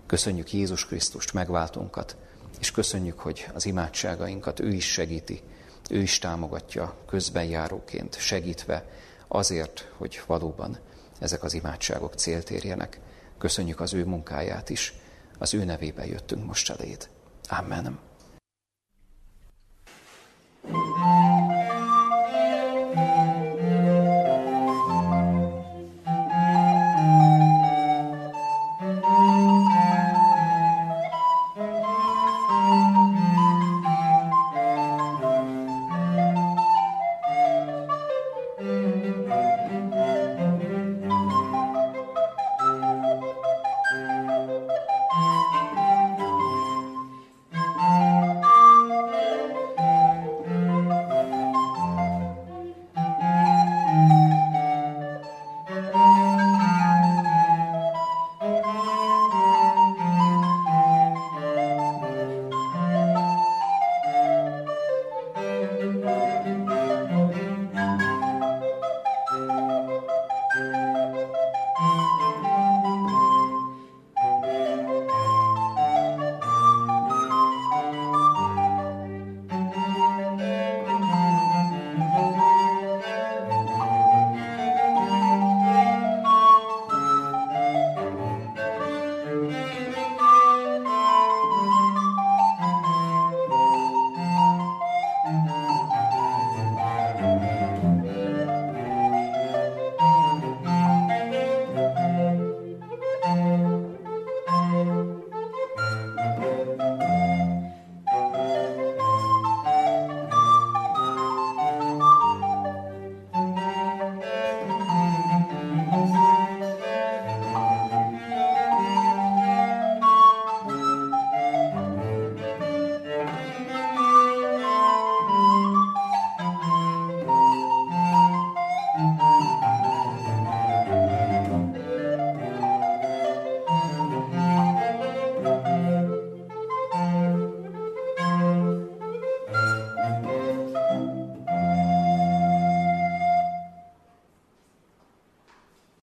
Köszönjük 0.06 0.52
Jézus 0.52 0.86
Krisztust, 0.86 1.32
megváltunkat, 1.32 2.16
és 2.60 2.70
köszönjük, 2.70 3.18
hogy 3.18 3.46
az 3.54 3.66
imádságainkat 3.66 4.60
ő 4.60 4.68
is 4.68 4.92
segíti, 4.92 5.42
ő 5.90 6.00
is 6.00 6.18
támogatja 6.18 6.94
közben 7.06 7.44
járóként, 7.44 8.18
segítve 8.18 8.84
azért, 9.28 9.92
hogy 9.96 10.22
valóban 10.26 10.78
ezek 11.18 11.42
az 11.42 11.54
imádságok 11.54 12.14
célt 12.14 12.50
érjenek. 12.50 13.00
Köszönjük 13.38 13.80
az 13.80 13.94
ő 13.94 14.04
munkáját 14.04 14.70
is, 14.70 14.94
az 15.38 15.54
ő 15.54 15.64
nevében 15.64 16.06
jöttünk 16.06 16.46
most 16.46 16.70
eléd. 16.70 17.08
Amen. 17.48 18.09